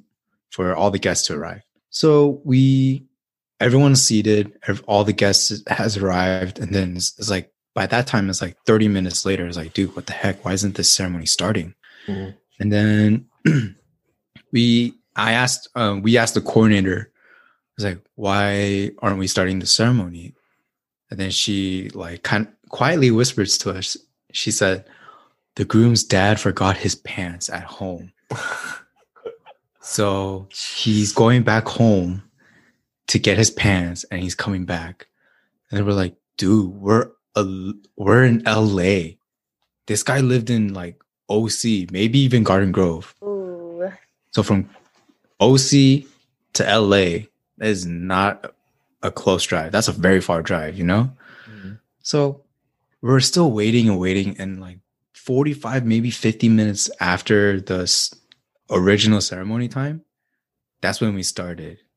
for 0.51 0.75
all 0.75 0.91
the 0.91 0.99
guests 0.99 1.27
to 1.27 1.33
arrive. 1.35 1.61
So 1.89 2.41
we, 2.43 3.05
everyone's 3.59 4.01
seated, 4.03 4.51
all 4.87 5.03
the 5.03 5.13
guests 5.13 5.63
has 5.67 5.97
arrived, 5.97 6.59
and 6.59 6.73
then 6.75 6.97
it's, 6.97 7.17
it's 7.17 7.29
like 7.29 7.51
by 7.73 7.87
that 7.87 8.05
time 8.07 8.29
it's 8.29 8.41
like 8.41 8.57
30 8.65 8.87
minutes 8.89 9.25
later. 9.25 9.47
It's 9.47 9.57
like, 9.57 9.73
dude, 9.73 9.95
what 9.95 10.05
the 10.07 10.13
heck? 10.13 10.43
Why 10.43 10.53
isn't 10.53 10.75
this 10.75 10.91
ceremony 10.91 11.25
starting? 11.25 11.73
Mhm. 12.07 12.35
And 12.59 12.71
then 12.71 13.25
we, 14.51 14.93
I 15.17 15.34
asked, 15.34 15.67
um, 15.75 16.01
we 16.01 16.17
asked 16.17 16.36
the 16.36 16.41
coordinator. 16.41 17.12
I 17.12 17.73
was 17.77 17.86
like, 17.86 17.99
why 18.15 18.91
aren't 18.99 19.19
we 19.19 19.27
starting 19.27 19.60
the 19.60 19.65
ceremony? 19.65 20.34
And 21.10 21.19
then 21.19 21.32
she 21.32 21.89
like 21.93 22.23
kind 22.23 22.47
quietly 22.69 23.12
whispers 23.12 23.58
to 23.60 23.71
us. 23.71 23.97
She 24.32 24.51
said, 24.51 24.86
the 25.56 25.65
groom's 25.65 26.03
dad 26.03 26.39
forgot 26.39 26.77
his 26.77 26.95
pants 26.95 27.49
at 27.49 27.63
home. 27.63 28.12
So 29.88 30.49
he's 30.51 31.13
going 31.13 31.43
back 31.43 31.65
home 31.65 32.21
to 33.08 33.17
get 33.17 33.38
his 33.38 33.49
pants 33.49 34.03
and 34.12 34.21
he's 34.21 34.36
coming 34.36 34.65
back. 34.65 35.08
And 35.71 35.86
we're 35.86 35.93
like, 35.93 36.15
dude, 36.38 36.73
we're 36.73 37.12
a, 37.36 37.71
we're 37.95 38.25
in 38.25 38.43
LA. 38.43 39.15
This 39.86 40.03
guy 40.03 40.19
lived 40.19 40.49
in 40.49 40.73
like 40.73 41.01
OC, 41.30 41.89
maybe 41.89 42.19
even 42.19 42.43
Garden 42.43 42.73
Grove. 42.73 43.15
Ooh. 43.23 43.89
So 44.32 44.43
from 44.43 44.69
OC 45.39 46.06
to 46.54 46.80
LA 46.80 47.26
is 47.60 47.86
not 47.86 48.54
a 49.04 49.12
close 49.12 49.43
drive. 49.43 49.71
That's 49.71 49.88
a 49.88 49.93
very 49.93 50.21
far 50.21 50.41
drive, 50.41 50.78
you 50.78 50.84
know? 50.84 51.12
Mm-hmm. 51.50 51.73
So 52.02 52.41
we're 53.02 53.19
still 53.19 53.52
waiting 53.52 53.89
and 53.89 54.00
waiting, 54.00 54.36
and 54.39 54.60
like 54.60 54.80
45, 55.13 55.86
maybe 55.86 56.10
50 56.10 56.50
minutes 56.50 56.89
after 57.00 57.62
the 57.62 57.88
original 58.69 59.21
ceremony 59.21 59.67
time, 59.67 60.04
that's 60.82 61.02
when 61.02 61.13
we 61.13 61.23
started. 61.23 61.80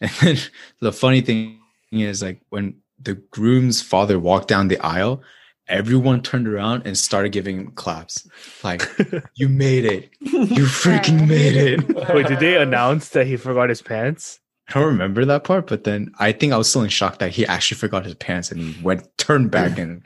And 0.00 0.10
then 0.20 0.36
the 0.80 0.92
funny 0.92 1.22
thing 1.22 1.58
is, 1.90 2.22
like, 2.22 2.42
when 2.50 2.76
the 3.00 3.14
groom's 3.14 3.80
father 3.80 4.18
walked 4.18 4.48
down 4.48 4.68
the 4.68 4.78
aisle, 4.80 5.22
everyone 5.68 6.22
turned 6.22 6.46
around 6.48 6.82
and 6.86 6.96
started 6.96 7.30
giving 7.32 7.70
claps. 7.72 8.26
Like, 8.62 8.82
you 9.34 9.48
made 9.48 9.84
it. 9.84 10.10
You 10.20 10.30
freaking 10.66 11.28
made 11.28 11.56
it. 11.56 11.88
Wait, 12.14 12.26
did 12.26 12.40
they 12.40 12.56
announce 12.60 13.10
that 13.10 13.26
he 13.26 13.36
forgot 13.36 13.68
his 13.68 13.82
pants? 13.82 14.40
I 14.68 14.74
don't 14.74 14.86
remember 14.86 15.24
that 15.24 15.44
part, 15.44 15.66
but 15.68 15.84
then 15.84 16.10
I 16.18 16.32
think 16.32 16.52
I 16.52 16.56
was 16.56 16.68
still 16.68 16.82
in 16.82 16.88
shock 16.88 17.18
that 17.18 17.30
he 17.30 17.46
actually 17.46 17.78
forgot 17.78 18.04
his 18.04 18.14
pants 18.14 18.50
and 18.50 18.60
he 18.60 18.82
went 18.82 19.06
turned 19.18 19.50
back 19.50 19.78
and 19.78 20.02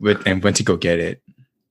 went 0.00 0.24
and 0.26 0.42
went 0.42 0.56
to 0.56 0.62
go 0.62 0.76
get 0.76 1.00
it. 1.00 1.20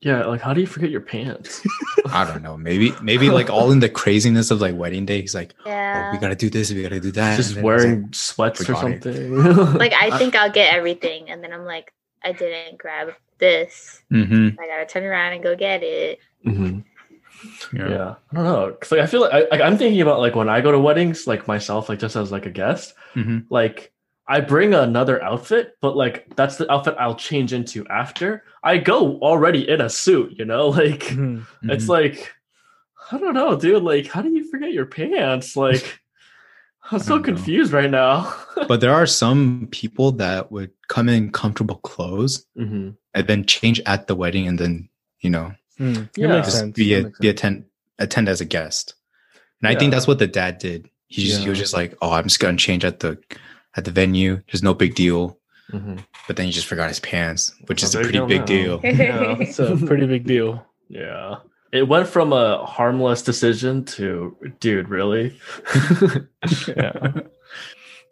yeah, 0.01 0.25
like 0.25 0.41
how 0.41 0.53
do 0.53 0.59
you 0.59 0.67
forget 0.67 0.89
your 0.89 0.99
pants? 1.01 1.61
I 2.09 2.25
don't 2.25 2.41
know. 2.43 2.57
Maybe 2.57 2.91
maybe 3.01 3.29
like 3.29 3.49
all 3.49 3.71
in 3.71 3.79
the 3.79 3.87
craziness 3.87 4.51
of 4.51 4.59
like 4.59 4.75
wedding 4.75 5.05
day, 5.05 5.21
he's 5.21 5.35
like, 5.35 5.53
oh, 5.65 5.69
Yeah. 5.69 6.09
"Oh, 6.09 6.11
we 6.15 6.19
gotta 6.19 6.35
do 6.35 6.49
this, 6.49 6.71
we 6.73 6.81
gotta 6.81 6.99
do 6.99 7.11
that." 7.11 7.37
Just 7.37 7.55
and 7.55 7.57
then 7.57 7.61
it's 7.61 7.65
wearing 7.65 8.01
like, 8.03 8.15
sweats 8.15 8.61
or 8.69 8.75
something. 8.75 9.37
like 9.77 9.93
I 9.93 10.17
think 10.17 10.35
I'll 10.35 10.51
get 10.51 10.73
everything, 10.73 11.29
and 11.29 11.41
then 11.43 11.53
I'm 11.53 11.63
like, 11.65 11.93
I 12.23 12.31
didn't 12.33 12.77
grab 12.77 13.13
this. 13.39 14.03
Mhm, 14.11 14.57
I 14.59 14.67
gotta 14.67 14.85
turn 14.85 15.03
around 15.03 15.33
and 15.33 15.43
go 15.43 15.55
get 15.55 15.81
it. 15.83 16.19
Mhm. 16.45 16.83
yeah. 17.73 17.89
Yeah, 17.89 18.15
I 18.31 18.35
don't 18.35 18.43
know. 18.43 18.77
Cause 18.79 18.91
like 18.91 19.01
I 19.01 19.07
feel 19.07 19.21
like, 19.21 19.33
I, 19.33 19.39
like 19.49 19.61
I'm 19.61 19.77
thinking 19.77 20.01
about 20.01 20.19
like 20.19 20.35
when 20.35 20.49
I 20.49 20.61
go 20.61 20.71
to 20.71 20.79
weddings, 20.79 21.25
like 21.27 21.47
myself, 21.47 21.89
like 21.89 21.99
just 21.99 22.15
as 22.15 22.31
like 22.31 22.45
a 22.45 22.51
guest, 22.51 22.93
Mhm. 23.15 23.45
like 23.49 23.91
I 24.27 24.39
bring 24.41 24.73
another 24.73 25.21
outfit, 25.23 25.75
but 25.81 25.97
like 25.97 26.27
that's 26.35 26.57
the 26.57 26.71
outfit 26.71 26.95
I'll 26.99 27.15
change 27.15 27.51
into 27.53 27.85
after. 27.87 28.43
I 28.63 28.77
go 28.77 29.19
already 29.19 29.67
in 29.67 29.81
a 29.81 29.89
suit, 29.89 30.33
you 30.37 30.45
know, 30.45 30.69
like 30.81 31.01
Mhm. 31.01 31.45
it's 31.63 31.89
like 31.89 32.33
I 33.11 33.17
don't 33.17 33.33
know, 33.33 33.57
dude. 33.57 33.83
Like, 33.83 34.07
how 34.07 34.21
do 34.21 34.29
you 34.29 34.49
forget 34.49 34.71
your 34.71 34.85
pants? 34.85 35.57
Like, 35.57 36.00
I'm 36.89 36.95
I 36.95 36.97
so 36.99 37.09
don't 37.15 37.21
know. 37.21 37.23
confused 37.35 37.71
right 37.73 37.89
now. 37.89 38.33
but 38.67 38.81
there 38.81 38.93
are 38.93 39.05
some 39.05 39.67
people 39.71 40.11
that 40.13 40.51
would 40.51 40.71
come 40.87 41.07
in 41.09 41.31
comfortable 41.31 41.77
clothes 41.77 42.45
hmm 42.55 42.89
and 43.13 43.27
then 43.27 43.43
change 43.45 43.81
at 43.85 44.07
the 44.07 44.15
wedding 44.15 44.47
and 44.47 44.57
then 44.57 44.87
you 45.19 45.29
know 45.29 45.53
that 45.77 46.09
Yeah. 46.15 46.27
makes 46.27 46.47
just 46.47 46.59
sense. 46.59 46.75
be 46.75 46.93
a, 46.95 47.03
makes 47.03 47.19
be 47.19 47.27
sense. 47.27 47.39
attend 47.39 47.65
attend 47.99 48.29
as 48.29 48.39
a 48.41 48.45
guest. 48.45 48.95
And 49.61 49.67
I 49.67 49.75
think 49.77 49.91
that's 49.91 50.07
what 50.07 50.17
the 50.19 50.27
dad 50.27 50.57
did. 50.57 50.89
He 51.07 51.25
just 51.27 51.43
he 51.43 51.49
was 51.49 51.59
just 51.59 51.73
like, 51.73 51.93
"Oh, 52.01 52.11
I'm 52.11 52.23
just 52.23 52.39
gonna 52.39 52.57
change 52.57 52.83
at 52.85 52.99
the 53.01 53.17
at 53.75 53.85
the 53.85 53.91
venue. 53.91 54.41
There's 54.47 54.63
no 54.63 54.73
big 54.73 54.95
deal." 54.95 55.37
hmm 55.69 55.97
But 56.27 56.35
then 56.37 56.45
he 56.47 56.51
just 56.51 56.67
forgot 56.67 56.87
his 56.89 56.99
pants, 56.99 57.53
which 57.67 57.83
Oh, 57.83 57.87
is 57.87 57.95
a 57.95 58.01
pretty 58.01 58.19
big 58.25 58.41
now. 58.41 58.45
deal. 58.45 58.79
Yeah. 58.83 59.35
It's 59.39 59.59
a 59.59 59.75
pretty 59.77 60.07
big 60.07 60.25
deal. 60.25 60.65
Yeah. 60.89 61.37
It 61.71 61.87
went 61.87 62.07
from 62.07 62.33
a 62.33 62.65
harmless 62.65 63.21
decision 63.21 63.85
to, 63.85 64.35
dude, 64.59 64.89
really? 64.89 65.37
Yeah. 66.67 67.11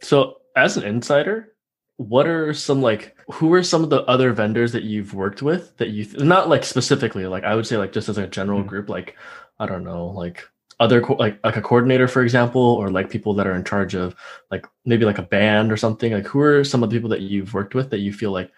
So, 0.02 0.38
as 0.56 0.78
an 0.78 0.84
insider, 0.86 1.52
what 1.98 2.26
are 2.26 2.54
some 2.54 2.82
like 2.82 3.17
who 3.30 3.52
are 3.54 3.62
some 3.62 3.84
of 3.84 3.89
the 3.89 4.04
other 4.04 4.32
vendors 4.32 4.72
that 4.72 4.84
you've 4.84 5.13
worked 5.13 5.41
with 5.41 5.76
that 5.76 5.89
you 5.89 6.08
not 6.26 6.48
like 6.48 6.63
specifically 6.63 7.28
like 7.28 7.43
I 7.43 7.54
would 7.54 7.67
say 7.67 7.76
like 7.76 7.91
just 7.91 8.08
as 8.08 8.17
a 8.17 8.26
general 8.26 8.63
Mhm. 8.63 8.67
group 8.67 8.88
like 8.88 9.17
I 9.60 9.65
don't 9.65 9.84
know 9.84 10.08
like 10.08 10.48
other 10.80 11.02
co- 11.02 11.15
like 11.15 11.38
like 11.43 11.58
a 11.58 11.62
coordinator 11.62 12.08
for 12.08 12.22
example 12.24 12.62
or 12.62 12.89
like 12.89 13.10
people 13.10 13.34
that 13.34 13.45
are 13.48 13.54
in 13.56 13.65
charge 13.65 13.93
of 13.93 14.15
like 14.50 14.65
maybe 14.86 15.04
like 15.04 15.17
a 15.17 15.22
band 15.24 15.69
or 15.69 15.76
something 15.76 16.13
like 16.13 16.26
who 16.26 16.39
are 16.39 16.63
some 16.63 16.82
of 16.82 16.89
the 16.89 16.95
people 16.95 17.10
that 17.10 17.19
you've 17.19 17.54
worked 17.54 17.76
with 17.76 17.89
that 17.89 18.00
you 18.00 18.13
feel 18.13 18.32
like 18.32 18.50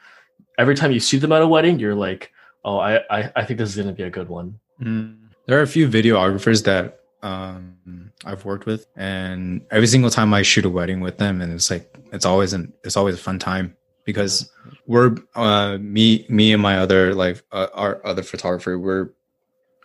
every 0.60 0.76
time 0.76 0.92
you 0.92 1.00
see 1.00 1.18
them 1.18 1.32
at 1.32 1.42
a 1.42 1.48
wedding 1.48 1.80
you're 1.80 1.96
like 1.96 2.32
oh 2.64 2.78
I 2.78 2.98
I, 3.10 3.32
I 3.38 3.46
think 3.46 3.58
this 3.58 3.72
is 3.72 3.76
gonna 3.76 3.94
be 3.94 4.04
a 4.04 4.12
good 4.12 4.30
one 4.30 4.60
Mm. 4.82 5.18
There 5.46 5.60
are 5.60 5.64
a 5.64 5.68
few 5.68 5.88
videographers 5.88 6.64
that 6.66 7.02
um, 7.24 8.12
I've 8.26 8.46
worked 8.46 8.66
with, 8.66 8.88
and 8.96 9.62
every 9.72 9.88
single 9.88 10.10
time 10.10 10.34
I 10.34 10.42
shoot 10.42 10.66
a 10.66 10.70
wedding 10.70 11.02
with 11.02 11.18
them, 11.18 11.42
and 11.42 11.54
it's 11.54 11.70
like 11.70 11.94
it's 12.12 12.26
always 12.26 12.54
an 12.54 12.74
it's 12.84 12.98
always 12.98 13.16
a 13.16 13.20
fun 13.20 13.40
time 13.40 13.76
because 14.06 14.52
we're 14.88 15.16
uh, 15.36 15.78
me 15.80 16.26
me 16.30 16.54
and 16.54 16.62
my 16.62 16.78
other 16.78 17.14
like 17.14 17.44
uh, 17.52 17.68
our 17.74 18.06
other 18.06 18.24
photographer 18.24 18.78
we're 18.78 19.10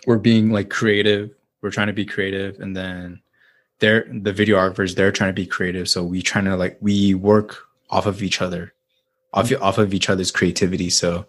we're 0.07 0.19
being 0.19 0.51
like 0.51 0.71
creative. 0.71 1.31
We're 1.63 1.71
trying 1.71 1.89
to 1.89 1.93
be 1.93 2.07
creative, 2.07 2.61
and 2.61 2.77
then 2.77 3.21
they're 3.81 4.07
the 4.11 4.33
videographers. 4.33 4.95
They're 4.95 5.13
trying 5.13 5.31
to 5.31 5.35
be 5.35 5.47
creative, 5.47 5.89
so 5.89 6.05
we 6.05 6.23
trying 6.23 6.45
to 6.45 6.57
like 6.57 6.79
we 6.81 7.15
work 7.15 7.59
off 7.91 8.07
of 8.07 8.23
each 8.23 8.41
other, 8.41 8.73
off 9.35 9.53
off 9.61 9.79
of 9.79 9.93
each 9.93 10.09
other's 10.09 10.31
creativity. 10.31 10.91
So 10.91 11.27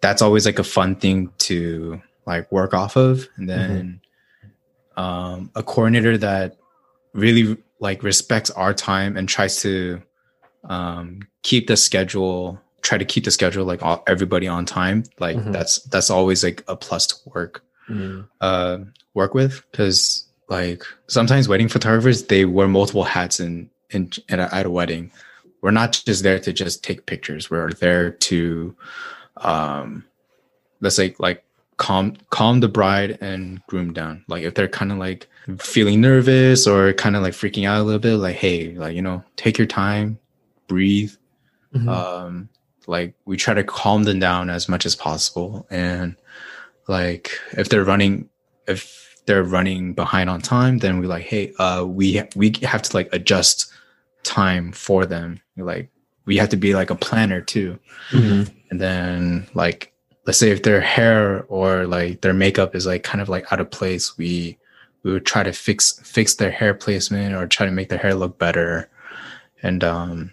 that's 0.00 0.22
always 0.22 0.46
like 0.46 0.58
a 0.58 0.64
fun 0.64 0.96
thing 0.96 1.32
to 1.38 2.00
like 2.26 2.50
work 2.52 2.74
off 2.74 2.96
of. 2.96 3.28
And 3.36 3.48
then 3.48 4.00
um 4.96 5.50
a 5.54 5.62
coordinator 5.62 6.16
that 6.18 6.56
really 7.12 7.56
like 7.80 8.02
respects 8.02 8.50
our 8.50 8.72
time 8.72 9.16
and 9.16 9.28
tries 9.28 9.60
to 9.62 10.00
um 10.64 11.20
keep 11.42 11.66
the 11.66 11.76
schedule 11.76 12.60
try 12.82 12.98
to 12.98 13.04
keep 13.04 13.24
the 13.24 13.30
schedule 13.30 13.64
like 13.64 13.82
all, 13.82 14.02
everybody 14.06 14.46
on 14.46 14.64
time 14.66 15.02
like 15.18 15.36
Mhm. 15.36 15.52
that's 15.52 15.80
that's 15.84 16.10
always 16.10 16.44
like 16.44 16.62
a 16.68 16.76
plus 16.76 17.06
to 17.08 17.14
work 17.26 17.62
Mm. 17.88 18.26
uh 18.40 18.78
work 19.14 19.34
with. 19.34 19.62
Because 19.70 20.24
like 20.48 20.82
sometimes 21.08 21.48
wedding 21.48 21.68
photographers 21.68 22.24
they 22.24 22.44
wear 22.44 22.68
multiple 22.68 23.04
hats 23.04 23.40
in 23.40 23.68
in, 23.90 24.10
in 24.28 24.40
a, 24.40 24.48
at 24.52 24.64
a 24.66 24.70
wedding. 24.70 25.10
We're 25.60 25.70
not 25.70 26.02
just 26.06 26.22
there 26.22 26.38
to 26.40 26.52
just 26.52 26.82
take 26.84 27.06
pictures. 27.06 27.50
We're 27.50 27.72
there 27.72 28.10
to 28.10 28.74
um 29.38 30.04
let's 30.80 30.96
say 30.96 31.14
like 31.18 31.44
calm 31.76 32.16
calm 32.30 32.60
the 32.60 32.68
bride 32.68 33.18
and 33.20 33.60
groom 33.66 33.92
down. 33.92 34.24
Like 34.28 34.42
if 34.44 34.54
they're 34.54 34.68
kind 34.68 34.92
of 34.92 34.98
like 34.98 35.26
feeling 35.58 36.00
nervous 36.00 36.66
or 36.66 36.92
kind 36.94 37.16
of 37.16 37.22
like 37.22 37.34
freaking 37.34 37.66
out 37.68 37.80
a 37.80 37.82
little 37.84 37.98
bit, 38.00 38.16
like 38.16 38.36
hey, 38.36 38.74
like 38.76 38.94
you 38.96 39.02
know, 39.02 39.22
take 39.36 39.58
your 39.58 39.66
time, 39.66 40.18
breathe. 40.68 41.12
Mhm. 41.74 41.88
Um, 41.88 42.48
like 42.86 43.14
we 43.24 43.36
try 43.36 43.54
to 43.54 43.64
calm 43.64 44.04
them 44.04 44.18
down 44.20 44.50
as 44.50 44.68
much 44.68 44.86
as 44.86 44.94
possible, 44.94 45.66
and 45.70 46.16
like 46.88 47.30
if 47.52 47.68
they're 47.68 47.84
running, 47.84 48.28
if 48.68 49.22
they're 49.26 49.42
running 49.42 49.94
behind 49.94 50.28
on 50.28 50.40
time, 50.40 50.78
then 50.78 51.00
we're 51.00 51.06
like 51.06 51.24
hey, 51.24 51.52
uh, 51.58 51.84
we 51.84 52.22
we 52.36 52.52
have 52.62 52.82
to 52.82 52.96
like 52.96 53.08
adjust 53.12 53.72
time 54.22 54.70
for 54.72 55.06
them. 55.06 55.40
Like 55.56 55.90
we 56.26 56.36
have 56.36 56.48
to 56.50 56.56
be 56.56 56.74
like 56.74 56.90
a 56.90 56.94
planner 56.94 57.40
too 57.40 57.78
Mhm. 58.10 58.50
and 58.70 58.80
then 58.80 59.46
like 59.54 59.92
let's 60.26 60.38
say 60.38 60.50
if 60.50 60.62
their 60.62 60.80
hair 60.80 61.44
or 61.48 61.86
like 61.86 62.20
their 62.22 62.32
makeup 62.32 62.74
is 62.74 62.86
like 62.86 63.02
kind 63.02 63.20
of 63.20 63.28
like 63.28 63.52
out 63.52 63.60
of 63.60 63.70
place 63.70 64.16
we 64.16 64.56
we 65.02 65.12
would 65.12 65.26
try 65.26 65.42
to 65.42 65.52
fix 65.52 66.00
fix 66.02 66.34
their 66.36 66.50
hair 66.50 66.72
placement 66.74 67.34
or 67.34 67.46
try 67.46 67.66
to 67.66 67.72
make 67.72 67.88
their 67.90 67.98
hair 67.98 68.14
look 68.14 68.38
better. 68.38 68.88
And 69.62 69.84
um 69.84 70.32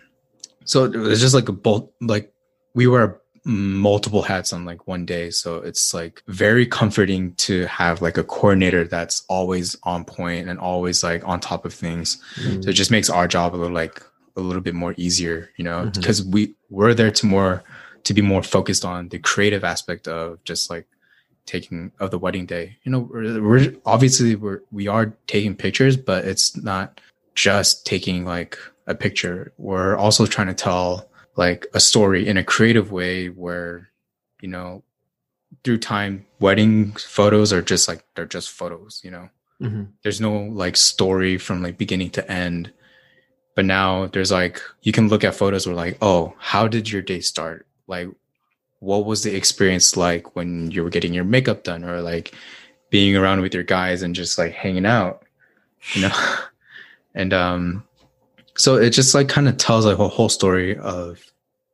so 0.66 0.86
it 0.86 0.96
was 0.96 1.20
just 1.20 1.34
like 1.36 1.50
a 1.50 1.54
bolt 1.54 1.92
like 2.00 2.32
we 2.74 2.88
wear 2.88 3.20
multiple 3.44 4.22
hats 4.22 4.54
on 4.54 4.66
like 4.66 4.88
one 4.88 5.06
day. 5.06 5.30
So 5.32 5.56
it's 5.58 5.94
like 5.94 6.22
very 6.28 6.66
comforting 6.66 7.34
to 7.36 7.66
have 7.66 8.02
like 8.02 8.18
a 8.18 8.24
coordinator 8.24 8.86
that's 8.86 9.24
always 9.28 9.76
on 9.84 10.06
point 10.06 10.48
and 10.48 10.60
always 10.60 11.04
like 11.04 11.28
on 11.28 11.40
top 11.40 11.66
of 11.66 11.74
things. 11.74 12.18
Mhm. 12.40 12.64
so 12.64 12.70
it 12.70 12.74
just 12.74 12.92
makes 12.92 13.10
our 13.10 13.28
job 13.28 13.56
a 13.56 13.58
little 13.58 13.74
like 13.76 14.02
a 14.38 14.42
little 14.42 14.62
bit 14.62 14.74
more 14.74 14.94
easier 14.96 15.50
you 15.58 15.64
know 15.66 15.92
because 15.94 16.24
we 16.24 16.56
we're 16.70 16.94
there 16.94 17.12
to 17.12 17.26
more 17.26 17.64
to 18.04 18.14
be 18.14 18.22
more 18.22 18.44
focused 18.44 18.86
on 18.86 19.10
the 19.10 19.20
creative 19.20 19.64
aspect 19.64 20.08
of 20.08 20.44
just 20.44 20.70
like 20.70 20.88
taking 21.46 21.92
of 22.00 22.12
the 22.12 22.20
wedding 22.20 22.46
day. 22.46 22.78
You 22.84 22.92
know 22.92 23.00
we're, 23.00 23.42
we're 23.42 23.76
obviously 23.86 24.36
we're 24.36 24.62
we 24.72 24.88
are 24.88 25.14
taking 25.28 25.56
pictures 25.56 25.98
but 25.98 26.26
it's 26.26 26.56
not 26.56 27.02
just 27.36 27.86
taking 27.86 28.26
like 28.26 28.58
a 28.88 28.96
picture. 28.96 29.54
We're 29.58 29.96
also 29.98 30.26
trying 30.26 30.48
to 30.48 30.54
tell 30.54 31.10
like 31.36 31.66
a 31.74 31.80
story 31.80 32.28
in 32.28 32.38
a 32.38 32.44
creative 32.44 32.92
way 32.92 33.28
where 33.28 33.90
you 34.42 34.50
know 34.50 34.84
through 35.64 35.78
time 35.78 36.26
wedding 36.40 36.92
photos 36.94 37.54
are 37.54 37.62
just 37.62 37.88
like 37.88 38.04
they're 38.16 38.26
just 38.26 38.50
photos 38.50 39.02
you 39.04 39.12
know? 39.12 39.30
Mhm. 39.62 39.90
there's 40.02 40.20
no 40.20 40.44
like 40.46 40.76
story 40.76 41.38
from 41.38 41.62
like 41.62 41.78
beginning 41.78 42.10
to 42.12 42.32
end. 42.32 42.74
But 43.56 43.66
now 43.66 44.08
there's 44.08 44.32
like 44.32 44.62
you 44.82 44.92
can 44.92 45.08
look 45.08 45.24
at 45.24 45.36
photos 45.36 45.68
where 45.68 45.76
like 45.76 45.98
oh 46.02 46.34
how 46.40 46.68
did 46.68 46.92
your 46.92 47.02
day 47.02 47.20
start 47.20 47.68
like 47.88 48.08
what 48.80 49.06
was 49.06 49.24
the 49.24 49.36
experience 49.36 49.96
like 49.96 50.36
when 50.36 50.72
you 50.72 50.84
were 50.84 50.90
getting 50.90 51.14
your 51.14 51.24
makeup 51.24 51.64
done 51.64 51.84
or 51.84 52.02
like 52.02 52.34
being 52.90 53.16
around 53.16 53.42
with 53.42 53.54
your 53.54 53.64
guys 53.64 54.02
and 54.02 54.16
just 54.16 54.38
like 54.38 54.54
hanging 54.54 54.86
out 54.86 55.24
you 55.94 56.02
know 56.02 56.36
and 57.16 57.34
um 57.34 57.84
so 58.58 58.76
it 58.76 58.90
just 58.90 59.16
like 59.16 59.30
kind 59.30 59.48
of 59.48 59.58
tells 59.58 59.86
like 59.86 60.00
a 60.00 60.08
whole 60.08 60.30
story 60.30 60.78
of 60.78 61.24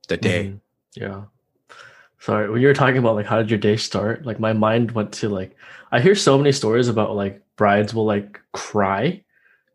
the 0.07 0.17
day 0.17 0.45
Mhm. 0.47 0.59
Yeah. 0.95 1.21
Sorry, 2.19 2.49
when 2.49 2.59
you 2.59 2.67
were 2.67 2.73
talking 2.73 2.97
about 2.97 3.15
like 3.15 3.27
how 3.27 3.37
did 3.37 3.51
your 3.51 3.59
day 3.59 3.77
start, 3.77 4.25
like 4.25 4.39
my 4.39 4.51
mind 4.51 4.91
went 4.91 5.11
to 5.13 5.29
like 5.29 5.55
I 5.91 6.01
hear 6.01 6.15
so 6.15 6.37
many 6.37 6.51
stories 6.51 6.87
about 6.87 7.15
like 7.15 7.41
brides 7.55 7.93
will 7.93 8.05
like 8.05 8.41
cry 8.51 9.23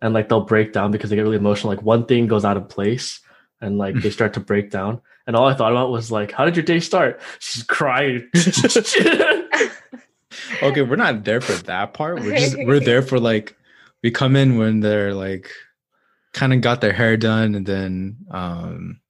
and 0.02 0.12
like 0.12 0.28
they'll 0.28 0.40
break 0.40 0.72
down 0.72 0.90
because 0.90 1.10
they 1.10 1.16
get 1.16 1.22
really 1.22 1.36
emotional. 1.36 1.72
Like 1.72 1.82
one 1.82 2.04
thing 2.06 2.26
goes 2.26 2.44
out 2.44 2.56
of 2.56 2.68
place 2.68 3.20
and 3.60 3.78
like 3.78 3.94
they 3.94 4.10
start 4.18 4.34
to 4.34 4.40
break 4.40 4.70
down. 4.70 5.00
And 5.26 5.36
all 5.36 5.46
I 5.46 5.54
thought 5.54 5.72
about 5.72 5.90
was 5.90 6.10
like, 6.10 6.32
how 6.32 6.44
did 6.44 6.56
your 6.56 6.64
day 6.64 6.80
start? 6.80 7.20
She's 7.38 7.62
crying. 7.62 8.28
okay 10.62 10.82
we're 10.82 10.96
not 10.96 11.24
there 11.24 11.40
for 11.40 11.52
that 11.64 11.94
part 11.94 12.20
we're 12.20 12.36
just 12.36 12.56
we're 12.64 12.80
there 12.80 13.02
for 13.02 13.18
like 13.18 13.56
we 14.02 14.10
come 14.10 14.36
in 14.36 14.58
when 14.58 14.80
they're 14.80 15.14
like 15.14 15.50
kind 16.32 16.52
of 16.52 16.60
got 16.60 16.80
their 16.80 16.92
hair 16.92 17.16
done 17.16 17.54
and 17.54 17.66
then 17.66 18.16
um 18.30 19.00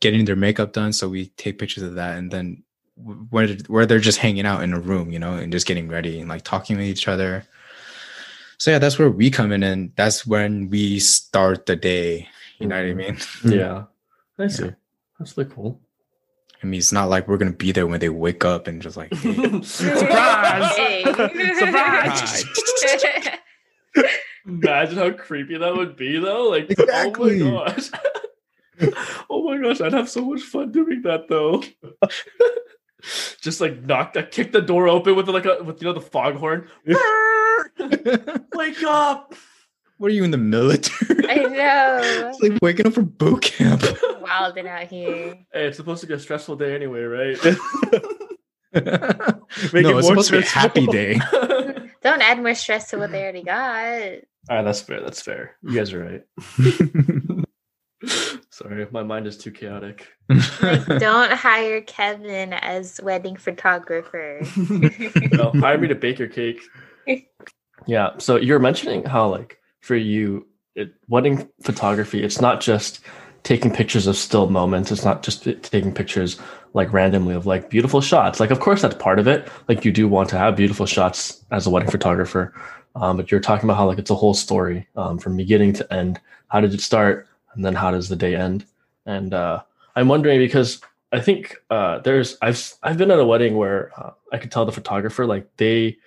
getting 0.00 0.24
their 0.24 0.36
makeup 0.36 0.72
done 0.72 0.92
so 0.92 1.08
we 1.08 1.26
take 1.36 1.58
pictures 1.58 1.82
of 1.82 1.94
that 1.94 2.18
and 2.18 2.30
then 2.30 2.62
where 2.96 3.48
where 3.68 3.86
they're 3.86 3.98
just 3.98 4.18
hanging 4.18 4.46
out 4.46 4.62
in 4.62 4.72
a 4.72 4.80
room 4.80 5.10
you 5.10 5.18
know 5.18 5.34
and 5.34 5.52
just 5.52 5.66
getting 5.66 5.88
ready 5.88 6.18
and 6.18 6.28
like 6.28 6.42
talking 6.42 6.76
with 6.76 6.86
each 6.86 7.08
other 7.08 7.44
so 8.58 8.70
yeah 8.70 8.78
that's 8.78 8.98
where 8.98 9.10
we 9.10 9.30
come 9.30 9.52
in 9.52 9.62
and 9.62 9.92
that's 9.96 10.26
when 10.26 10.68
we 10.70 10.98
start 10.98 11.66
the 11.66 11.76
day 11.76 12.28
you 12.58 12.66
know 12.66 12.76
what 12.76 12.90
i 12.90 12.94
mean 12.94 13.18
yeah. 13.44 13.84
I 14.38 14.48
see. 14.48 14.70
That's 15.18 15.36
really 15.36 15.50
cool. 15.50 15.80
i 16.62 16.66
mean 16.66 16.78
it's 16.78 16.92
not 16.92 17.08
like 17.08 17.26
we're 17.28 17.36
gonna 17.38 17.52
be 17.52 17.72
there 17.72 17.86
when 17.86 18.00
they 18.00 18.08
wake 18.08 18.44
up 18.44 18.66
and 18.66 18.80
just 18.82 18.96
like 18.96 19.12
hey, 19.14 19.62
Surprise! 19.62 20.68
Surprise! 21.56 23.28
Imagine 24.46 24.98
how 24.98 25.10
creepy 25.12 25.58
that 25.58 25.74
would 25.74 25.96
be, 25.96 26.18
though. 26.20 26.50
Like, 26.50 26.70
Exactly. 26.70 27.42
oh 27.42 27.50
my 27.50 27.66
gosh. 27.66 27.90
oh 29.28 29.42
my 29.42 29.56
gosh, 29.60 29.80
I'd 29.80 29.92
have 29.92 30.08
so 30.08 30.24
much 30.24 30.42
fun 30.42 30.70
doing 30.70 31.02
that, 31.02 31.28
though. 31.28 31.64
Just 33.40 33.60
like 33.60 33.82
knock 33.82 34.12
that, 34.12 34.30
kick 34.30 34.52
the 34.52 34.60
door 34.62 34.86
open 34.86 35.16
with 35.16 35.28
like 35.28 35.46
a 35.46 35.62
with 35.64 35.80
you 35.82 35.88
know 35.88 35.94
the 35.94 36.00
foghorn. 36.00 36.68
Wake 38.54 38.82
up! 38.84 39.34
What 39.98 40.10
are 40.10 40.14
you 40.14 40.24
in 40.24 40.30
the 40.30 40.38
military 40.38 41.16
I 41.28 41.36
know. 41.36 42.00
it's 42.32 42.40
like 42.40 42.58
waking 42.62 42.86
up 42.86 42.94
from 42.94 43.06
boot 43.06 43.42
camp 43.42 43.82
Wilding 44.20 44.68
out 44.68 44.88
here. 44.88 45.34
Hey, 45.52 45.66
it's 45.66 45.76
supposed 45.76 46.00
to 46.00 46.06
be 46.06 46.14
a 46.14 46.18
stressful 46.18 46.56
day 46.56 46.74
anyway, 46.74 47.02
right? 47.02 47.38
Make 48.72 48.82
no, 48.82 48.82
it 48.82 49.72
it's 49.72 49.82
more 49.82 50.02
supposed 50.02 50.30
to 50.30 50.38
be 50.38 50.44
a 50.44 50.46
happy 50.46 50.86
day. 50.86 51.20
Don't 52.02 52.22
add 52.22 52.42
more 52.42 52.54
stress 52.54 52.90
to 52.90 52.98
what 52.98 53.10
they 53.12 53.22
already 53.22 53.42
got. 53.42 53.54
right, 53.54 54.22
that's 54.48 54.80
fair. 54.80 55.00
That's 55.00 55.22
fair. 55.22 55.56
You 55.62 55.74
guys 55.74 55.92
are 55.92 56.04
right. 56.04 56.24
Sorry, 58.50 58.86
my 58.90 59.02
mind 59.02 59.26
is 59.26 59.36
too 59.38 59.50
chaotic. 59.50 60.08
Like, 60.28 60.86
don't 61.00 61.32
hire 61.32 61.80
Kevin 61.80 62.52
as 62.52 63.00
wedding 63.02 63.36
photographer. 63.36 64.40
no, 65.32 65.50
hire 65.56 65.78
me 65.78 65.88
to 65.88 65.94
bake 65.94 66.18
your 66.18 66.28
cake. 66.28 66.62
Yeah. 67.86 68.10
So 68.18 68.36
you're 68.36 68.58
mentioning 68.58 69.04
how, 69.04 69.28
like, 69.28 69.58
for 69.86 69.96
you, 69.96 70.46
it, 70.74 70.92
wedding 71.08 71.48
photography, 71.62 72.22
it's 72.22 72.40
not 72.40 72.60
just 72.60 73.00
taking 73.44 73.72
pictures 73.72 74.08
of 74.08 74.16
still 74.16 74.50
moments. 74.50 74.90
It's 74.90 75.04
not 75.04 75.22
just 75.22 75.44
taking 75.62 75.94
pictures 75.94 76.40
like 76.74 76.92
randomly 76.92 77.34
of 77.34 77.46
like 77.46 77.70
beautiful 77.70 78.00
shots. 78.00 78.40
Like, 78.40 78.50
of 78.50 78.58
course, 78.58 78.82
that's 78.82 78.96
part 78.96 79.20
of 79.20 79.28
it. 79.28 79.48
Like, 79.68 79.84
you 79.84 79.92
do 79.92 80.08
want 80.08 80.28
to 80.30 80.38
have 80.38 80.56
beautiful 80.56 80.86
shots 80.86 81.44
as 81.52 81.66
a 81.66 81.70
wedding 81.70 81.90
photographer. 81.90 82.52
Um, 82.96 83.16
but 83.16 83.30
you're 83.30 83.40
talking 83.40 83.68
about 83.68 83.76
how 83.76 83.86
like 83.86 83.98
it's 83.98 84.10
a 84.10 84.14
whole 84.16 84.34
story 84.34 84.88
um, 84.96 85.18
from 85.18 85.36
beginning 85.36 85.74
to 85.74 85.92
end. 85.92 86.18
How 86.48 86.60
did 86.60 86.74
it 86.74 86.80
start, 86.80 87.28
and 87.54 87.64
then 87.64 87.74
how 87.74 87.90
does 87.90 88.08
the 88.08 88.16
day 88.16 88.34
end? 88.34 88.64
And 89.04 89.34
uh, 89.34 89.62
I'm 89.94 90.08
wondering 90.08 90.40
because 90.40 90.80
I 91.12 91.20
think 91.20 91.56
uh, 91.70 91.98
there's 92.00 92.38
I've 92.40 92.74
I've 92.82 92.96
been 92.96 93.10
at 93.10 93.18
a 93.18 93.24
wedding 93.24 93.56
where 93.56 93.92
uh, 93.98 94.12
I 94.32 94.38
could 94.38 94.50
tell 94.50 94.64
the 94.64 94.72
photographer 94.72 95.26
like 95.26 95.46
they 95.58 95.98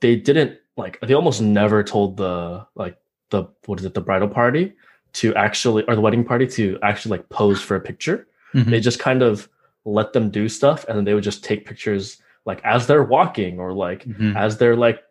they 0.00 0.14
didn't 0.14 0.58
like 0.76 1.00
they 1.00 1.14
almost 1.14 1.40
never 1.40 1.82
told 1.82 2.18
the 2.18 2.66
like 2.74 2.99
the 3.30 3.44
what 3.66 3.78
is 3.80 3.84
it 3.86 3.94
the 3.94 4.00
bridal 4.00 4.28
party 4.28 4.72
to 5.14 5.34
actually 5.34 5.82
or 5.88 5.94
the 5.94 6.00
wedding 6.00 6.24
party 6.24 6.46
to 6.46 6.78
actually 6.82 7.10
like 7.18 7.28
pose 7.30 7.60
for 7.60 7.74
a 7.76 7.80
picture. 7.80 8.26
Mhm. 8.54 8.70
They 8.70 8.80
just 8.80 8.98
kind 8.98 9.22
of 9.22 9.48
let 9.84 10.12
them 10.12 10.30
do 10.30 10.48
stuff 10.48 10.84
and 10.88 10.96
then 10.96 11.04
they 11.04 11.14
would 11.14 11.24
just 11.24 11.42
take 11.44 11.64
pictures 11.66 12.20
like 12.44 12.60
as 12.64 12.86
they're 12.86 13.02
walking 13.02 13.58
or 13.58 13.72
like 13.72 14.04
Mhm. 14.04 14.36
as 14.36 14.58
they're 14.58 14.76
like 14.76 15.02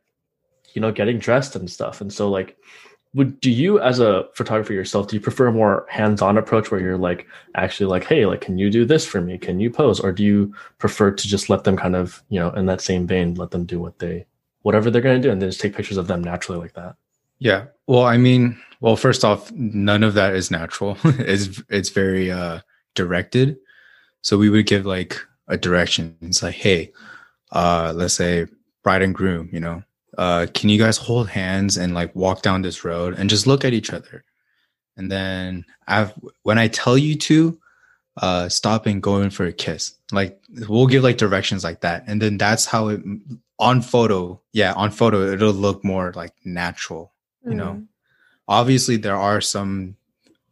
you 0.74 0.82
know 0.82 0.92
getting 0.92 1.18
dressed 1.18 1.56
and 1.56 1.70
stuff 1.70 2.00
and 2.02 2.14
so 2.14 2.30
like 2.30 2.56
would 3.16 3.40
do 3.40 3.50
you 3.50 3.80
as 3.80 4.00
a 4.00 4.28
photographer 4.36 4.72
yourself 4.72 5.08
do 5.08 5.16
you 5.16 5.20
prefer 5.20 5.48
a 5.48 5.52
more 5.52 5.86
hands-on 5.90 6.38
approach 6.38 6.70
where 6.70 6.80
you're 6.80 6.98
like 6.98 7.26
actually 7.56 7.88
like 7.90 8.04
hey 8.04 8.26
like 8.28 8.40
can 8.42 8.58
you 8.60 8.70
do 8.70 8.86
this 8.86 9.04
for 9.06 9.20
me 9.20 9.38
can 9.38 9.60
you 9.60 9.72
pose 9.72 10.00
or 10.00 10.12
do 10.12 10.24
you 10.24 10.54
prefer 10.78 11.10
to 11.10 11.28
just 11.28 11.50
let 11.50 11.64
them 11.64 11.76
kind 11.76 11.96
of 11.96 12.22
you 12.30 12.40
know 12.40 12.52
in 12.52 12.68
that 12.68 12.82
same 12.82 13.08
vein 13.08 13.34
let 13.34 13.50
them 13.52 13.66
do 13.66 13.80
what 13.80 13.98
they 13.98 14.26
whatever 14.62 14.92
they're 14.92 15.02
going 15.02 15.20
to 15.20 15.28
do 15.28 15.32
and 15.32 15.42
then 15.42 15.50
just 15.50 15.60
take 15.60 15.76
pictures 15.76 15.98
of 15.98 16.06
them 16.08 16.24
naturally 16.24 16.60
like 16.60 16.74
that 16.74 16.96
Yeah. 17.40 17.66
Well, 17.88 18.04
I 18.04 18.18
mean, 18.18 18.60
well, 18.82 18.96
first 18.96 19.26
off, 19.26 19.52
none 19.52 20.04
of 20.04 20.14
that 20.14 20.36
is 20.36 20.52
natural. 20.52 20.98
it's 21.04 21.62
it's 21.70 21.90
very 21.90 22.32
uh 22.32 22.60
directed. 22.96 23.58
So 24.22 24.38
we 24.38 24.50
would 24.50 24.66
give 24.66 24.86
like 24.86 25.20
a 25.48 25.58
direction. 25.58 26.16
It's 26.22 26.44
like, 26.44 26.56
hey, 26.56 26.92
uh, 27.52 27.94
let's 27.96 28.14
say 28.14 28.48
bride 28.84 29.02
and 29.02 29.16
groom, 29.16 29.50
you 29.52 29.60
know, 29.60 29.84
uh, 30.18 30.48
can 30.54 30.70
you 30.70 30.78
guys 30.78 30.98
hold 30.98 31.30
hands 31.30 31.78
and 31.78 31.94
like 31.94 32.16
walk 32.16 32.42
down 32.42 32.62
this 32.62 32.84
road 32.84 33.16
and 33.18 33.30
just 33.30 33.48
look 33.48 33.64
at 33.66 33.74
each 33.74 33.92
other? 33.92 34.24
And 34.98 35.12
then 35.12 35.66
I've 35.88 36.14
when 36.44 36.58
I 36.58 36.68
tell 36.68 36.98
you 36.98 37.16
to, 37.16 37.60
uh, 38.18 38.50
stop 38.50 38.86
and 38.86 39.02
go 39.02 39.22
in 39.22 39.30
for 39.30 39.46
a 39.46 39.54
kiss. 39.54 39.94
Like 40.12 40.42
we'll 40.68 40.88
give 40.88 41.04
like 41.04 41.18
directions 41.18 41.64
like 41.64 41.82
that, 41.82 42.04
and 42.08 42.22
then 42.22 42.38
that's 42.38 42.66
how 42.66 42.90
it 42.90 43.02
on 43.60 43.82
photo. 43.82 44.42
Yeah, 44.52 44.74
on 44.74 44.92
photo 44.92 45.32
it'll 45.32 45.54
look 45.54 45.84
more 45.86 46.12
like 46.16 46.34
natural 46.44 47.14
you 47.46 47.56
know 47.56 47.74
Mm. 47.74 47.86
obviously 48.48 48.98
there 48.98 49.16
are 49.16 49.42
some 49.42 49.96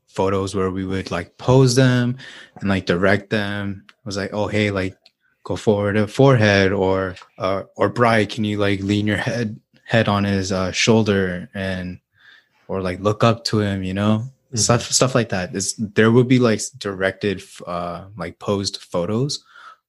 photos 0.08 0.56
where 0.56 0.72
we 0.72 0.86
would 0.86 1.12
like 1.12 1.38
pose 1.38 1.76
them 1.76 2.18
and 2.60 2.70
like 2.70 2.86
direct 2.86 3.30
them 3.30 3.84
it 3.88 4.06
was 4.06 4.18
like 4.18 4.32
oh 4.34 4.48
hey 4.48 4.72
like 4.72 4.98
go 5.44 5.56
forward 5.56 5.96
a 5.96 6.08
forehead 6.08 6.72
or 6.74 7.16
uh, 7.38 7.64
or 7.76 7.88
Bright, 7.90 8.30
can 8.30 8.44
you 8.44 8.58
like 8.58 8.82
lean 8.82 9.08
your 9.08 9.18
head 9.18 9.60
head 9.86 10.08
on 10.10 10.24
his 10.26 10.52
uh, 10.52 10.72
shoulder 10.74 11.50
and 11.54 12.00
or 12.68 12.82
like 12.82 13.00
look 13.00 13.24
up 13.24 13.46
to 13.46 13.62
him, 13.62 13.82
you 13.82 13.94
know? 13.94 14.28
Mhm. 14.54 14.60
Stuff 14.60 14.84
stuff 14.92 15.16
like 15.16 15.30
that. 15.30 15.56
Is 15.56 15.76
there 15.78 16.12
would 16.12 16.28
be 16.28 16.40
like 16.40 16.60
directed 16.78 17.42
uh 17.66 18.08
like 18.18 18.40
posed 18.40 18.78
photos, 18.78 19.44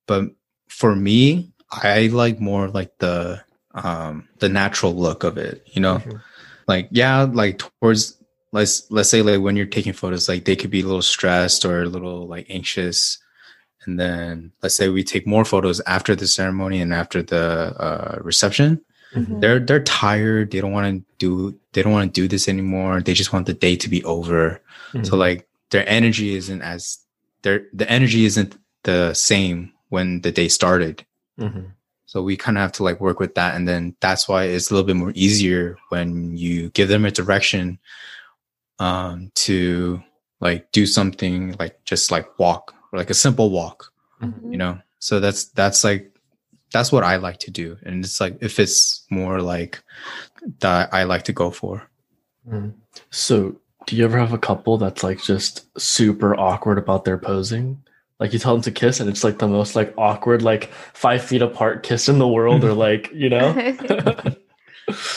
but 0.07 0.31
for 0.69 0.95
me, 0.95 1.51
I 1.73 2.07
like 2.13 2.39
more 2.41 2.69
like 2.69 2.97
the 2.99 3.43
um 3.75 4.29
the 4.39 4.49
natural 4.49 4.95
look 4.95 5.25
of 5.25 5.39
it, 5.39 5.67
you 5.75 5.81
know? 5.83 5.99
Mhm. 5.99 6.21
Like 6.69 6.89
yeah, 6.93 7.23
like 7.23 7.59
towards 7.59 8.17
let's 8.53 8.89
let's 8.91 9.09
say 9.09 9.23
like 9.23 9.41
when 9.41 9.57
you're 9.57 9.67
taking 9.67 9.95
photos, 9.95 10.29
like 10.29 10.45
they 10.45 10.55
could 10.55 10.71
be 10.71 10.83
a 10.83 10.87
little 10.87 11.03
stressed 11.03 11.65
or 11.65 11.83
a 11.83 11.89
little 11.89 12.29
like 12.29 12.47
anxious. 12.51 13.19
And 13.87 13.99
then 13.99 14.53
let's 14.63 14.75
say 14.75 14.89
we 14.91 15.03
take 15.03 15.27
more 15.27 15.45
photos 15.47 15.81
after 15.87 16.15
the 16.15 16.27
ceremony 16.27 16.81
and 16.81 16.93
after 16.93 17.23
the 17.23 17.75
uh, 17.81 18.19
reception. 18.21 18.83
Mhm. 19.15 19.41
They're 19.41 19.59
they're 19.61 19.83
tired. 19.83 20.51
They 20.51 20.61
don't 20.61 20.73
want 20.73 20.87
to 20.95 21.05
do 21.19 21.59
they 21.73 21.83
don't 21.83 21.93
want 21.93 22.13
to 22.15 22.21
do 22.21 22.29
this 22.29 22.49
anymore. 22.49 23.01
They 23.01 23.15
just 23.15 23.33
want 23.33 23.47
the 23.47 23.55
day 23.55 23.75
to 23.77 23.89
be 23.89 24.05
over. 24.05 24.61
So 24.93 25.13
Mhm. 25.15 25.19
like 25.19 25.49
their 25.71 25.89
energy 25.89 26.35
isn't 26.35 26.61
as 26.61 26.99
their 27.43 27.65
the 27.73 27.91
energy 27.91 28.27
isn't 28.27 28.57
the 28.83 29.15
same 29.15 29.73
when 29.89 30.21
the 30.21 30.33
day 30.33 30.49
started. 30.49 31.07
Mhm. 31.41 31.73
So 32.09 32.23
we 32.23 32.39
kind 32.39 32.57
of 32.57 32.63
have 32.63 32.73
to 32.73 32.83
like 32.85 33.03
work 33.03 33.21
with 33.21 33.35
that, 33.35 33.55
and 33.55 33.69
then 33.69 33.95
that's 34.01 34.27
why 34.27 34.45
it's 34.45 34.71
a 34.71 34.75
little 34.75 34.87
bit 34.87 34.97
more 34.97 35.13
easier 35.15 35.77
when 35.91 36.35
you 36.35 36.71
give 36.71 36.89
them 36.89 37.05
a 37.05 37.11
direction 37.11 37.79
um, 38.79 39.31
to 39.35 40.03
like 40.41 40.73
do 40.73 40.87
something 40.87 41.55
like 41.59 41.85
just 41.85 42.11
like 42.11 42.39
walk 42.39 42.73
or 42.93 42.99
like 42.99 43.11
a 43.11 43.15
simple 43.15 43.51
walk, 43.51 43.93
Mm-hmm. 44.23 44.53
you 44.53 44.57
know. 44.59 44.81
So 45.01 45.21
that's 45.21 45.45
that's 45.53 45.85
like 45.85 46.11
that's 46.73 46.91
what 46.91 47.05
I 47.05 47.17
like 47.17 47.39
to 47.41 47.51
do, 47.51 47.77
and 47.85 48.03
it's 48.03 48.21
like 48.23 48.39
if 48.41 48.59
it's 48.59 49.05
more 49.11 49.43
like 49.43 49.83
that 50.61 50.89
I 50.95 51.05
like 51.05 51.25
to 51.25 51.33
go 51.35 51.51
for. 51.51 51.91
Mhm. 52.49 52.73
So, 53.11 53.61
do 53.87 53.97
you 53.97 54.05
ever 54.05 54.19
have 54.19 54.33
a 54.33 54.39
couple 54.39 54.79
that's 54.79 55.03
like 55.03 55.23
just 55.23 55.67
super 55.79 56.35
awkward 56.35 56.79
about 56.79 57.05
their 57.05 57.19
posing? 57.19 57.83
Like 58.21 58.33
you 58.33 58.39
tell 58.39 58.55
them 58.55 58.63
to 58.63 58.71
kiss, 58.73 58.99
and 59.01 59.09
it's 59.09 59.23
like 59.23 59.39
the 59.39 59.47
most 59.49 59.77
like 59.77 59.95
awkward, 59.97 60.43
like 60.43 60.71
five 60.93 61.23
feet 61.23 61.41
apart 61.43 61.83
kiss 61.85 62.09
in 62.09 62.19
the 62.19 62.27
world, 62.29 62.65
or 62.65 62.73
like 62.73 63.11
you 63.15 63.29
know. 63.31 63.55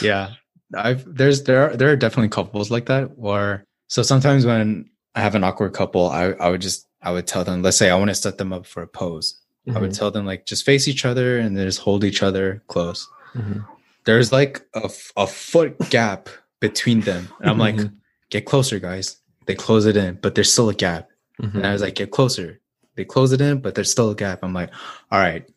yeah 0.01 0.33
i've 0.75 1.03
there's 1.15 1.43
there 1.43 1.69
are 1.71 1.75
there 1.77 1.89
are 1.89 1.95
definitely 1.95 2.29
couples 2.29 2.69
like 2.71 2.85
that 2.87 3.09
or 3.17 3.63
so 3.87 4.01
sometimes 4.03 4.45
when 4.45 4.89
i 5.15 5.21
have 5.21 5.33
an 5.35 5.43
awkward 5.45 5.73
couple 5.73 6.07
i 6.09 6.25
i 6.41 6.49
would 6.49 6.61
just 6.61 6.87
i 7.01 7.11
would 7.11 7.25
tell 7.27 7.43
them 7.45 7.61
let's 7.61 7.77
say 7.77 7.89
i 7.89 7.95
want 7.95 8.09
to 8.09 8.15
set 8.15 8.37
them 8.37 8.51
up 8.51 8.65
for 8.65 8.83
a 8.83 8.87
pose 8.87 9.39
i 9.73 9.79
would 9.79 9.91
Mhm. 9.91 9.97
tell 9.97 10.11
them 10.11 10.25
like 10.25 10.45
just 10.45 10.65
face 10.65 10.87
each 10.89 11.05
other 11.05 11.37
and 11.39 11.55
then 11.57 11.65
just 11.65 11.79
hold 11.79 12.03
each 12.03 12.21
other 12.23 12.61
close 12.67 13.07
Mhm. 13.33 13.65
there's 14.05 14.31
like 14.33 14.61
a, 14.73 14.89
a 15.15 15.25
foot 15.27 15.77
gap 15.89 16.27
between 16.59 17.01
them 17.01 17.29
and 17.39 17.49
i'm 17.49 17.57
like 17.57 17.75
Mhm. 17.75 17.93
get 18.29 18.45
closer 18.45 18.77
guys 18.79 19.17
they 19.45 19.55
close 19.55 19.85
it 19.85 19.95
in 19.97 20.19
but 20.21 20.35
there's 20.35 20.51
still 20.51 20.67
a 20.69 20.73
gap 20.73 21.07
and 21.39 21.65
i 21.65 21.71
was 21.73 21.81
like 21.81 21.95
get 21.95 22.11
closer 22.11 22.59
they 22.95 23.05
close 23.05 23.31
it 23.31 23.41
in 23.41 23.59
but 23.59 23.75
there's 23.75 23.91
still 23.91 24.09
a 24.11 24.15
gap 24.15 24.39
i'm 24.43 24.53
like 24.53 24.69
all 25.11 25.19
right 25.19 25.47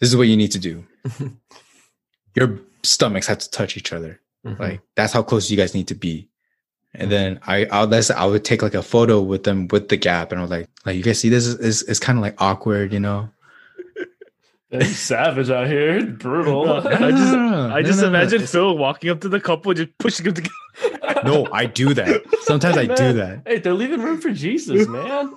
this 0.00 0.08
is 0.08 0.16
what 0.16 0.28
you 0.28 0.36
need 0.36 0.52
to 0.52 0.58
do 0.58 0.84
your 2.34 2.58
stomachs 2.82 3.26
have 3.26 3.38
to 3.38 3.50
touch 3.50 3.76
each 3.76 3.92
other 3.92 4.20
Mhm. 4.44 4.58
like 4.58 4.80
that's 4.96 5.12
how 5.12 5.22
close 5.22 5.50
you 5.50 5.56
guys 5.56 5.72
need 5.74 5.86
to 5.88 5.94
be. 5.94 6.28
And 6.94 7.10
then 7.12 7.38
I 7.46 7.64
I 7.66 7.84
would, 7.84 8.10
I 8.10 8.26
would 8.26 8.44
take 8.44 8.60
like 8.60 8.74
a 8.74 8.82
photo 8.82 9.20
with 9.22 9.44
them 9.44 9.68
with 9.68 9.88
the 9.88 9.96
gap, 9.96 10.30
and 10.32 10.38
I 10.40 10.42
was 10.42 10.50
like, 10.50 10.68
like 10.84 10.96
you 10.96 11.02
guys 11.04 11.20
see 11.20 11.28
this 11.30 11.46
is 11.46 11.54
is, 11.60 11.82
is 11.84 11.98
kind 12.00 12.18
of 12.18 12.22
like 12.22 12.34
awkward, 12.42 12.92
you 12.92 12.98
know? 13.00 13.30
They're 14.70 14.82
savage 14.84 15.48
out 15.48 15.68
here, 15.68 16.04
brutal. 16.04 16.66
No, 16.66 16.76
I 16.78 16.82
just- 17.12 17.34
I 17.34 17.80
No, 17.80 17.82
just 17.82 18.00
no, 18.00 18.02
no, 18.02 18.18
imagine 18.18 18.34
it's- 18.42 18.50
Phil 18.52 18.76
walking 18.76 19.10
up 19.10 19.20
to 19.20 19.28
the 19.28 19.38
couple, 19.40 19.72
just 19.74 19.96
pushing 19.98 20.24
them 20.26 20.34
together. 20.34 21.22
No, 21.24 21.46
I 21.52 21.66
do 21.66 21.94
that. 21.94 22.20
Sometimes 22.42 22.76
I 22.76 22.86
do 22.86 23.12
that. 23.12 23.42
Hey, 23.46 23.58
they're 23.60 23.72
leaving 23.74 24.00
room 24.02 24.20
for 24.20 24.30
Jesus, 24.32 24.88
man. 24.88 25.32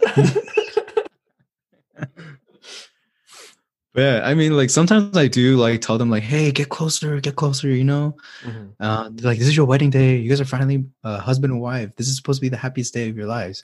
Yeah, 3.96 4.22
I 4.26 4.34
mean, 4.34 4.58
like 4.58 4.70
sometimes 4.70 5.16
I 5.16 5.28
do 5.28 5.56
like 5.56 5.80
tell 5.80 5.98
them 5.98 6.10
like, 6.10 6.24
hey, 6.24 6.52
get 6.52 6.68
closer, 6.68 7.22
get 7.22 7.38
closer, 7.38 7.70
you 7.70 7.86
know? 7.86 8.18
Mhm. 8.44 8.74
Uh, 8.78 9.10
like 9.22 9.40
this 9.40 9.48
is 9.48 9.56
your 9.56 9.66
wedding 9.66 9.90
day. 9.90 10.18
You 10.18 10.28
guys 10.28 10.42
are 10.42 10.46
finally 10.46 10.84
uh, 11.06 11.20
husband 11.20 11.54
and 11.54 11.62
wife. 11.62 11.96
This 11.96 12.10
is 12.10 12.18
supposed 12.18 12.40
to 12.40 12.42
be 12.42 12.50
the 12.50 12.58
happiest 12.58 12.94
day 12.94 13.08
of 13.08 13.16
your 13.16 13.26
lives. 13.28 13.64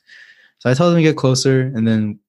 So 0.60 0.70
I 0.70 0.74
tell 0.74 0.88
them 0.90 0.96
to 0.96 1.04
get 1.04 1.18
closer, 1.18 1.62
and 1.76 1.86
then 1.86 2.20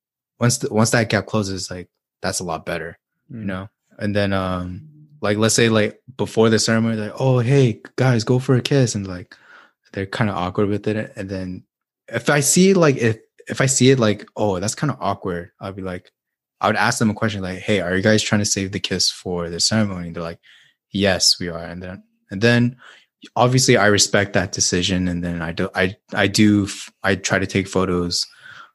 once 0.41 0.59
the, 0.59 0.73
once 0.75 0.91
that 0.91 1.11
gap 1.11 1.27
closes, 1.27 1.71
like 1.71 1.89
that's 2.23 2.41
a 2.41 2.45
lot 2.45 2.67
better. 2.67 2.99
Mm. 3.31 3.41
you 3.41 3.45
know 3.47 3.69
and 3.99 4.15
then 4.17 4.33
um 4.33 4.83
like 5.21 5.37
let's 5.37 5.55
say 5.55 5.69
like 5.69 6.01
before 6.17 6.51
the 6.51 6.59
ceremony 6.59 6.97
like 6.97 7.13
oh 7.19 7.39
hey 7.39 7.81
guys 7.97 8.25
go 8.25 8.39
for 8.39 8.57
a 8.57 8.61
kiss 8.63 8.95
and 8.95 9.07
like 9.07 9.37
they're 9.93 10.07
kind 10.07 10.29
of 10.29 10.37
awkward 10.37 10.69
with 10.69 10.87
it 10.89 11.13
and 11.17 11.29
then 11.29 11.63
if 12.09 12.29
i 12.29 12.41
see 12.41 12.75
like 12.75 12.97
if 12.97 13.19
if 13.53 13.61
i 13.61 13.67
see 13.67 13.91
it 13.91 13.99
like 14.01 14.21
oh 14.37 14.59
that's 14.61 14.75
kind 14.75 14.91
of 14.91 14.97
awkward 15.01 15.51
i'll 15.61 15.73
be 15.73 15.83
like 15.93 16.11
i 16.61 16.67
would 16.67 16.77
ask 16.87 16.99
them 16.99 17.11
a 17.11 17.15
question 17.15 17.41
like 17.43 17.59
hey 17.59 17.79
are 17.81 17.95
you 17.97 18.03
guys 18.03 18.23
trying 18.23 18.41
to 18.41 18.45
save 18.57 18.73
the 18.73 18.81
kiss 18.81 19.11
for 19.11 19.49
the 19.51 19.61
ceremony 19.61 20.11
they're 20.11 20.23
like 20.31 20.41
yes 20.91 21.39
we 21.41 21.49
are 21.49 21.65
and 21.73 21.81
then 21.83 22.03
and 22.31 22.41
then 22.41 22.77
obviously 23.37 23.77
i 23.77 23.87
respect 23.87 24.33
that 24.33 24.51
decision 24.53 25.07
and 25.09 25.23
then 25.23 25.41
i 25.43 25.53
do 25.53 25.69
i 25.75 25.95
i 26.15 26.27
do 26.27 26.67
i 27.05 27.15
try 27.15 27.39
to 27.39 27.47
take 27.47 27.69
photos 27.69 28.27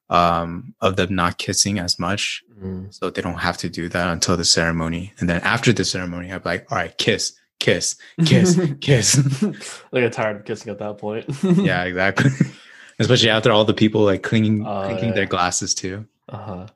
um 0.09 0.73
of 0.79 0.95
them 0.95 1.13
not 1.15 1.37
kissing 1.37 1.79
as 1.79 1.99
much 1.99 2.43
Mhm. 2.57 2.91
so 2.93 3.09
they 3.11 3.21
don't 3.21 3.35
have 3.47 3.57
to 3.57 3.69
do 3.69 3.87
that 3.89 4.07
until 4.09 4.35
the 4.35 4.43
ceremony. 4.43 5.13
And 5.19 5.29
then 5.29 5.41
after 5.41 5.71
the 5.71 5.85
ceremony, 5.85 6.31
I'm 6.33 6.41
like, 6.43 6.65
all 6.71 6.77
right, 6.79 6.97
kiss, 6.97 7.33
kiss, 7.59 7.95
kiss, 8.25 8.59
kiss. 8.81 9.15
like 9.91 10.03
I'm 10.03 10.09
tired 10.09 10.37
of 10.37 10.45
kissing 10.45 10.71
at 10.71 10.79
that 10.79 10.97
point. 10.97 11.25
yeah, 11.43 11.83
exactly. 11.83 12.31
Especially 12.99 13.29
after 13.29 13.51
all 13.51 13.63
the 13.65 13.73
people 13.73 14.01
like 14.01 14.23
clinking, 14.23 14.65
Oh, 14.65 14.83
clinking 14.85 15.13
their 15.13 15.25
glasses 15.25 15.73
too. 15.75 16.05
Uh 16.29 16.37
huh. 16.37 16.67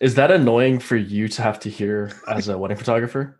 Is 0.00 0.14
that 0.14 0.30
annoying 0.30 0.78
for 0.78 0.96
you 0.96 1.28
to 1.28 1.42
have 1.42 1.58
to 1.60 1.70
hear 1.70 2.12
as 2.28 2.48
a 2.48 2.56
wedding 2.56 2.76
photographer? 2.76 3.38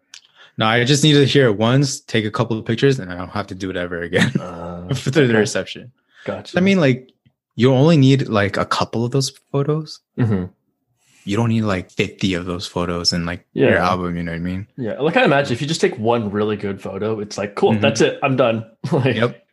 No, 0.59 0.67
I 0.67 0.85
just 0.85 1.03
need 1.03 1.15
to 1.15 1.25
hear 1.25 1.47
it 1.47 1.57
once, 1.59 2.01
take 2.01 2.25
a 2.25 2.31
couple 2.31 2.59
of 2.59 2.65
pictures, 2.65 2.99
and 2.99 3.13
I 3.13 3.17
don't 3.17 3.29
have 3.31 3.47
to 3.49 3.55
do 3.55 3.71
it 3.71 3.77
ever 3.77 4.03
again 4.03 4.31
Uh, 4.41 4.93
for 4.95 5.11
the 5.11 5.23
okay. 5.25 5.33
reception. 5.35 5.93
Gotcha. 6.25 6.59
I 6.59 6.61
mean, 6.61 6.79
like, 6.81 7.11
you 7.57 7.73
only 7.73 7.97
need 7.97 8.29
like 8.29 8.57
a 8.57 8.65
couple 8.65 9.05
of 9.05 9.11
those 9.13 9.31
photos. 9.53 10.01
Mhm. 10.19 10.51
You 11.25 11.37
don't 11.37 11.49
need 11.49 11.63
like 11.63 11.91
50 11.91 12.35
of 12.35 12.45
those 12.45 12.67
photos 12.67 13.13
in 13.13 13.25
like 13.25 13.47
your 13.55 13.77
album, 13.79 14.17
you 14.17 14.23
know 14.23 14.33
what 14.33 14.37
I 14.37 14.41
mean? 14.41 14.67
yeah, 14.77 15.01
like 15.01 15.17
I 15.17 15.25
imagine 15.25 15.53
if 15.55 15.63
you 15.63 15.67
just 15.69 15.81
take 15.81 15.97
one 15.99 16.31
really 16.31 16.57
good 16.57 16.83
photo, 16.83 17.19
it's 17.21 17.39
like 17.39 17.55
cool. 17.55 17.73
Mhm. 17.73 17.81
That's 17.81 18.01
it. 18.01 18.19
I'm 18.23 18.37
done. 18.37 18.67
like, 18.93 19.15
Yep. 19.17 19.47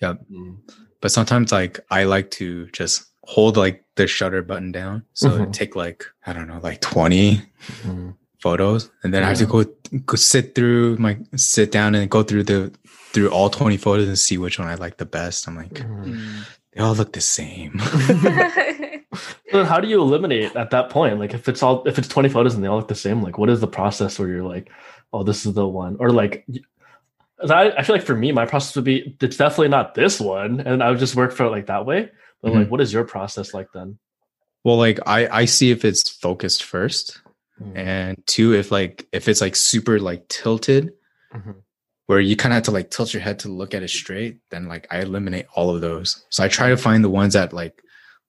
Yep. 0.00 0.18
Mm. 0.32 0.56
But 1.04 1.12
sometimes 1.12 1.52
like 1.52 1.80
I 1.90 2.04
like 2.04 2.30
to 2.40 2.66
just 2.72 3.04
hold 3.24 3.58
like 3.58 3.84
the 3.96 4.06
shutter 4.06 4.40
button 4.40 4.72
down. 4.72 5.04
So 5.12 5.28
Mhm. 5.28 5.52
take 5.52 5.76
like 5.76 6.06
I 6.26 6.32
don't 6.32 6.48
know, 6.48 6.60
like 6.62 6.80
20 6.80 7.42
Mhm. 7.84 8.14
photos. 8.40 8.90
And 9.02 9.12
then 9.12 9.22
I 9.22 9.28
have 9.28 9.36
to 9.38 9.46
go 9.46 9.64
go 10.06 10.16
sit 10.16 10.54
through 10.54 10.96
my 10.96 11.18
sit 11.36 11.70
down 11.70 11.94
and 11.94 12.08
go 12.10 12.22
through 12.22 12.44
the 12.44 12.72
through 13.12 13.28
all 13.28 13.50
20 13.50 13.76
photos 13.76 14.08
and 14.08 14.18
see 14.18 14.38
which 14.38 14.58
one 14.58 14.66
I 14.68 14.76
like 14.76 14.96
the 14.96 15.04
best. 15.18 15.46
I'm 15.46 15.56
like, 15.56 15.74
Mhm. 15.74 16.16
they 16.72 16.80
all 16.80 16.94
look 16.94 17.12
the 17.12 17.20
same. 17.20 17.72
Then 19.52 19.66
how 19.66 19.78
do 19.80 19.86
you 19.88 20.00
eliminate 20.00 20.56
at 20.56 20.70
that 20.70 20.88
point? 20.90 21.20
Like 21.20 21.34
if 21.34 21.48
it's 21.48 21.62
all 21.62 21.86
if 21.86 21.98
it's 21.98 22.08
20 22.08 22.28
photos 22.30 22.54
and 22.54 22.64
they 22.64 22.68
all 22.68 22.78
look 22.78 22.88
the 22.88 22.94
same, 23.06 23.22
like 23.22 23.36
what 23.38 23.50
is 23.50 23.60
the 23.60 23.68
process 23.68 24.18
where 24.18 24.28
you're 24.28 24.42
like, 24.56 24.70
oh, 25.12 25.22
this 25.22 25.46
is 25.46 25.52
the 25.54 25.68
one? 25.68 25.96
Or 26.00 26.10
like 26.10 26.44
y- 26.48 26.60
I, 27.42 27.70
I 27.72 27.82
feel 27.82 27.96
like 27.96 28.04
for 28.06 28.14
me, 28.16 28.32
my 28.32 28.46
process 28.46 28.74
would 28.76 28.84
be 28.84 29.16
it's 29.20 29.36
definitely 29.36 29.68
not 29.68 29.94
this 29.94 30.20
one. 30.20 30.60
And 30.60 30.82
I 30.82 30.90
would 30.90 30.98
just 31.00 31.16
work 31.16 31.32
for 31.32 31.44
it 31.44 31.50
like 31.50 31.66
that 31.66 31.84
way. 31.86 32.10
But 32.42 32.52
like 32.52 32.70
what 32.70 32.80
is 32.80 32.92
your 32.92 33.04
process 33.04 33.54
like 33.54 33.68
then? 33.72 33.98
well, 34.64 34.76
like 34.76 34.98
I 35.06 35.26
I 35.28 35.44
see 35.46 35.70
if 35.70 35.84
it's 35.84 36.08
focused 36.10 36.62
first. 36.64 37.20
And 37.74 38.16
two, 38.26 38.52
if 38.54 38.70
like 38.70 39.06
if 39.12 39.28
it's 39.28 39.40
like 39.40 39.56
super 39.56 39.98
like 40.00 40.26
tilted, 40.28 40.92
Mhm. 41.34 41.56
where 42.06 42.20
you 42.20 42.36
kind 42.36 42.52
of 42.52 42.56
have 42.56 42.62
to 42.64 42.70
like 42.70 42.90
tilt 42.90 43.12
your 43.14 43.22
head 43.22 43.38
to 43.40 43.48
look 43.48 43.74
at 43.74 43.82
it 43.82 43.88
straight, 43.90 44.38
then 44.50 44.66
like 44.68 44.86
I 44.90 45.00
eliminate 45.00 45.46
all 45.54 45.74
of 45.74 45.80
those. 45.80 46.24
So 46.30 46.44
I 46.44 46.48
try 46.48 46.68
to 46.68 46.76
find 46.76 47.02
the 47.02 47.08
ones 47.10 47.32
that 47.34 47.52
like 47.52 47.82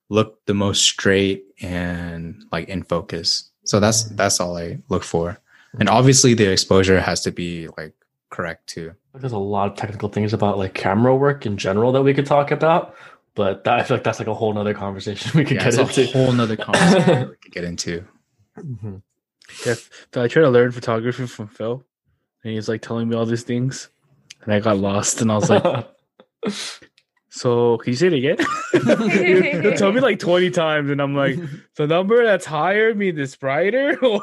look 0.10 0.40
the 0.46 0.54
most 0.54 0.84
straight 0.84 1.44
and 1.62 2.42
like 2.52 2.70
in 2.70 2.84
focus. 2.84 3.50
So 3.66 3.80
that's 3.80 4.04
Mhm. 4.06 4.18
that's 4.18 4.40
all 4.40 4.58
I 4.58 4.80
look 4.90 5.04
for. 5.04 5.38
And 5.80 5.90
obviously 5.90 6.34
the 6.36 6.52
exposure 6.52 7.00
has 7.02 7.22
to 7.22 7.32
be 7.32 7.68
like 7.78 7.94
correct 8.36 8.68
too. 8.68 8.94
There's 9.14 9.32
a 9.32 9.38
lot 9.38 9.72
of 9.72 9.78
technical 9.78 10.10
things 10.10 10.34
about 10.34 10.58
like 10.58 10.74
camera 10.74 11.16
work 11.16 11.46
in 11.46 11.58
general 11.58 11.94
that 11.94 12.04
we 12.04 12.14
could 12.14 12.26
talk 12.26 12.52
about, 12.52 12.94
but 13.34 13.64
that, 13.64 13.80
I 13.80 13.84
feel 13.84 13.96
like 13.98 14.04
that's 14.04 14.20
like 14.20 14.28
a 14.28 14.34
whole 14.34 14.54
nother 14.54 14.74
conversation 14.74 15.32
we 15.38 15.46
could 15.46 15.56
Yeah, 15.56 15.70
get 15.70 15.80
it's 15.80 15.98
a 15.98 16.02
into. 16.02 16.12
whole 16.18 16.34
nother 16.34 16.58
conversation 16.58 17.30
we 17.30 17.36
could 17.38 17.52
get 17.54 17.64
into. 17.64 18.04
Mhm. 18.60 19.02
Yeah, 19.66 19.76
Phil, 20.12 20.24
I 20.24 20.28
tried 20.28 20.44
to 20.44 20.50
learn 20.50 20.72
photography 20.72 21.28
from 21.28 21.48
Phil, 21.48 21.86
and 22.44 22.54
he's 22.54 22.68
like 22.68 22.82
telling 22.82 23.08
me 23.08 23.16
all 23.16 23.26
these 23.26 23.44
things, 23.44 23.90
and 24.44 24.54
I 24.54 24.60
got 24.60 24.78
lost, 24.80 25.22
and 25.22 25.32
I 25.32 25.36
was 25.36 25.50
like, 25.50 25.64
So 27.30 27.78
can 27.80 27.92
you 27.92 27.98
say 27.98 28.08
it 28.08 28.14
again? 28.14 28.38
you, 28.74 29.62
will 29.62 29.76
tell 29.78 29.92
me 29.92 30.00
like 30.00 30.20
20 30.20 30.52
times, 30.52 30.90
and 30.90 31.02
I'm 31.02 31.16
like, 31.16 31.38
the 31.76 31.86
number 31.86 32.24
that's 32.24 32.46
higher 32.46 32.96
means 32.96 33.20
it's 33.20 33.36
brighter? 33.36 33.98
Or 34.02 34.22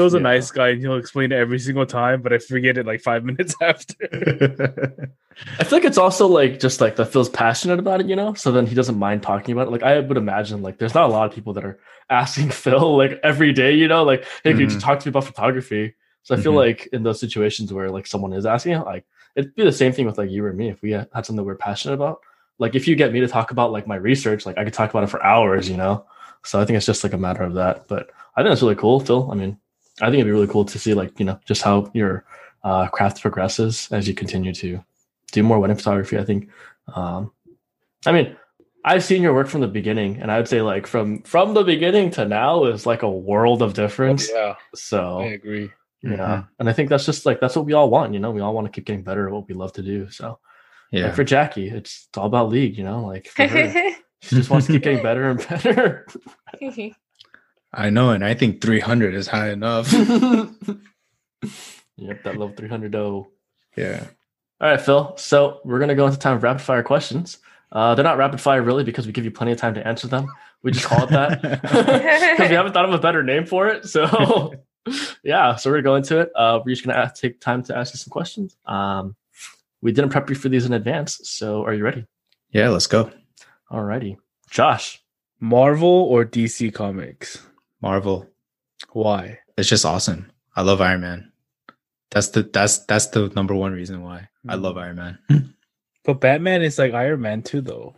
Phil's 0.00 0.14
a 0.14 0.20
nice 0.20 0.50
guy 0.50 0.68
and 0.70 0.80
he'll 0.80 0.96
explain 0.96 1.30
it 1.30 1.36
every 1.36 1.58
single 1.58 1.84
time, 1.86 2.22
but 2.22 2.32
I 2.32 2.38
forget 2.38 2.78
it 2.78 2.86
like 2.86 3.00
five 3.02 3.24
minutes 3.30 3.54
after. 3.60 5.14
I 5.58 5.64
feel 5.64 5.78
like 5.78 5.84
it's 5.84 5.98
also 5.98 6.26
like 6.26 6.58
just 6.58 6.80
like 6.80 6.96
that 6.96 7.06
Phil's 7.12 7.28
passionate 7.28 7.78
about 7.78 8.00
it, 8.00 8.06
you 8.06 8.16
know. 8.16 8.34
So 8.34 8.50
then 8.50 8.66
he 8.66 8.74
doesn't 8.74 8.98
mind 8.98 9.22
talking 9.22 9.52
about 9.52 9.68
it. 9.68 9.70
Like 9.70 9.82
I 9.82 10.00
would 10.00 10.16
imagine, 10.16 10.62
like 10.62 10.78
there's 10.78 10.94
not 10.94 11.08
a 11.08 11.12
lot 11.12 11.26
of 11.28 11.34
people 11.34 11.52
that 11.54 11.64
are 11.64 11.78
asking 12.08 12.50
Phil 12.62 12.96
like 12.96 13.20
every 13.22 13.52
day, 13.52 13.74
you 13.74 13.88
know, 13.88 14.02
like 14.04 14.24
hey, 14.44 14.52
can 14.52 14.60
you 14.70 14.80
talk 14.80 15.00
to 15.00 15.08
me 15.08 15.10
about 15.10 15.24
photography? 15.24 15.94
So 16.22 16.34
I 16.34 16.38
feel 16.38 16.52
Mhm. 16.52 16.56
like 16.56 16.88
in 16.92 17.02
those 17.02 17.20
situations 17.20 17.72
where 17.72 17.90
like 17.90 18.06
someone 18.06 18.32
is 18.32 18.46
asking, 18.46 18.80
like 18.80 19.04
it'd 19.36 19.54
be 19.54 19.64
the 19.64 19.72
same 19.72 19.92
thing 19.92 20.06
with 20.06 20.18
like 20.18 20.30
you 20.30 20.44
or 20.44 20.52
me 20.52 20.68
if 20.68 20.82
we 20.82 20.92
had 20.92 21.08
something 21.24 21.44
we're 21.44 21.54
passionate 21.56 21.94
about. 21.94 22.20
Like 22.58 22.74
if 22.74 22.86
you 22.88 22.96
get 22.96 23.12
me 23.12 23.20
to 23.20 23.28
talk 23.28 23.50
about 23.50 23.72
like 23.72 23.86
my 23.86 23.96
research, 23.96 24.44
like 24.46 24.58
I 24.58 24.64
could 24.64 24.74
talk 24.74 24.90
about 24.90 25.04
it 25.04 25.08
for 25.10 25.22
hours, 25.24 25.68
you 25.68 25.76
know. 25.76 26.04
So 26.44 26.60
I 26.60 26.64
think 26.64 26.76
it's 26.76 26.86
just 26.86 27.04
like 27.04 27.12
a 27.12 27.18
matter 27.18 27.42
of 27.42 27.54
that. 27.54 27.86
But 27.88 28.10
I 28.36 28.42
think 28.42 28.50
that's 28.50 28.62
really 28.62 28.76
cool, 28.76 29.00
Phil. 29.00 29.30
I 29.30 29.34
mean, 29.34 29.58
I 30.00 30.06
think 30.06 30.14
it'd 30.14 30.26
be 30.26 30.30
really 30.32 30.46
cool 30.46 30.64
to 30.64 30.78
see 30.78 30.94
like 30.94 31.18
you 31.18 31.26
know 31.26 31.38
just 31.46 31.62
how 31.62 31.90
your 31.94 32.24
uh, 32.64 32.88
craft 32.88 33.20
progresses 33.22 33.88
as 33.92 34.06
you 34.08 34.14
continue 34.14 34.52
to 34.54 34.82
do 35.32 35.42
more 35.42 35.58
wedding 35.58 35.76
photography. 35.76 36.18
I 36.18 36.24
think. 36.24 36.48
Um, 36.94 37.30
I 38.06 38.12
mean, 38.12 38.36
I've 38.84 39.04
seen 39.04 39.22
your 39.22 39.34
work 39.34 39.46
from 39.48 39.60
the 39.60 39.68
beginning, 39.68 40.20
and 40.22 40.30
I 40.30 40.38
would 40.38 40.48
say 40.48 40.62
like 40.62 40.86
from 40.86 41.22
from 41.22 41.54
the 41.54 41.62
beginning 41.64 42.10
to 42.12 42.24
now 42.24 42.64
is 42.64 42.86
like 42.86 43.02
a 43.02 43.10
world 43.10 43.62
of 43.62 43.74
difference. 43.74 44.28
yeah, 44.32 44.54
So 44.74 45.20
I 45.20 45.26
agree. 45.26 45.70
yeah, 46.02 46.16
Mhm. 46.16 46.48
and 46.58 46.68
I 46.68 46.72
think 46.72 46.88
that's 46.88 47.04
just 47.06 47.26
like 47.26 47.40
that's 47.40 47.56
what 47.56 47.66
we 47.66 47.74
all 47.74 47.90
want. 47.90 48.14
You 48.14 48.20
know, 48.20 48.30
we 48.30 48.40
all 48.40 48.54
want 48.54 48.66
to 48.66 48.72
keep 48.72 48.86
getting 48.86 49.02
better 49.04 49.26
at 49.28 49.32
what 49.34 49.46
we 49.48 49.54
love 49.54 49.72
to 49.74 49.82
do. 49.82 50.08
So 50.10 50.38
yeah. 50.90 51.06
like 51.06 51.14
for 51.14 51.24
Jackie, 51.24 51.68
it's, 51.68 52.06
it's 52.08 52.18
all 52.18 52.26
about 52.26 52.48
league. 52.48 52.76
You 52.78 52.84
know, 52.84 53.04
like 53.04 53.28
for 53.28 53.46
her, 53.46 53.70
she 54.22 54.36
just 54.36 54.48
wants 54.50 54.66
to 54.66 54.72
keep 54.72 54.82
getting 54.82 55.02
better 55.02 55.28
and 55.30 55.46
better. 55.46 56.06
I 57.72 57.90
know, 57.90 58.10
and 58.10 58.24
I 58.24 58.34
think 58.34 58.60
300 58.60 59.14
is 59.14 59.28
high 59.28 59.50
enough. 59.50 59.92
yep, 61.96 62.22
that 62.24 62.36
level 62.36 62.52
three 62.56 62.68
hundred 62.68 62.94
oh. 62.94 63.28
yeah. 63.76 64.06
All 64.60 64.70
right, 64.70 64.80
Phil. 64.80 65.14
So 65.16 65.60
we're 65.64 65.78
gonna 65.78 65.94
go 65.94 66.06
into 66.06 66.18
time 66.18 66.36
of 66.36 66.42
rapid 66.42 66.62
fire 66.62 66.82
questions. 66.82 67.38
Uh, 67.72 67.94
they're 67.94 68.04
not 68.04 68.18
rapid 68.18 68.40
fire 68.40 68.62
really 68.62 68.82
because 68.82 69.06
we 69.06 69.12
give 69.12 69.24
you 69.24 69.30
plenty 69.30 69.52
of 69.52 69.58
time 69.58 69.74
to 69.74 69.86
answer 69.86 70.08
them. 70.08 70.26
We 70.62 70.72
just 70.72 70.86
call 70.86 71.04
it 71.04 71.10
that 71.10 71.40
because 71.62 72.50
we 72.50 72.56
haven't 72.56 72.72
thought 72.72 72.84
of 72.84 72.92
a 72.92 72.98
better 72.98 73.22
name 73.22 73.46
for 73.46 73.68
it. 73.68 73.86
So 73.86 74.54
yeah, 75.22 75.56
so 75.56 75.70
we're 75.70 75.76
gonna 75.76 75.84
go 75.84 75.94
into 75.94 76.20
it. 76.20 76.30
Uh, 76.34 76.60
we're 76.64 76.74
just 76.74 76.84
gonna 76.84 76.98
ask, 76.98 77.20
take 77.20 77.40
time 77.40 77.62
to 77.64 77.76
ask 77.76 77.94
you 77.94 77.98
some 77.98 78.10
questions. 78.10 78.56
Um, 78.66 79.14
we 79.80 79.92
didn't 79.92 80.10
prep 80.10 80.28
you 80.28 80.36
for 80.36 80.48
these 80.48 80.66
in 80.66 80.72
advance, 80.72 81.20
so 81.22 81.64
are 81.64 81.72
you 81.72 81.84
ready? 81.84 82.04
Yeah, 82.50 82.68
let's 82.68 82.86
go. 82.86 83.10
Alrighty, 83.70 84.16
Josh. 84.50 85.00
Marvel 85.38 85.88
or 85.88 86.26
DC 86.26 86.74
Comics? 86.74 87.46
Marvel. 87.80 88.26
Why? 88.92 89.38
It's 89.56 89.68
just 89.68 89.84
awesome. 89.84 90.30
I 90.56 90.62
love 90.62 90.80
Iron 90.80 91.00
Man. 91.02 91.32
That's 92.10 92.28
the 92.28 92.42
that's 92.42 92.84
that's 92.86 93.06
the 93.06 93.28
number 93.36 93.54
one 93.54 93.72
reason 93.72 94.02
why 94.02 94.28
I 94.48 94.56
love 94.56 94.76
Iron 94.76 94.96
Man. 94.96 95.18
But 96.02 96.20
Batman 96.22 96.62
is 96.62 96.78
like 96.78 96.94
Iron 96.94 97.20
Man 97.20 97.42
too, 97.42 97.60
though. 97.60 97.94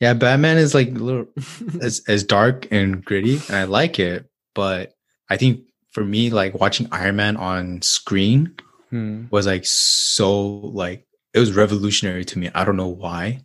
Yeah, 0.00 0.14
Batman 0.14 0.58
is 0.58 0.74
like 0.74 0.88
a 0.88 0.98
little 0.98 1.26
as 1.80 2.02
as 2.08 2.24
dark 2.24 2.66
and 2.72 3.04
gritty, 3.04 3.36
and 3.46 3.56
I 3.56 3.64
like 3.64 4.00
it. 4.00 4.28
But 4.52 4.94
I 5.30 5.36
think 5.36 5.60
for 5.92 6.04
me, 6.04 6.30
like 6.30 6.54
watching 6.58 6.88
Iron 6.90 7.16
Man 7.16 7.36
on 7.36 7.82
screen 7.82 8.56
Hmm. 8.90 9.26
was 9.30 9.46
like 9.46 9.64
so 9.64 10.46
like 10.48 11.06
it 11.34 11.38
was 11.38 11.52
revolutionary 11.52 12.24
to 12.26 12.38
me. 12.38 12.50
I 12.54 12.64
don't 12.64 12.76
know 12.76 12.88
why. 12.88 13.42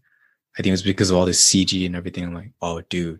I 0.58 0.58
think 0.58 0.68
it 0.68 0.72
was 0.72 0.84
because 0.84 1.12
of 1.12 1.18
all 1.18 1.26
the 1.26 1.32
CG 1.32 1.86
and 1.86 1.96
everything. 1.96 2.24
I'm 2.26 2.34
like, 2.34 2.52
oh, 2.62 2.82
dude, 2.82 3.20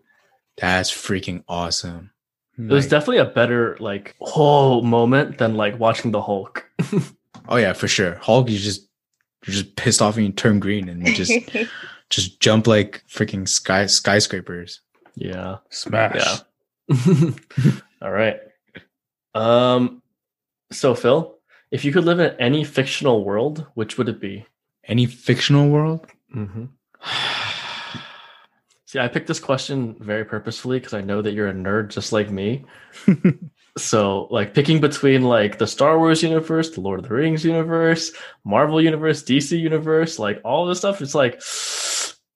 that's 0.58 0.92
freaking 0.92 1.44
awesome. 1.48 2.12
It 2.58 2.72
was 2.72 2.88
definitely 2.88 3.18
a 3.18 3.26
better 3.26 3.78
like 3.80 4.16
whole 4.20 4.82
moment 4.84 5.38
than 5.38 5.56
like 5.56 5.80
watching 5.80 6.12
the 6.12 6.22
Hulk. 6.22 6.70
Oh 7.48 7.58
yeah, 7.58 7.74
for 7.74 7.88
sure. 7.88 8.16
Hulk, 8.16 8.50
you 8.50 8.58
just 8.58 8.88
you're 9.46 9.56
just 9.56 9.76
pissed 9.76 10.02
off 10.02 10.16
and 10.16 10.26
you 10.26 10.32
turn 10.32 10.60
green 10.60 10.88
and 10.88 11.06
you 11.06 11.14
just 11.14 11.34
just 12.10 12.40
jump 12.40 12.68
like 12.68 13.04
freaking 13.10 13.48
sky 13.48 13.88
skyscrapers. 13.88 14.82
yeah. 15.16 15.58
Smash. 15.70 16.44
Yeah. 16.88 17.32
All 18.02 18.12
right. 18.12 18.40
Um 19.34 20.02
so 20.72 20.96
Phil, 20.96 21.36
if 21.72 21.84
you 21.84 21.92
could 21.92 22.06
live 22.06 22.20
in 22.20 22.36
any 22.40 22.64
fictional 22.64 23.26
world, 23.26 23.66
which 23.74 23.98
would 23.98 24.08
it 24.08 24.22
be? 24.22 24.46
Any 24.86 25.06
fictional 25.08 25.68
world? 25.70 26.08
Mm-hmm. 26.36 26.66
See, 28.92 29.00
I 29.00 29.08
picked 29.08 29.28
this 29.28 29.40
question 29.40 29.96
very 30.02 30.26
purposefully 30.26 30.78
because 30.78 30.94
I 30.94 31.00
know 31.00 31.22
that 31.22 31.32
you're 31.32 31.48
a 31.48 31.54
nerd 31.54 31.92
just 31.92 32.12
like 32.12 32.30
me. 32.30 32.66
so, 33.78 34.28
like 34.32 34.54
picking 34.54 34.82
between 34.82 35.22
like 35.22 35.60
the 35.60 35.66
Star 35.66 35.98
Wars 35.98 36.22
universe, 36.22 36.72
the 36.72 36.82
Lord 36.82 37.00
of 37.00 37.08
the 37.08 37.16
Rings 37.16 37.46
universe, 37.46 38.12
Marvel 38.44 38.82
universe, 38.82 39.24
DC 39.24 39.58
universe, 39.58 40.20
like 40.20 40.42
all 40.44 40.66
this 40.66 40.80
stuff, 40.80 41.02
it's 41.02 41.16
like 41.16 41.42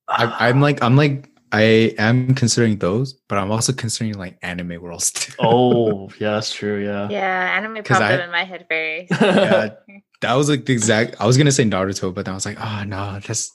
I, 0.07 0.47
I'm 0.47 0.61
like 0.61 0.81
I'm 0.81 0.95
like 0.95 1.29
I 1.51 1.93
am 1.97 2.33
considering 2.35 2.77
those, 2.77 3.11
but 3.27 3.37
I'm 3.37 3.51
also 3.51 3.73
considering 3.73 4.17
like 4.17 4.37
anime 4.41 4.81
worlds 4.81 5.11
too. 5.11 5.33
oh, 5.39 6.07
yeah, 6.21 6.35
that's 6.35 6.53
true. 6.53 6.81
Yeah. 6.81 7.09
yeah, 7.09 7.53
anime 7.57 7.83
popped 7.83 8.01
I- 8.01 8.13
up 8.13 8.23
in 8.23 8.31
my 8.31 8.45
head 8.45 8.65
very. 8.69 9.09
Yeah. 9.21 9.71
that 10.21 10.33
was 10.35 10.47
like 10.47 10.63
the 10.63 10.71
exact. 10.71 11.17
I 11.19 11.25
was 11.25 11.35
gonna 11.37 11.51
say 11.51 11.65
Naruto, 11.65 12.13
but 12.13 12.23
then 12.23 12.31
I 12.31 12.35
was 12.35 12.45
like, 12.45 12.61
oh 12.61 12.83
no, 12.85 13.19
that's 13.19 13.51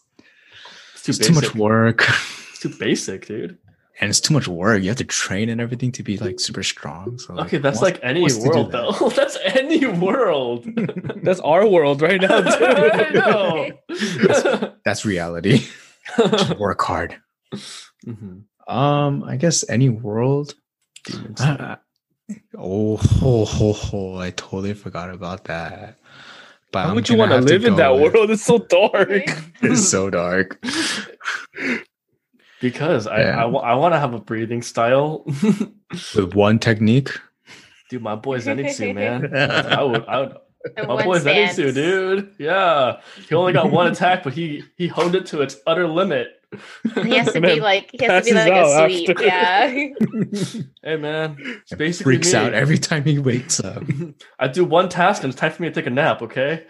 It's 0.93 1.03
too 1.05 1.13
it's 1.13 1.19
too 1.19 1.33
much 1.33 1.55
work, 1.55 2.05
It's 2.07 2.40
too 2.61 2.69
basic, 2.79 3.27
dude. 3.27 3.59
and 4.01 4.09
it's 4.09 4.21
too 4.21 4.33
much 4.35 4.49
work. 4.49 4.83
You 4.83 4.89
have 4.89 4.97
to 4.99 5.05
train 5.05 5.49
and 5.51 5.61
everything 5.61 5.93
to 5.93 6.03
be 6.03 6.17
like 6.17 6.41
super 6.41 6.63
strong. 6.63 7.19
So 7.19 7.35
like, 7.35 7.47
Okay, 7.47 7.59
that's 7.59 7.81
wants- 7.81 7.99
like 8.01 8.05
any 8.05 8.21
wants 8.23 8.37
to 8.37 8.43
do 8.45 8.49
world, 8.49 8.73
that? 8.73 8.97
though. 8.99 9.09
that's 9.19 9.37
any 9.45 9.87
world. 9.87 10.65
That's 11.23 11.41
our 11.41 11.67
world 11.67 12.01
right 12.01 12.21
now, 12.21 12.39
I 12.47 13.11
too. 13.11 13.19
know. 13.19 14.73
That's 14.87 15.05
reality. 15.05 15.67
Just 16.17 16.59
work 16.59 16.81
hard. 16.81 17.17
Mhm. 18.07 18.45
Um, 18.67 19.23
I 19.25 19.37
guess 19.37 19.69
any 19.69 19.89
world. 19.91 20.55
Demon 21.05 21.37
Slayer. 21.37 21.79
Oh, 22.57 22.97
ho, 22.97 23.45
ho, 23.45 23.73
ho, 23.73 24.17
I 24.17 24.31
totally 24.31 24.73
forgot 24.75 25.11
about 25.11 25.45
that. 25.45 25.99
But 26.73 26.85
How 26.85 26.89
I'm 26.91 26.95
would 26.95 27.09
you 27.09 27.17
want 27.19 27.33
to 27.33 27.41
live 27.41 27.65
in 27.65 27.77
that 27.77 27.91
with- 27.95 28.15
world? 28.15 28.31
It's 28.31 28.45
so 28.45 28.59
dark. 28.59 29.25
It's 29.61 29.89
so 29.89 30.09
dark. 30.09 30.57
Because 32.61 33.07
I, 33.07 33.21
Yeah. 33.21 33.43
I, 33.45 33.75
want 33.75 33.95
to 33.95 33.99
have 33.99 34.15
a 34.15 34.21
breathing 34.21 34.63
style. 34.63 35.25
With 36.15 36.35
one 36.35 36.59
technique. 36.59 37.11
Dude, 37.89 38.03
my 38.03 38.15
boy 38.15 38.39
Zenitsu, 38.39 38.95
man. 38.95 39.35
I 39.37 39.83
would, 39.83 40.05
I 40.07 40.21
would, 40.21 40.37
And 40.77 40.87
my 40.89 40.95
one 40.95 41.05
boy 41.05 41.19
stance. 41.19 41.59
Zenitsu, 41.59 41.75
dude. 41.75 42.35
Yeah, 42.39 43.01
he 43.29 43.35
only 43.35 43.53
got 43.53 43.71
one 43.73 43.89
attack, 43.89 44.23
but 44.23 44.33
he 44.33 44.63
he 44.77 44.87
honed 44.87 45.15
it 45.17 45.27
to 45.27 45.41
its 45.43 45.57
utter 45.67 45.89
limit. 45.89 46.29
He 47.03 47.11
has 47.17 47.29
to 47.29 47.37
And 47.37 47.43
be 47.45 47.61
like 47.61 47.91
he 47.93 48.05
has 48.05 48.27
to 48.27 48.31
be 48.33 48.37
like 48.37 48.53
a 48.53 48.57
out 48.57 48.91
sweep. 48.91 49.09
after. 49.11 49.25
Yeah. 49.25 49.69
Hey, 50.83 50.97
man, 50.97 51.37
it's 51.63 51.75
basically 51.75 52.15
freaks 52.17 52.33
me. 52.33 52.39
out 52.39 52.55
every 52.55 52.79
time 52.79 53.05
he 53.05 53.19
wakes 53.19 53.59
up. 53.61 53.83
I 54.39 54.49
do 54.49 54.65
one 54.65 54.89
task 54.89 55.23
and 55.25 55.33
it's 55.33 55.41
time 55.41 55.53
for 55.53 55.63
me 55.63 55.69
to 55.69 55.75
take 55.75 55.87
a 55.87 55.91
nap. 55.91 56.23
Okay. 56.23 56.67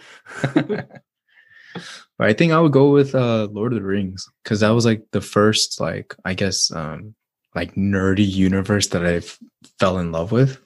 But 2.21 2.29
I 2.29 2.35
think 2.35 2.53
I 2.53 2.61
would 2.61 2.73
go 2.73 2.91
with 2.91 3.15
uh 3.15 3.49
Lord 3.51 3.73
of 3.73 3.79
the 3.81 3.87
Rings 3.87 4.29
because 4.45 4.61
that 4.61 4.69
was 4.77 4.85
like 4.85 5.03
the 5.11 5.23
first 5.23 5.81
like 5.81 6.15
I 6.23 6.35
guess 6.35 6.71
um 6.71 7.15
like 7.55 7.77
nerdy 7.77 8.31
universe 8.31 8.89
that 8.89 9.07
I 9.07 9.15
f- 9.25 9.39
fell 9.79 9.97
in 9.99 10.13
love 10.13 10.31
with. 10.31 10.61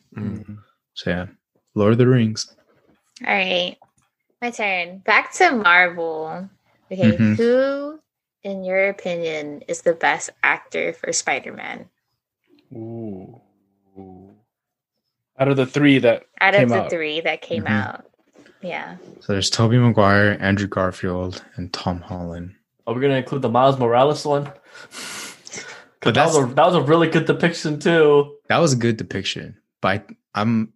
So 0.95 1.11
yeah, 1.11 1.27
Lord 1.77 1.93
of 1.93 1.99
the 1.99 2.09
Rings. 2.09 2.53
All 3.25 3.33
right. 3.33 3.77
My 4.43 4.51
turn. 4.51 4.99
Back 4.99 5.33
to 5.35 5.53
Marvel. 5.53 6.51
Okay, 6.91 7.17
Mhm. 7.19 7.37
who 7.37 8.01
in 8.43 8.65
your 8.65 8.89
opinion 8.89 9.63
is 9.69 9.83
the 9.83 9.95
best 9.95 10.31
actor 10.43 10.93
for 10.93 11.13
Spider-Man? 11.13 11.89
Ooh. 12.75 13.41
Out 15.39 15.47
of 15.49 15.57
the 15.57 15.67
three 15.67 16.01
that 16.01 16.25
Out 16.41 16.55
Came 16.55 16.65
of 16.65 16.71
the 16.71 16.83
out. 16.83 16.91
three 16.91 17.21
that 17.21 17.43
came 17.43 17.63
Mhm. 17.63 17.71
out. 17.71 18.07
Yeah. 18.65 18.97
So 19.21 19.33
there's 19.35 19.51
Tobey 19.51 19.79
Maguire, 19.79 20.37
Andrew 20.41 20.67
Garfield, 20.67 21.45
and 21.57 21.73
Tom 21.73 22.01
Holland. 22.01 22.55
Are 22.87 22.95
we 22.95 23.01
gonna 23.01 23.15
include 23.15 23.43
the 23.43 23.49
Miles 23.51 23.79
Morales 23.79 24.25
one? 24.25 24.51
But 26.01 26.15
that 26.15 26.27
was 26.27 26.37
a 26.37 26.47
that 26.55 26.67
was 26.67 26.75
a 26.75 26.83
really 26.83 27.09
good 27.09 27.27
depiction 27.27 27.79
too. 27.79 28.37
that 28.49 28.59
was 28.59 28.73
a 28.73 28.77
good 28.77 28.97
depiction. 28.97 29.57
But 29.81 30.09
I'm 30.35 30.73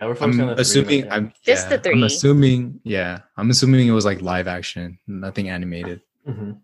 Yeah, 0.00 0.08
we're 0.08 0.14
focusing 0.16 0.42
on 0.42 0.50
I'm 0.50 0.58
assuming 0.58 1.02
right. 1.02 1.12
I'm 1.12 1.32
Just 1.44 1.68
the 1.68 1.76
yeah, 1.76 1.80
three. 1.82 1.92
I'm 1.92 2.02
assuming 2.04 2.80
yeah, 2.84 3.20
I'm 3.36 3.50
assuming 3.50 3.86
it 3.86 3.92
was 3.92 4.04
like 4.04 4.22
live 4.22 4.48
action, 4.48 4.98
nothing 5.06 5.48
animated. 5.50 6.00
Mhm. 6.28 6.58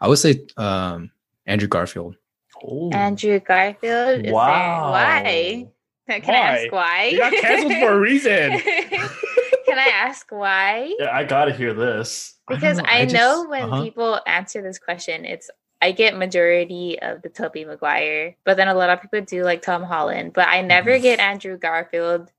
I 0.00 0.08
would 0.08 0.18
say 0.18 0.44
um 0.56 1.10
Andrew 1.46 1.68
Garfield. 1.68 2.16
Oh. 2.62 2.90
Andrew 2.92 3.40
Garfield. 3.40 4.26
Wow. 4.30 4.92
Why? 4.92 5.68
Can 6.08 6.22
I 6.34 6.36
ask 6.36 6.72
why? 6.72 7.04
you 7.12 7.18
got 7.18 7.32
canceled 7.32 7.72
for 7.80 7.92
a 7.92 7.98
reason. 7.98 8.60
Can 9.76 9.86
I 9.86 9.90
I 9.90 10.08
ask 10.08 10.26
why? 10.30 10.94
Yeah, 10.98 11.10
I 11.14 11.24
gotta 11.24 11.52
hear 11.52 11.74
this. 11.74 12.34
Because 12.48 12.78
don't 12.78 12.88
I 12.88 13.04
know, 13.04 13.08
just- 13.42 13.48
when 13.50 13.62
uh-huh. 13.64 13.82
people 13.82 14.20
answer 14.26 14.62
this 14.62 14.78
question, 14.78 15.24
it's 15.24 15.50
I 15.82 15.92
get 15.92 16.16
majority 16.16 16.98
of 17.00 17.20
the 17.20 17.28
Tobey 17.28 17.66
Maguire, 17.66 18.36
but 18.44 18.56
then 18.56 18.68
a 18.68 18.74
lot 18.74 18.88
of 18.88 19.02
people 19.02 19.20
do 19.20 19.44
like 19.44 19.60
Tom 19.60 19.82
Holland, 19.82 20.32
but 20.32 20.48
I 20.48 20.62
never 20.62 20.92
Mhm. 20.92 21.02
get 21.02 21.20
Andrew 21.20 21.58
Garfield. 21.58 22.32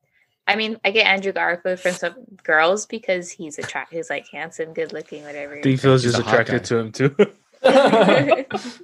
I 0.48 0.56
mean, 0.56 0.80
I 0.84 0.90
get 0.92 1.06
Andrew 1.06 1.32
Garfield 1.32 1.80
from 1.80 1.92
some 1.92 2.16
girls 2.44 2.88
because 2.88 3.30
he's 3.30 3.60
attractive, 3.60 3.98
he's 3.98 4.10
like 4.10 4.28
handsome, 4.32 4.74
good 4.74 4.92
looking, 4.92 5.24
whatever. 5.24 5.58
I 5.60 5.62
think 5.62 5.80
Phil's 5.80 6.02
just 6.02 6.18
a 6.18 6.22
attracted 6.22 6.64
to 6.66 6.78
him 6.78 6.92
too. 6.92 7.16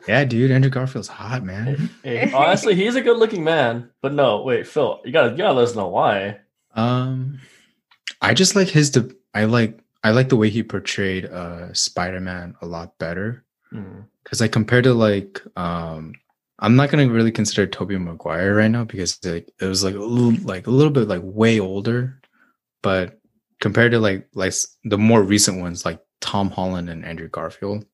Yeah, 0.07 0.25
dude, 0.25 0.51
Andrew 0.51 0.69
Garfield's 0.69 1.07
hot, 1.07 1.43
man. 1.43 1.89
Hey, 2.03 2.31
honestly, 2.33 2.75
he's 2.75 2.95
a 2.95 3.01
good 3.01 3.17
looking 3.17 3.43
man. 3.43 3.89
But 4.01 4.13
no, 4.13 4.41
wait, 4.41 4.67
Phil, 4.67 4.99
you 5.05 5.11
gotta 5.11 5.31
you 5.31 5.37
gotta 5.37 5.53
let 5.53 5.69
us 5.69 5.75
know 5.75 5.87
why. 5.87 6.39
Um, 6.75 7.39
I 8.23 8.33
just 8.33 8.55
like 8.55 8.69
his. 8.69 8.89
De- 8.91 9.13
I 9.33 9.45
like 9.45 9.79
I 10.03 10.11
like 10.11 10.29
the 10.29 10.35
way 10.35 10.49
he 10.49 10.63
portrayed 10.63 11.25
uh 11.25 11.73
Spider-Man 11.73 12.55
a 12.61 12.65
lot 12.65 12.97
better 12.97 13.43
Mm. 13.73 14.05
because 14.23 14.39
like 14.39 14.51
compared 14.51 14.83
to 14.83 14.93
like 14.93 15.41
um, 15.57 16.13
I'm 16.59 16.75
not 16.75 16.89
gonna 16.91 17.09
really 17.09 17.31
consider 17.31 17.65
Tobey 17.65 17.97
Maguire 17.97 18.53
right 18.55 18.69
now 18.69 18.83
because 18.83 19.17
like 19.25 19.49
it 19.59 19.65
was 19.65 19.83
like 19.83 19.95
a 19.95 19.99
little 19.99 20.39
like 20.45 20.67
a 20.67 20.71
little 20.71 20.91
bit 20.93 21.07
like 21.07 21.21
way 21.23 21.59
older, 21.59 22.21
but 22.83 23.19
compared 23.61 23.91
to 23.93 23.99
like 23.99 24.27
like 24.35 24.53
the 24.83 24.97
more 24.97 25.23
recent 25.23 25.59
ones 25.59 25.85
like 25.85 25.99
Tom 26.21 26.51
Holland 26.51 26.87
and 26.89 27.03
Andrew 27.03 27.29
Garfield, 27.29 27.85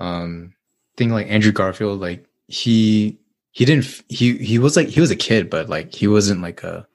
um, 0.00 0.54
thing 0.96 1.10
like 1.10 1.28
Andrew 1.28 1.52
Garfield 1.52 2.00
like 2.00 2.26
he 2.48 3.18
he 3.52 3.64
didn't 3.64 4.02
he 4.08 4.38
he 4.38 4.58
was 4.58 4.76
like 4.76 4.88
he 4.88 5.00
was 5.00 5.10
a 5.12 5.16
kid 5.16 5.48
but 5.50 5.68
like 5.68 5.94
he 5.94 6.08
wasn't 6.08 6.42
like 6.42 6.62
a 6.64 6.86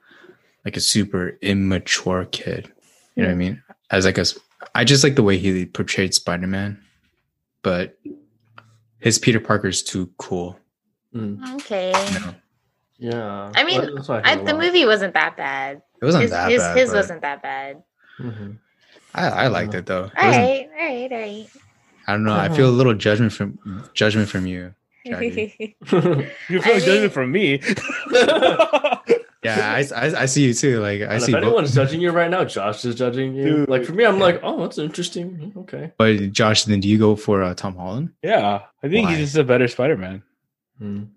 like 0.66 0.76
a 0.76 0.82
super 0.82 1.38
immature 1.42 2.26
kid. 2.26 2.72
You 3.16 3.24
know 3.24 3.30
what 3.30 3.34
I 3.36 3.38
mean? 3.38 3.64
As 3.92 4.04
like 4.06 4.18
a, 4.18 4.22
s- 4.22 4.38
I 4.74 4.84
just 4.84 5.04
like 5.04 5.16
the 5.16 5.24
way 5.24 5.38
he 5.38 5.66
portrayed 5.66 6.14
Spider 6.14 6.48
Man, 6.48 6.82
but 7.62 7.98
his 9.00 9.20
Peter 9.20 9.40
Parker's 9.40 9.82
too 9.84 10.10
cool. 10.18 10.60
Mm. 11.14 11.56
okay. 11.56 11.94
You 12.14 12.20
know? 12.20 12.36
Yeah. 12.98 13.52
I 13.56 13.64
mean, 13.64 13.80
Well, 13.82 13.96
that's 13.96 14.10
I, 14.10 14.36
the 14.36 14.54
lot. 14.54 14.62
movie 14.62 14.86
wasn't 14.86 15.14
that 15.14 15.38
bad. 15.38 15.82
It 16.02 16.06
wasn't 16.06 16.24
his 16.24 16.32
that 16.32 16.50
his, 16.52 16.62
bad. 16.62 16.78
his 16.78 16.90
but 16.90 16.96
wasn't 16.98 17.22
that 17.22 17.42
bad. 17.42 17.84
Mhm. 18.20 18.58
I, 19.14 19.28
I 19.28 19.48
liked 19.48 19.74
it 19.76 19.86
though. 19.86 20.06
It 20.06 20.12
All 20.18 20.26
wasn't- 20.28 20.44
right, 20.46 20.70
all 20.78 20.86
right, 20.88 21.12
all 21.12 21.20
right. 21.20 21.48
I 22.08 22.12
don't 22.12 22.24
know. 22.24 22.34
I 22.36 22.50
feel 22.50 22.70
a 22.70 22.72
little 22.72 22.94
judgment 22.94 23.32
from 23.34 23.58
judgment 23.94 24.28
from 24.30 24.46
you. 24.46 24.74
Jackie. 25.06 25.78
You 26.50 26.60
I 26.60 26.62
feel 26.62 26.80
judgment 26.80 27.02
mean- 27.02 27.10
from 27.12 27.32
me. 27.32 27.62
Yeah, 29.46 29.72
I, 29.74 29.80
I, 30.08 30.22
I 30.24 30.26
see 30.26 30.46
you 30.46 30.54
too. 30.54 30.80
Like 30.82 31.02
I 31.02 31.14
And 31.16 31.24
see, 31.24 31.32
if 31.32 31.36
both- 31.38 31.44
anyone's 31.44 31.74
judging 31.76 32.02
you 32.02 32.12
right 32.12 32.30
now, 32.30 32.44
Josh 32.46 32.84
is 32.86 32.96
judging 32.96 33.36
you. 33.36 33.44
Dude. 33.46 33.70
Like 33.70 33.86
for 33.86 33.94
me, 33.94 34.06
I'm 34.06 34.20
like, 34.20 34.40
oh, 34.44 34.60
that's 34.62 34.78
interesting. 34.78 35.54
Okay. 35.56 35.92
but 35.98 36.32
Josh, 36.32 36.64
then 36.66 36.80
do 36.80 36.88
you 36.90 36.98
go 36.98 37.16
for 37.16 37.44
uh, 37.44 37.54
Tom 37.54 37.76
Holland, 37.76 38.12
yeah, 38.22 38.62
I 38.84 38.88
think 38.90 39.06
Why? 39.06 39.16
he's 39.16 39.28
just 39.28 39.38
a 39.38 39.44
better 39.44 39.68
Spider-Man 39.68 40.24
Mm. 40.82 41.08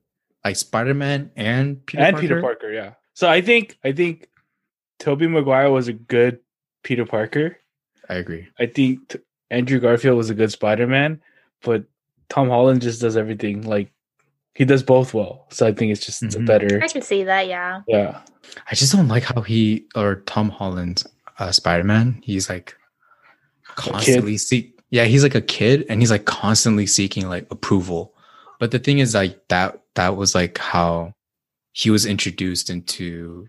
like 0.44 0.54
Spider 0.56 0.94
Man 0.94 1.32
and 1.34 1.84
Peter 1.84 2.02
and 2.04 2.14
Parker? 2.14 2.20
Peter 2.28 2.40
Parker. 2.40 2.72
Yeah. 2.72 2.92
So 3.14 3.28
I 3.28 3.40
think 3.40 3.76
I 3.82 3.90
think 3.92 4.28
Tobey 5.00 5.26
Maguire 5.26 5.70
was 5.70 5.88
a 5.88 5.92
good 5.92 6.38
Peter 6.84 7.04
Parker. 7.04 7.56
I 8.08 8.14
agree. 8.14 8.46
I 8.58 8.66
think 8.66 9.08
t- 9.08 9.18
Andrew 9.50 9.80
Garfield 9.80 10.16
was 10.16 10.30
a 10.30 10.34
good 10.34 10.52
Spider-Man, 10.52 11.20
but 11.62 11.84
Tom 12.28 12.48
Holland 12.48 12.82
just 12.82 13.00
does 13.00 13.16
everything 13.16 13.62
like 13.62 13.90
he 14.58 14.64
does 14.64 14.82
both 14.82 15.14
well. 15.14 15.46
So 15.50 15.66
I 15.68 15.72
think 15.72 15.92
it's 15.92 16.04
just 16.04 16.20
a 16.22 16.26
Mhm. 16.26 16.44
better. 16.46 16.80
I 16.82 16.88
can 16.88 17.00
see 17.02 17.22
that, 17.22 17.46
yeah. 17.46 17.82
Yeah. 17.86 18.20
I 18.68 18.74
just 18.74 18.92
don't 18.92 19.06
like 19.06 19.22
how 19.22 19.40
he 19.42 19.84
or 19.94 20.16
Tom 20.26 20.50
Holland's 20.50 21.06
uh, 21.38 21.52
Spider 21.52 21.84
Man. 21.84 22.18
He's 22.24 22.48
like 22.50 22.74
constantly 23.76 24.36
seek. 24.36 24.74
Yeah, 24.90 25.04
he's 25.04 25.22
like 25.22 25.36
a 25.36 25.40
kid, 25.40 25.86
and 25.88 26.00
he's 26.02 26.10
like 26.10 26.24
constantly 26.24 26.86
seeking 26.86 27.28
like 27.28 27.46
approval. 27.52 28.14
But 28.58 28.72
the 28.72 28.78
thing 28.80 28.98
is, 28.98 29.14
like 29.14 29.46
that 29.48 29.80
that 29.94 30.16
was 30.16 30.34
like 30.34 30.58
how 30.58 31.14
he 31.72 31.90
was 31.90 32.04
introduced 32.04 32.68
into 32.70 33.46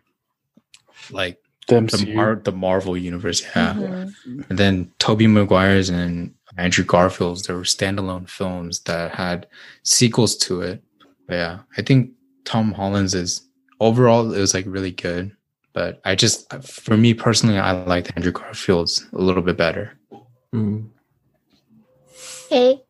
like 1.10 1.40
The 1.68 1.82
the 1.82 2.12
Mar- 2.14 2.42
the 2.44 2.52
Marvel 2.52 2.96
universe. 2.98 3.42
Yeah, 3.56 3.74
Mhm. 3.74 4.50
and 4.50 4.60
then 4.60 4.92
Tobey 5.00 5.26
Maguire's 5.28 5.90
and 5.90 6.36
Andrew 6.58 6.84
Garfield's 6.86 7.44
there 7.44 7.56
were 7.56 7.64
standalone 7.64 8.30
films 8.30 8.82
that 8.82 9.16
had 9.16 9.48
sequels 9.84 10.36
to 10.46 10.62
it. 10.62 10.84
But 11.30 11.36
yeah, 11.36 11.60
I 11.78 11.82
think 11.84 12.12
Tom 12.44 12.74
Holland's 12.74 13.14
is 13.14 13.48
overall 13.80 14.34
it 14.34 14.40
was 14.40 14.54
like 14.54 14.66
really 14.68 14.92
good. 14.92 15.32
But 15.74 16.02
I 16.04 16.16
just 16.16 16.52
for 16.64 16.98
me 16.98 17.14
personally, 17.14 17.58
I 17.60 17.72
liked 17.72 18.12
Andrew 18.16 18.32
Garfield's 18.32 19.08
a 19.14 19.22
little 19.22 19.44
bit 19.44 19.56
better. 19.56 19.98
Mm. 20.54 20.90
Okay. 22.48 22.82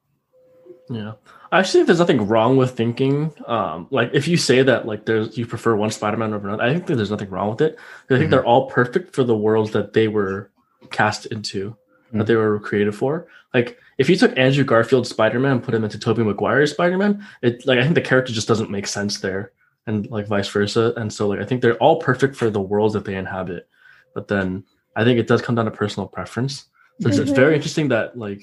Yeah. 0.89 1.13
I 1.51 1.59
actually 1.59 1.79
think 1.79 1.87
there's 1.87 1.99
nothing 1.99 2.27
wrong 2.27 2.57
with 2.57 2.77
thinking, 2.77 3.33
um, 3.47 3.87
like 3.91 4.11
if 4.13 4.27
you 4.27 4.37
say 4.37 4.61
that 4.63 4.85
like 4.85 5.05
there's 5.05 5.37
you 5.37 5.45
prefer 5.45 5.75
one 5.75 5.91
Spider-Man 5.91 6.33
over 6.33 6.47
another, 6.47 6.63
I 6.63 6.71
think 6.71 6.85
that 6.87 6.95
there's 6.95 7.11
nothing 7.11 7.29
wrong 7.29 7.49
with 7.49 7.61
it. 7.61 7.77
I 8.09 8.17
think 8.17 8.27
Mhm. 8.27 8.31
they're 8.31 8.45
all 8.45 8.69
perfect 8.69 9.13
for 9.15 9.23
the 9.23 9.35
worlds 9.35 9.71
that 9.71 9.93
they 9.93 10.07
were 10.07 10.51
cast 10.91 11.25
into, 11.25 11.75
that 12.13 12.27
they 12.27 12.35
were 12.35 12.59
created 12.59 12.95
for. 12.95 13.27
Like 13.53 13.77
if 13.97 14.09
you 14.09 14.15
took 14.15 14.37
Andrew 14.37 14.63
Garfield's 14.63 15.09
Spider-Man 15.09 15.51
and 15.51 15.63
put 15.63 15.73
him 15.73 15.83
into 15.83 15.99
Tobey 15.99 16.23
Maguire's 16.23 16.71
Spider-Man, 16.71 17.25
it 17.41 17.65
like 17.65 17.79
I 17.79 17.83
think 17.83 17.95
the 17.95 18.01
character 18.01 18.33
just 18.33 18.47
doesn't 18.47 18.71
make 18.71 18.87
sense 18.87 19.19
there, 19.19 19.51
and 19.87 20.09
like 20.09 20.27
vice 20.27 20.49
versa. 20.49 20.93
And 20.97 21.11
so 21.11 21.27
like 21.27 21.39
I 21.39 21.45
think 21.45 21.61
they're 21.61 21.77
all 21.77 21.99
perfect 21.99 22.35
for 22.35 22.49
the 22.49 22.61
worlds 22.61 22.93
that 22.93 23.05
they 23.05 23.15
inhabit. 23.15 23.67
But 24.13 24.27
then 24.27 24.63
I 24.95 25.03
think 25.03 25.19
it 25.19 25.27
does 25.27 25.41
come 25.41 25.55
down 25.55 25.65
to 25.65 25.71
personal 25.71 26.07
preference. 26.07 26.65
So 27.01 27.09
it's, 27.09 27.17
it's 27.17 27.31
very 27.31 27.47
mm-hmm. 27.47 27.55
interesting 27.55 27.87
that 27.89 28.17
like 28.17 28.41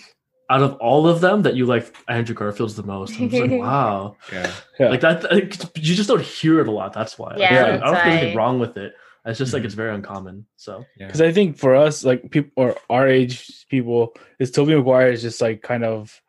out 0.49 0.63
of 0.63 0.75
all 0.77 1.09
of 1.09 1.21
them 1.21 1.43
that 1.43 1.57
you 1.57 1.67
like 1.67 1.95
Andrew 2.09 2.35
Garfield's 2.35 2.77
the 2.77 2.83
most. 2.83 3.19
I'm 3.19 3.29
just 3.29 3.43
like, 3.43 3.51
wow. 3.61 4.17
Yeah. 4.33 4.53
Yeah. 4.79 4.89
Like 4.89 5.01
that 5.01 5.31
like, 5.31 5.55
you 5.77 5.95
just 5.95 6.09
don't 6.09 6.23
hear 6.23 6.61
it 6.61 6.69
a 6.69 6.71
lot. 6.71 6.93
That's 6.93 7.19
why. 7.19 7.31
Like, 7.31 7.39
Yeah, 7.41 7.65
I 7.65 7.69
don't 7.69 7.81
that's 7.81 7.93
think 7.93 8.05
there's 8.05 8.15
anything 8.15 8.37
wrong 8.37 8.59
with 8.59 8.77
it. 8.77 8.95
It's 9.27 9.39
just 9.39 9.53
like 9.53 9.65
it's 9.65 9.75
very 9.75 9.93
uncommon. 9.95 10.47
So 10.57 10.85
Yeah. 10.97 11.07
Because 11.07 11.21
I 11.21 11.33
think 11.33 11.59
for 11.59 11.75
us, 11.75 12.05
like 12.05 12.31
people 12.31 12.53
or 12.57 12.77
our 12.89 13.09
age 13.09 13.67
people, 13.69 14.15
is 14.39 14.51
Tobey 14.53 14.75
Maguire 14.77 15.11
is 15.11 15.21
just 15.23 15.41
like 15.41 15.63
kind 15.63 15.85
of 15.85 16.21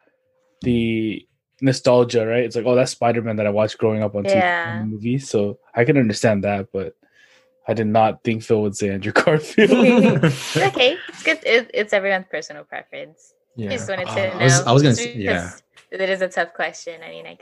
the 0.62 1.26
nostalgia, 1.62 2.26
right? 2.26 2.44
It's 2.44 2.56
like, 2.56 2.66
oh, 2.66 2.76
that's 2.76 2.92
Spider 2.92 3.22
Man 3.22 3.36
that 3.38 3.46
I 3.48 3.52
watched 3.52 3.78
growing 3.78 4.02
up 4.04 4.16
on 4.16 4.24
TV 4.24 4.32
Yeah. 4.36 4.80
and 4.80 4.92
movies. 4.92 5.30
So 5.30 5.60
I 5.76 5.86
can 5.86 5.98
understand 5.98 6.44
that, 6.44 6.68
but 6.74 6.94
I 7.68 7.74
did 7.74 7.88
not 7.88 8.24
think 8.24 8.42
Phil 8.44 8.62
would 8.62 8.76
say 8.76 8.90
Andrew 8.90 9.12
Garfield. 9.20 9.72
okay. 9.72 10.98
It's 11.10 11.24
good. 11.24 11.40
It, 11.46 11.70
it's 11.74 11.94
everyone's 11.94 12.26
personal 12.32 12.64
preference. 12.64 13.34
yeah. 13.56 13.70
Just 13.72 13.90
wanted 13.90 14.06
to 14.08 14.12
Uh, 14.12 14.16
know. 14.16 14.40
I 14.40 14.44
was- 14.44 14.62
I 14.62 14.72
was 14.72 14.82
gonna 14.84 14.96
say- 14.96 15.14
yeah. 15.16 15.52
because 15.90 16.02
It 16.02 16.10
is 16.10 16.22
a 16.22 16.28
tough 16.30 16.54
question. 16.54 17.02
I 17.04 17.10
mean, 17.10 17.28
I 17.28 17.38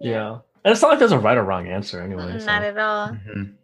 Yeah. 0.00 0.38
And 0.64 0.72
it's 0.72 0.82
not 0.82 0.90
like 0.90 0.98
there's 0.98 1.12
a 1.12 1.18
right 1.18 1.36
or 1.36 1.42
wrong 1.44 1.66
answer 1.68 2.00
anyway. 2.00 2.38
so. 2.38 2.46
not 2.46 2.62
at 2.62 2.78
all. 2.78 3.08
Mhm. 3.10 3.54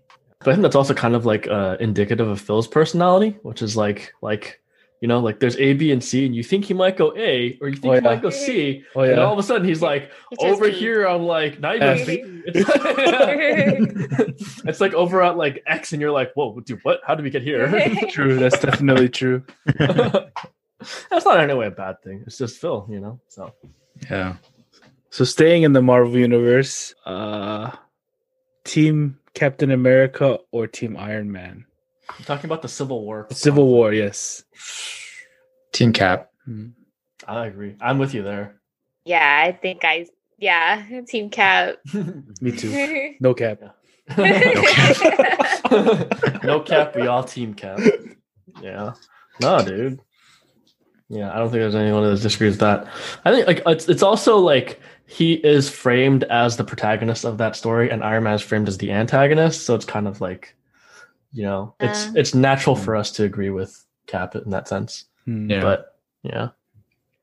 But 0.41 0.51
I 0.51 0.55
think 0.55 0.63
that's 0.63 0.77
also 0.77 0.95
kind 0.95 1.15
of 1.17 1.27
like 1.27 1.49
uh, 1.49 1.77
indicative 1.81 2.29
of 2.29 2.41
Phil's 2.41 2.69
personality, 2.69 3.37
which 3.43 3.61
is 3.63 3.77
like 3.77 4.13
like 4.23 4.61
you 5.01 5.09
know 5.09 5.19
like 5.21 5.41
there's 5.41 5.57
A, 5.57 5.73
B, 5.75 5.91
and 5.91 6.03
C, 6.03 6.27
and 6.27 6.35
you 6.37 6.45
think 6.45 6.65
he 6.65 6.75
might 6.75 6.97
go 6.97 7.13
A, 7.17 7.59
or 7.61 7.69
you 7.69 7.75
think 7.77 7.87
Oh, 7.87 7.91
he 7.91 7.95
yeah. 7.97 8.01
might 8.03 8.23
go 8.23 8.31
C, 8.31 8.85
oh 8.95 9.01
and 9.01 9.19
all 9.19 9.33
of 9.33 9.39
a 9.39 9.43
sudden 9.43 9.67
he's 9.67 9.83
like 9.83 10.13
He 10.31 10.37
chose 10.37 10.53
over 10.55 10.69
B. 10.71 10.75
here 10.75 11.07
on 11.09 11.25
like 11.25 11.59
not 11.61 11.75
even 11.77 12.07
B. 12.07 12.23
It's, 12.47 12.69
it's 14.65 14.81
like 14.81 14.95
over 14.95 15.23
at 15.23 15.37
like 15.37 15.63
X, 15.67 15.93
and 15.93 16.01
you're 16.01 16.11
like, 16.13 16.33
whoa, 16.35 16.59
dude, 16.61 16.81
what? 16.83 17.01
How 17.07 17.15
did 17.15 17.25
we 17.25 17.31
get 17.31 17.43
here? 17.43 17.69
True. 18.11 18.39
That's 18.39 18.59
definitely 18.61 19.09
true. 19.09 19.43
That's 21.11 21.25
not 21.25 21.37
in 21.39 21.51
any 21.51 21.55
way 21.55 21.67
a 21.67 21.71
bad 21.71 22.03
thing. 22.03 22.23
It's 22.27 22.39
just 22.39 22.61
Phil, 22.61 22.87
you 22.89 23.01
know. 23.01 23.21
So 23.29 23.53
Yeah. 24.11 24.37
So 25.11 25.25
staying 25.25 25.65
in 25.65 25.73
the 25.73 25.83
Marvel 25.83 26.17
universe, 26.17 26.95
uh 27.05 27.73
Team 28.65 29.19
Captain 29.35 29.71
America 29.71 30.39
or 30.51 30.67
Team 30.67 30.97
Iron 30.97 31.31
Man? 31.31 31.65
I'm 32.11 32.25
talking 32.25 32.47
about 32.47 32.63
the 32.63 32.69
Civil 32.69 33.05
War. 33.05 33.27
Civil 33.31 33.67
War, 33.67 33.93
yes. 33.93 34.45
Team 35.73 35.93
Cap. 35.93 36.31
Hmm. 36.45 36.69
I 37.27 37.47
agree. 37.47 37.77
I'm 37.81 37.99
with 37.99 38.15
you 38.15 38.23
there. 38.23 38.61
Yeah, 39.05 39.45
I 39.45 39.53
think 39.53 39.85
I. 39.85 40.07
Yeah, 40.39 41.03
Team 41.07 41.31
Cap. 41.31 41.77
Me 42.41 42.53
too. 42.53 43.15
No 43.21 43.35
cap. 43.35 43.61
no 46.43 46.61
cap, 46.61 46.97
we 46.97 47.07
all 47.07 47.23
team 47.25 47.53
cap. 47.53 47.79
Yeah. 48.63 48.95
No, 49.43 49.63
dude. 49.63 50.01
Yeah, 51.09 51.33
I 51.33 51.39
don't 51.39 51.51
think 51.51 51.61
there's 51.61 51.75
anyone 51.75 52.03
that 52.05 52.21
disagrees 52.21 52.53
with 52.53 52.61
that. 52.61 52.87
I 53.25 53.33
think 53.33 53.47
like 53.47 53.63
it's 53.67 53.89
it's 53.89 54.03
also 54.03 54.37
like 54.39 54.81
he 55.07 55.35
is 55.35 55.71
framed 55.71 56.25
as 56.25 56.57
the 56.59 56.65
protagonist 56.65 57.25
of 57.25 57.39
that 57.39 57.57
story, 57.57 57.91
and 57.91 58.05
Iron 58.05 58.25
Man 58.25 58.35
is 58.35 58.43
framed 58.43 58.69
as 58.69 58.77
the 58.79 58.93
antagonist. 58.93 59.65
So 59.65 59.75
it's 59.75 59.87
kind 59.87 60.07
of 60.07 60.21
like, 60.21 60.55
you 61.33 61.45
know, 61.45 61.75
it's 61.81 62.09
Uh. 62.09 62.13
it's 62.17 62.35
natural 62.35 62.77
for 62.77 62.95
us 62.95 63.11
to 63.13 63.25
agree 63.25 63.49
with 63.51 63.85
Cap 64.07 64.35
in 64.37 64.51
that 64.51 64.69
sense. 64.69 65.07
Hmm. 65.25 65.51
Yeah. 65.51 65.63
But 65.63 65.97
yeah. 66.23 66.49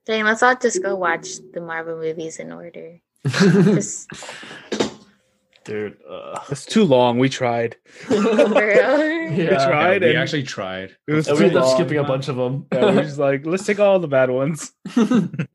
Dang, 0.05 0.23
let's 0.23 0.41
all 0.43 0.55
just 0.55 0.81
go 0.83 0.95
watch 0.95 1.27
the 1.53 1.61
Marvel 1.61 1.97
movies 1.97 2.37
in 2.37 2.51
order. 2.51 2.99
Just 3.25 4.07
dude. 5.65 5.97
Uh, 6.09 6.39
That's 6.47 6.65
too 6.65 6.83
long. 6.85 7.19
We 7.19 7.27
tried. 7.29 7.75
For 7.85 8.13
real? 8.21 9.25
We 9.35 9.43
Yeah. 9.43 9.65
tried 9.67 10.01
we 10.03 10.09
and 10.11 10.17
actually 10.19 10.43
tried. 10.43 10.95
it 11.07 11.13
was 11.13 11.27
and 11.27 11.35
too 11.37 11.43
we 11.43 11.47
ended 11.49 11.57
up 11.61 11.65
long. 11.65 11.75
skipping 11.75 11.97
a 11.97 12.03
bunch 12.03 12.27
of 12.29 12.35
them. 12.37 12.67
Yeah, 12.71 12.85
we 12.91 12.95
were 12.95 13.01
just 13.03 13.17
like, 13.17 13.45
let's 13.45 13.65
take 13.65 13.79
all 13.79 13.99
the 13.99 14.07
bad 14.07 14.29
ones. 14.29 14.71
and 14.95 15.47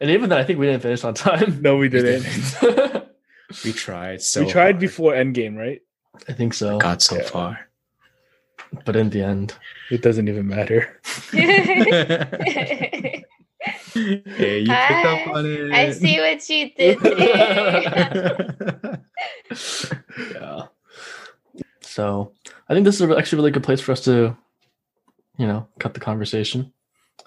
even 0.00 0.30
then, 0.30 0.38
I 0.38 0.44
think 0.44 0.58
we 0.58 0.66
didn't 0.66 0.82
finish 0.82 1.04
on 1.04 1.14
time. 1.14 1.60
No, 1.60 1.74
we 1.76 1.80
We 1.82 1.88
didn't. 1.90 2.22
didn't. 2.60 3.04
We 3.64 3.72
tried 3.72 4.22
so. 4.22 4.44
we 4.44 4.50
tried 4.50 4.74
hard. 4.74 4.78
before 4.78 5.12
Endgame, 5.12 5.56
right? 5.56 5.80
I 6.28 6.32
think 6.32 6.54
so. 6.54 6.78
Got 6.78 7.02
so 7.02 7.16
Yeah. 7.16 7.22
far. 7.24 7.58
But 8.84 8.94
in 8.94 9.10
the 9.10 9.22
end, 9.22 9.54
It 9.90 10.02
doesn't 10.02 10.28
even 10.28 10.46
matter. 10.46 11.00
Hey, 13.92 14.60
you 14.60 14.66
picked 14.66 15.06
up 15.06 15.26
on 15.28 15.46
it. 15.46 15.72
I 15.72 15.92
see 15.92 16.18
what 16.18 16.48
you 16.48 16.70
did 16.76 17.00
there. 17.00 19.00
yeah. 20.34 20.66
So 21.80 22.32
I 22.68 22.74
think 22.74 22.84
this 22.84 23.00
is 23.00 23.10
actually 23.10 23.36
a 23.36 23.40
really 23.40 23.50
good 23.50 23.64
place 23.64 23.80
for 23.80 23.92
us 23.92 24.04
to, 24.04 24.36
you 25.36 25.46
know, 25.46 25.66
cut 25.78 25.94
the 25.94 26.00
conversation. 26.00 26.72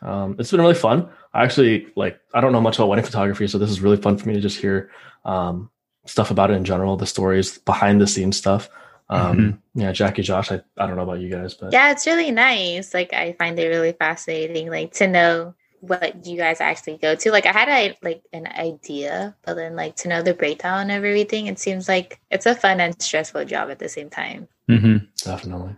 Um, 0.02 0.36
it's 0.40 0.52
been 0.52 0.62
really 0.62 0.74
fun. 0.74 1.10
I 1.34 1.44
actually 1.44 1.88
like. 1.96 2.20
I 2.34 2.42
don't 2.42 2.52
know 2.52 2.62
much 2.62 2.78
about 2.78 2.90
wedding 2.90 3.06
photography, 3.06 3.48
so 3.48 3.58
this 3.58 3.70
is 3.70 3.82
really 3.82 3.98
fun 3.98 4.18
for 4.18 4.28
me 4.28 4.34
to 4.36 4.42
just 4.42 4.60
hear 4.60 4.90
um, 5.26 5.70
stuff 6.06 6.32
about 6.32 6.52
it 6.52 6.56
in 6.56 6.66
general, 6.66 6.98
the 6.98 7.06
stories 7.06 7.58
behind 7.60 8.02
the 8.02 8.08
scenes 8.08 8.38
stuff. 8.38 8.70
Um, 9.10 9.62
Yeah, 9.76 9.92
Jackie, 9.92 10.24
Josh. 10.24 10.52
I, 10.52 10.62
I 10.78 10.88
don't 10.88 10.96
know 10.96 11.04
about 11.04 11.20
you 11.20 11.30
guys, 11.30 11.54
but 11.54 11.74
yeah, 11.74 11.92
it's 11.92 12.06
really 12.06 12.32
nice. 12.32 12.94
Like 12.94 13.14
I 13.14 13.34
find 13.34 13.58
it 13.60 13.68
really 13.68 13.94
fascinating, 13.94 14.70
like 14.70 14.94
to 14.96 15.08
know 15.08 15.56
what 15.88 16.26
you 16.26 16.38
guys 16.38 16.62
actually 16.62 16.98
go 16.98 17.14
to. 17.14 17.32
Like 17.32 17.46
I 17.46 17.52
had 17.52 17.68
a 17.70 17.98
like 18.02 18.24
an 18.32 18.48
idea, 18.48 19.36
but 19.46 19.56
then 19.56 19.76
like 19.76 19.96
to 19.98 20.08
know 20.08 20.22
the 20.22 20.34
breakdown 20.34 20.90
of 20.90 21.04
everything, 21.04 21.48
it 21.48 21.60
seems 21.60 21.90
like 21.90 22.20
it's 22.32 22.46
a 22.46 22.56
fun 22.56 22.80
and 22.80 23.00
stressful 23.02 23.46
job 23.46 23.70
at 23.70 23.80
the 23.80 23.90
same 23.90 24.10
time. 24.10 24.48
Mhm. 24.70 25.08
definitely. 25.24 25.76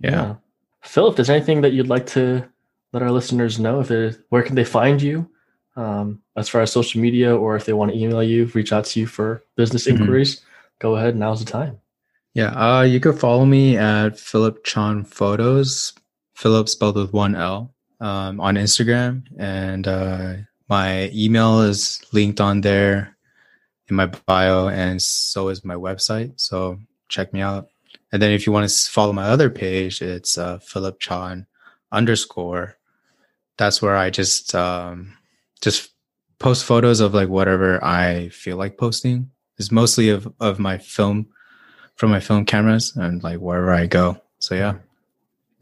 Yeah. 0.00 0.34
Phil, 0.82 1.08
if 1.08 1.16
there's 1.16 1.30
anything 1.30 1.60
that 1.60 1.72
you'd 1.72 1.86
like 1.88 2.06
to 2.06 2.44
let 2.92 3.02
our 3.04 3.10
listeners 3.12 3.60
know, 3.60 3.80
if 3.80 3.88
there's 3.88 4.18
where 4.30 4.42
can 4.42 4.56
they 4.56 4.64
find 4.64 5.00
you, 5.00 5.30
um, 5.76 6.20
as 6.36 6.48
far 6.48 6.62
as 6.62 6.72
social 6.72 7.00
media, 7.00 7.36
or 7.36 7.54
if 7.54 7.66
they 7.66 7.72
want 7.72 7.92
to 7.92 7.96
email 7.98 8.22
you, 8.22 8.46
reach 8.54 8.72
out 8.72 8.84
to 8.86 8.98
you 9.00 9.06
for 9.06 9.44
business 9.56 9.86
Mhm. 9.86 10.00
inquiries, 10.00 10.40
go 10.80 10.96
ahead. 10.96 11.14
Now's 11.16 11.44
the 11.44 11.50
time. 11.50 11.78
Yeah, 12.34 12.50
uh, 12.58 12.82
you 12.82 12.98
can 12.98 13.12
follow 13.12 13.44
me 13.44 13.76
at 13.76 14.18
Philip 14.18 14.64
Chan 14.64 15.04
Photos, 15.04 15.92
Philip 16.34 16.68
spelled 16.68 16.96
with 16.96 17.12
one 17.12 17.36
L, 17.36 17.72
um, 18.00 18.40
on 18.40 18.56
Instagram, 18.56 19.24
and 19.38 19.86
uh, 19.86 20.34
my 20.68 21.10
email 21.12 21.60
is 21.60 22.00
linked 22.12 22.40
on 22.40 22.60
there 22.60 23.16
in 23.88 23.96
my 23.96 24.06
bio, 24.06 24.68
and 24.68 25.00
so 25.00 25.48
is 25.48 25.64
my 25.64 25.74
website. 25.74 26.40
So 26.40 26.78
check 27.08 27.32
me 27.32 27.40
out. 27.40 27.68
And 28.12 28.20
then 28.20 28.32
if 28.32 28.46
you 28.46 28.52
want 28.52 28.68
to 28.68 28.90
follow 28.90 29.12
my 29.12 29.24
other 29.26 29.50
page, 29.50 30.02
it's 30.02 30.38
uh, 30.38 30.58
Philip 30.58 30.98
Chan 30.98 31.46
underscore. 31.92 32.76
That's 33.56 33.82
where 33.82 33.96
I 33.96 34.10
just 34.10 34.54
um, 34.54 35.16
just 35.60 35.90
post 36.38 36.64
photos 36.64 37.00
of 37.00 37.14
like 37.14 37.28
whatever 37.28 37.82
I 37.84 38.30
feel 38.30 38.56
like 38.56 38.78
posting. 38.78 39.30
It's 39.58 39.70
mostly 39.70 40.08
of 40.08 40.32
of 40.40 40.58
my 40.58 40.78
film 40.78 41.28
from 41.96 42.10
my 42.10 42.20
film 42.20 42.46
cameras 42.46 42.96
and 42.96 43.22
like 43.22 43.38
wherever 43.38 43.72
I 43.72 43.86
go. 43.86 44.20
So 44.38 44.54
yeah. 44.54 44.76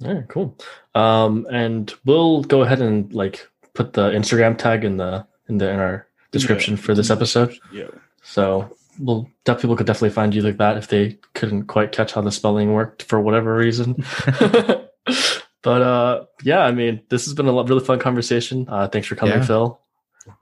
Yeah, 0.00 0.22
cool. 0.28 0.56
Um, 0.94 1.46
and 1.50 1.92
we'll 2.04 2.42
go 2.42 2.62
ahead 2.62 2.80
and 2.80 3.12
like 3.12 3.48
put 3.74 3.92
the 3.94 4.10
Instagram 4.10 4.56
tag 4.56 4.84
in 4.84 4.96
the 4.96 5.26
in 5.48 5.58
the 5.58 5.68
in 5.70 5.78
our 5.80 6.06
description 6.30 6.76
for 6.76 6.94
this 6.94 7.10
episode. 7.10 7.54
Yeah. 7.72 7.88
So 8.22 8.76
we'll 8.98 9.28
def- 9.44 9.60
people 9.60 9.76
could 9.76 9.86
definitely 9.86 10.10
find 10.10 10.34
you 10.34 10.42
like 10.42 10.58
that 10.58 10.76
if 10.76 10.88
they 10.88 11.18
couldn't 11.34 11.64
quite 11.66 11.92
catch 11.92 12.12
how 12.12 12.20
the 12.20 12.30
spelling 12.32 12.72
worked 12.74 13.02
for 13.04 13.20
whatever 13.20 13.54
reason. 13.56 13.96
but 15.62 15.82
uh, 15.82 16.24
yeah, 16.42 16.60
I 16.60 16.70
mean, 16.72 17.00
this 17.08 17.24
has 17.24 17.34
been 17.34 17.48
a 17.48 17.52
really 17.64 17.84
fun 17.84 17.98
conversation. 17.98 18.66
Uh, 18.68 18.88
thanks 18.88 19.08
for 19.08 19.16
coming, 19.16 19.36
Yeah. 19.38 19.44
Phil. 19.44 19.80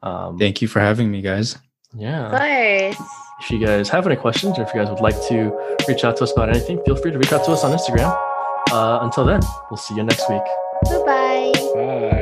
Um, 0.03 0.39
Thank 0.39 0.61
you 0.63 0.69
for 0.69 0.81
having 0.81 1.11
me, 1.11 1.23
guys. 1.23 1.57
yeah. 1.95 2.27
Of 2.27 2.97
course. 2.97 3.09
If 3.41 3.51
you 3.51 3.65
guys 3.65 3.89
have 3.91 4.07
any 4.07 4.17
questions 4.17 4.59
or 4.59 4.63
if 4.63 4.75
you 4.75 4.81
guys 4.81 4.89
would 4.91 5.01
like 5.01 5.21
to 5.29 5.77
reach 5.87 6.05
out 6.05 6.17
to 6.17 6.25
us 6.25 6.33
about 6.33 6.49
anything, 6.49 6.83
feel 6.85 6.97
free 6.97 7.11
to 7.13 7.19
reach 7.19 7.33
out 7.33 7.45
to 7.45 7.53
us 7.53 7.63
on 7.65 7.71
Instagram. 7.77 8.36
Uh, 8.71 8.99
until 9.03 9.25
then, 9.25 9.41
we'll 9.71 9.77
see 9.77 9.95
you 9.95 10.03
next 10.03 10.29
week. 10.29 10.43
Bye 10.85 11.03
bye. 11.05 11.53
Bye. 11.75 12.16